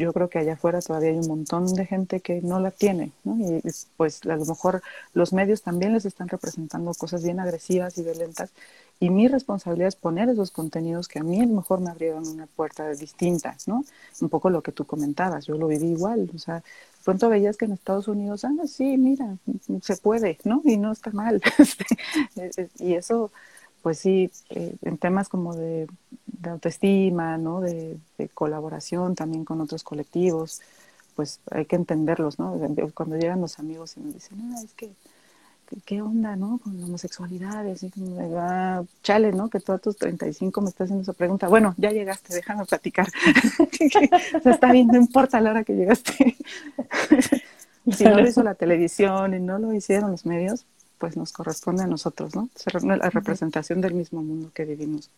yo 0.00 0.12
creo 0.12 0.28
que 0.28 0.38
allá 0.38 0.54
afuera 0.54 0.80
todavía 0.80 1.10
hay 1.10 1.18
un 1.18 1.28
montón 1.28 1.74
de 1.74 1.86
gente 1.86 2.20
que 2.20 2.40
no 2.40 2.58
la 2.58 2.70
tiene, 2.70 3.12
¿no? 3.22 3.36
Y 3.36 3.60
pues 3.96 4.24
a 4.24 4.36
lo 4.36 4.44
mejor 4.44 4.82
los 5.12 5.32
medios 5.32 5.62
también 5.62 5.92
les 5.92 6.06
están 6.06 6.28
representando 6.28 6.92
cosas 6.94 7.22
bien 7.22 7.38
agresivas 7.38 7.98
y 7.98 8.02
violentas. 8.02 8.50
Y 8.98 9.10
mi 9.10 9.28
responsabilidad 9.28 9.88
es 9.88 9.96
poner 9.96 10.28
esos 10.28 10.50
contenidos 10.50 11.08
que 11.08 11.18
a 11.18 11.22
mí 11.22 11.40
a 11.40 11.46
lo 11.46 11.54
mejor 11.54 11.80
me 11.80 11.90
abrieron 11.90 12.26
una 12.26 12.46
puerta 12.46 12.88
distinta, 12.90 13.56
¿no? 13.66 13.84
Un 14.20 14.28
poco 14.28 14.50
lo 14.50 14.62
que 14.62 14.72
tú 14.72 14.84
comentabas, 14.86 15.46
yo 15.46 15.56
lo 15.56 15.68
viví 15.68 15.88
igual, 15.88 16.30
o 16.34 16.38
sea, 16.38 16.62
pronto 17.04 17.28
veías 17.28 17.56
que 17.56 17.66
en 17.66 17.72
Estados 17.72 18.08
Unidos, 18.08 18.44
ah, 18.44 18.50
sí, 18.66 18.96
mira, 18.96 19.36
se 19.82 19.96
puede, 19.96 20.38
¿no? 20.44 20.62
Y 20.64 20.76
no 20.76 20.92
está 20.92 21.10
mal. 21.10 21.42
Este, 22.36 22.70
y 22.78 22.94
eso, 22.94 23.30
pues 23.82 23.98
sí, 23.98 24.30
eh, 24.50 24.74
en 24.82 24.98
temas 24.98 25.28
como 25.28 25.54
de 25.54 25.86
de 26.40 26.50
autoestima, 26.50 27.38
¿no? 27.38 27.60
De, 27.60 27.98
colaboración 28.34 29.14
también 29.14 29.44
con 29.44 29.60
otros 29.60 29.82
colectivos, 29.82 30.60
pues 31.16 31.40
hay 31.50 31.64
que 31.64 31.76
entenderlos, 31.76 32.38
¿no? 32.38 32.58
Cuando 32.94 33.16
llegan 33.16 33.40
los 33.40 33.58
amigos 33.58 33.96
y 33.96 34.00
me 34.00 34.12
dicen, 34.12 34.52
ah, 34.52 34.60
es 34.62 34.74
que 34.74 34.92
¿qué 35.86 36.02
onda, 36.02 36.36
no? 36.36 36.58
Con 36.62 36.78
la 36.78 36.86
homosexualidad, 36.86 37.66
así 37.68 37.90
como, 37.90 38.18
ah, 38.38 38.82
chale, 39.02 39.32
¿no? 39.32 39.48
Que 39.48 39.60
tú 39.60 39.72
a 39.72 39.78
tus 39.78 39.96
35 39.96 40.60
me 40.60 40.68
estás 40.68 40.86
haciendo 40.86 41.02
esa 41.02 41.12
pregunta. 41.12 41.48
Bueno, 41.48 41.74
ya 41.78 41.92
llegaste, 41.92 42.34
déjame 42.34 42.66
platicar. 42.66 43.08
Se 44.42 44.50
está 44.50 44.72
bien, 44.72 44.88
no 44.88 44.96
importa 44.96 45.40
la 45.40 45.50
hora 45.50 45.64
que 45.64 45.74
llegaste. 45.74 46.36
si 47.92 48.04
no 48.04 48.20
lo 48.20 48.28
hizo 48.28 48.42
la 48.42 48.54
televisión 48.54 49.32
y 49.34 49.40
no 49.40 49.58
lo 49.58 49.72
hicieron 49.72 50.10
los 50.10 50.26
medios, 50.26 50.66
pues 51.00 51.16
nos 51.16 51.32
corresponde 51.32 51.82
a 51.82 51.86
nosotros, 51.86 52.36
¿no? 52.36 52.50
La 52.82 53.08
representación 53.08 53.80
del 53.80 53.94
mismo 53.94 54.22
mundo 54.22 54.50
que 54.54 54.66
vivimos. 54.66 55.10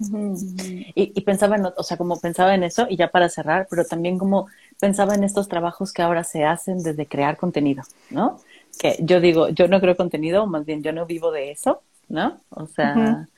Y, 0.00 1.12
y, 1.14 1.20
pensaba 1.20 1.54
en, 1.54 1.66
o 1.76 1.82
sea, 1.84 1.96
como 1.96 2.18
pensaba 2.18 2.56
en 2.56 2.64
eso, 2.64 2.86
y 2.90 2.96
ya 2.96 3.08
para 3.12 3.28
cerrar, 3.28 3.68
pero 3.70 3.84
también 3.84 4.18
como 4.18 4.48
pensaba 4.80 5.14
en 5.14 5.22
estos 5.22 5.46
trabajos 5.46 5.92
que 5.92 6.02
ahora 6.02 6.24
se 6.24 6.44
hacen 6.44 6.82
desde 6.82 7.06
crear 7.06 7.36
contenido, 7.36 7.84
¿no? 8.10 8.40
Que 8.80 8.96
yo 9.00 9.20
digo, 9.20 9.48
yo 9.50 9.68
no 9.68 9.80
creo 9.80 9.96
contenido, 9.96 10.44
más 10.48 10.64
bien 10.64 10.82
yo 10.82 10.92
no 10.92 11.06
vivo 11.06 11.30
de 11.30 11.52
eso, 11.52 11.82
¿no? 12.08 12.40
O 12.50 12.66
sea, 12.66 13.28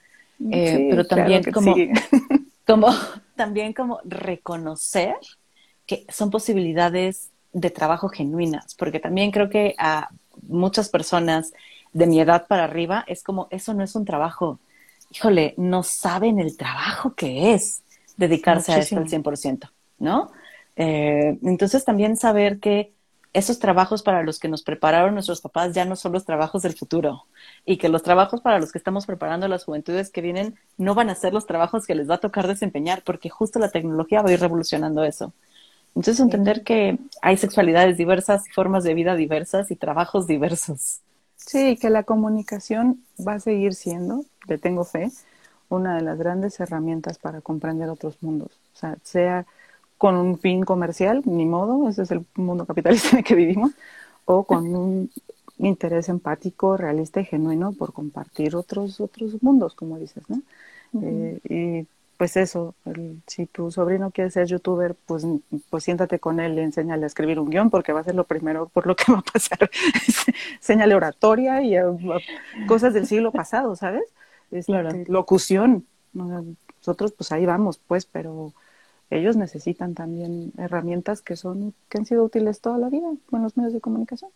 eh, 0.51 0.89
pero 0.91 1.07
también 1.07 1.45
como, 1.53 1.75
como, 2.67 2.89
también 3.37 3.75
como 3.75 4.01
reconocer 4.05 5.17
que 5.85 6.07
son 6.09 6.31
posibilidades 6.31 7.31
de 7.53 7.69
trabajo 7.69 8.09
genuinas, 8.09 8.75
porque 8.75 9.01
también 9.01 9.33
creo 9.33 9.51
que 9.51 9.75
a 9.77 10.09
muchas 10.49 10.89
personas 10.89 11.53
de 11.95 12.07
mi 12.07 12.21
edad 12.21 12.47
para 12.47 12.65
arriba 12.65 13.05
es 13.07 13.23
como, 13.23 13.49
eso 13.51 13.73
no 13.73 13.83
es 13.83 13.95
un 13.95 14.05
trabajo, 14.05 14.59
híjole, 15.11 15.55
no 15.57 15.83
saben 15.83 16.39
el 16.39 16.57
trabajo 16.59 17.15
que 17.15 17.55
es 17.55 17.83
dedicarse 18.19 18.73
a 18.73 18.79
esto 18.79 18.99
al 18.99 19.09
100%, 19.09 19.71
¿no? 19.99 20.31
Eh, 20.77 21.39
entonces 21.43 21.85
también 21.85 22.17
saber 22.17 22.59
que 22.59 22.93
esos 23.33 23.59
trabajos 23.59 24.03
para 24.03 24.23
los 24.23 24.39
que 24.39 24.49
nos 24.49 24.63
prepararon 24.63 25.15
nuestros 25.15 25.41
papás 25.41 25.73
ya 25.73 25.85
no 25.85 25.97
son 25.97 26.13
los 26.13 26.25
trabajos 26.25 26.63
del 26.63 26.75
futuro 26.75 27.25
y 27.65 27.79
que 27.79 27.89
los 27.89 28.03
trabajos 28.03 28.41
para 28.41 28.61
los 28.61 28.71
que 28.71 28.79
estamos 28.79 29.07
preparando 29.07 29.49
las 29.49 29.65
juventudes 29.65 30.11
que 30.11 30.21
vienen 30.21 30.57
no 30.77 30.95
van 30.95 31.11
a 31.11 31.17
ser 31.17 31.33
los 31.33 31.47
trabajos 31.47 31.87
que 31.87 31.97
les 31.97 32.09
va 32.09 32.17
a 32.17 32.19
tocar 32.19 32.47
desempeñar 32.47 33.03
porque 33.05 33.31
justo 33.31 33.59
la 33.59 33.71
tecnología 33.71 34.23
va 34.23 34.31
a 34.31 34.33
ir 34.33 34.41
revolucionando 34.41 35.03
eso. 35.05 35.33
Entonces 35.97 36.21
entender 36.21 36.63
que 36.63 36.99
hay 37.23 37.37
sexualidades 37.37 37.97
diversas, 37.97 38.45
formas 38.53 38.85
de 38.85 38.95
vida 38.95 39.17
diversas 39.17 39.71
y 39.71 39.77
trabajos 39.77 40.27
diversos. 40.27 41.01
Sí, 41.47 41.77
que 41.77 41.91
la 41.91 42.05
comunicación 42.05 43.05
va 43.27 43.35
a 43.35 43.41
seguir 43.41 43.75
siendo, 43.75 44.25
le 44.49 44.59
tengo 44.59 44.85
fe, 44.85 45.11
una 45.69 45.97
de 45.97 46.03
las 46.03 46.19
grandes 46.19 46.59
herramientas 46.61 47.19
para 47.19 47.41
comprender 47.43 47.89
otros 47.91 48.23
mundos. 48.23 48.61
O 48.75 48.77
sea, 48.77 48.97
sea 49.03 49.47
con 49.99 50.17
un 50.17 50.39
fin 50.39 50.65
comercial, 50.65 51.23
ni 51.27 51.47
modo, 51.47 51.89
ese 51.89 52.03
es 52.03 52.11
el 52.11 52.27
mundo 52.35 52.67
capitalista 52.67 53.11
en 53.13 53.19
el 53.19 53.25
que 53.25 53.35
vivimos, 53.35 53.73
o 54.25 54.45
con 54.45 54.75
un 54.75 55.11
interés 55.59 56.09
empático, 56.09 56.77
realista 56.77 57.21
y 57.21 57.27
genuino 57.27 57.73
por 57.75 57.93
compartir 57.93 58.57
otros 58.57 59.01
otros 59.01 59.43
mundos, 59.43 59.75
como 59.75 59.99
dices, 59.99 60.25
¿no? 60.29 60.43
Eh, 61.03 61.41
y 61.49 61.89
pues 62.25 62.39
eso, 62.39 62.75
si 63.27 63.45
tu 63.45 63.71
sobrino 63.71 64.11
quiere 64.11 64.31
ser 64.31 64.47
youtuber, 64.47 64.95
pues, 64.95 65.27
pues 65.69 65.85
siéntate 65.85 66.19
con 66.19 66.41
él 66.41 66.55
y 66.59 66.63
enséñale 66.63 67.05
a 67.05 67.07
escribir 67.07 67.39
un 67.39 67.51
guion, 67.51 67.69
porque 67.69 67.93
va 67.93 68.01
a 68.01 68.05
ser 68.05 68.15
lo 68.15 68.25
primero 68.25 68.71
por 68.71 68.87
lo 68.87 68.97
que 68.97 69.05
va 69.13 69.19
a 69.19 69.23
pasar. 69.23 69.71
enséñale 70.55 70.95
oratoria 70.95 71.61
y 71.61 71.77
cosas 72.67 72.95
del 72.95 73.07
siglo 73.07 73.31
pasado, 73.31 73.77
¿sabes? 73.77 74.05
Es 74.51 74.71
este, 74.71 75.05
locución. 75.07 75.85
Nosotros 76.15 77.13
pues 77.13 77.31
ahí 77.31 77.45
vamos, 77.45 77.79
pues, 77.87 78.07
pero 78.07 78.55
ellos 79.11 79.37
necesitan 79.37 79.93
también 79.93 80.55
herramientas 80.57 81.21
que 81.21 81.37
son 81.37 81.75
que 81.91 81.99
han 81.99 82.07
sido 82.07 82.25
útiles 82.25 82.63
toda 82.63 82.79
la 82.79 82.89
vida 82.89 83.11
con 83.29 83.43
los 83.43 83.59
medios 83.59 83.75
de 83.75 83.83
comunicación. 83.83 84.31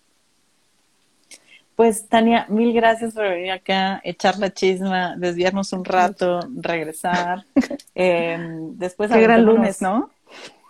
Pues 1.79 2.09
Tania, 2.09 2.45
mil 2.49 2.73
gracias 2.73 3.15
por 3.15 3.23
venir 3.23 3.53
acá, 3.53 4.01
echar 4.03 4.37
la 4.41 4.53
chisma, 4.53 5.15
desviarnos 5.17 5.73
un 5.73 5.85
rato, 5.85 6.41
regresar. 6.57 7.45
Em, 7.95 8.77
después 8.77 9.13
Qué 9.13 9.21
gran 9.21 9.45
lunes, 9.45 9.81
¿no? 9.81 10.11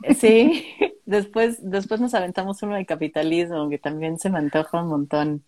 Eh, 0.03 0.13
sí, 0.13 0.67
después, 1.07 1.61
después 1.63 1.99
nos 1.99 2.13
aventamos 2.13 2.63
uno 2.63 2.75
de 2.75 2.85
capitalismo, 2.85 3.71
que 3.71 3.79
también 3.79 4.19
se 4.19 4.29
me 4.29 4.37
antoja 4.37 4.83
un 4.83 4.89
montón. 4.89 5.43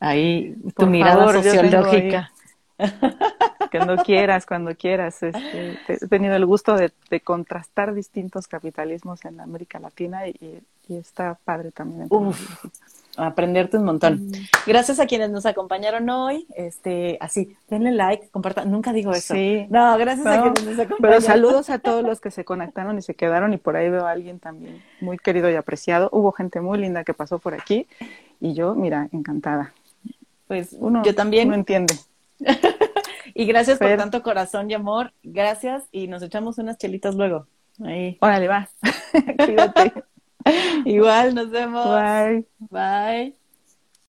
Ahí, 0.00 0.56
tu 0.76 0.86
mirada 0.86 1.32
sociológica. 1.32 2.32
cuando 3.70 4.02
quieras, 4.02 4.46
cuando 4.46 4.74
quieras. 4.74 5.22
Este, 5.22 5.78
he 5.86 6.08
tenido 6.08 6.34
el 6.34 6.44
gusto 6.44 6.74
de, 6.74 6.90
contrastar 7.20 7.94
distintos 7.94 8.48
capitalismos 8.48 9.24
en 9.26 9.38
América 9.38 9.78
Latina 9.78 10.26
y, 10.26 10.60
está 10.88 11.38
padre 11.44 11.70
también. 11.70 12.08
Aprenderte 13.16 13.76
un 13.76 13.84
montón. 13.84 14.26
Mm. 14.26 14.32
Gracias 14.66 15.00
a 15.00 15.06
quienes 15.06 15.30
nos 15.30 15.46
acompañaron 15.46 16.08
hoy. 16.10 16.46
Este, 16.54 17.18
así, 17.20 17.56
denle 17.68 17.92
like, 17.92 18.28
compartan. 18.30 18.70
Nunca 18.70 18.92
digo 18.92 19.12
eso. 19.12 19.34
Sí. 19.34 19.66
No, 19.70 19.96
gracias 19.98 20.26
a 20.26 20.42
quienes 20.42 20.64
nos 20.64 20.78
acompañaron. 20.78 20.98
Pero 21.00 21.20
saludos 21.20 21.70
a 21.70 21.78
todos 21.78 22.02
los 22.02 22.20
que 22.20 22.30
se 22.30 22.44
conectaron 22.44 22.98
y 22.98 23.02
se 23.02 23.14
quedaron 23.14 23.52
y 23.52 23.58
por 23.58 23.76
ahí 23.76 23.90
veo 23.90 24.06
a 24.06 24.10
alguien 24.10 24.38
también 24.38 24.82
muy 25.00 25.18
querido 25.18 25.50
y 25.50 25.54
apreciado. 25.54 26.08
Hubo 26.12 26.32
gente 26.32 26.60
muy 26.60 26.78
linda 26.78 27.04
que 27.04 27.14
pasó 27.14 27.38
por 27.38 27.54
aquí 27.54 27.86
y 28.40 28.54
yo, 28.54 28.74
mira, 28.74 29.08
encantada. 29.12 29.72
Pues 30.48 30.76
uno, 30.78 31.02
yo 31.04 31.14
también. 31.14 31.48
No 31.48 31.54
entiende. 31.54 31.94
y 33.34 33.46
gracias 33.46 33.78
por 33.78 33.96
tanto 33.96 34.22
corazón 34.22 34.70
y 34.70 34.74
amor. 34.74 35.12
Gracias 35.22 35.84
y 35.92 36.08
nos 36.08 36.22
echamos 36.22 36.58
unas 36.58 36.78
chelitas 36.78 37.14
luego. 37.14 37.46
Ahí. 37.84 38.18
Órale, 38.20 38.48
va. 38.48 38.68
Igual, 40.84 41.34
nos 41.34 41.50
vemos. 41.50 42.12
Bye. 42.22 42.46
Bye. 42.70 43.41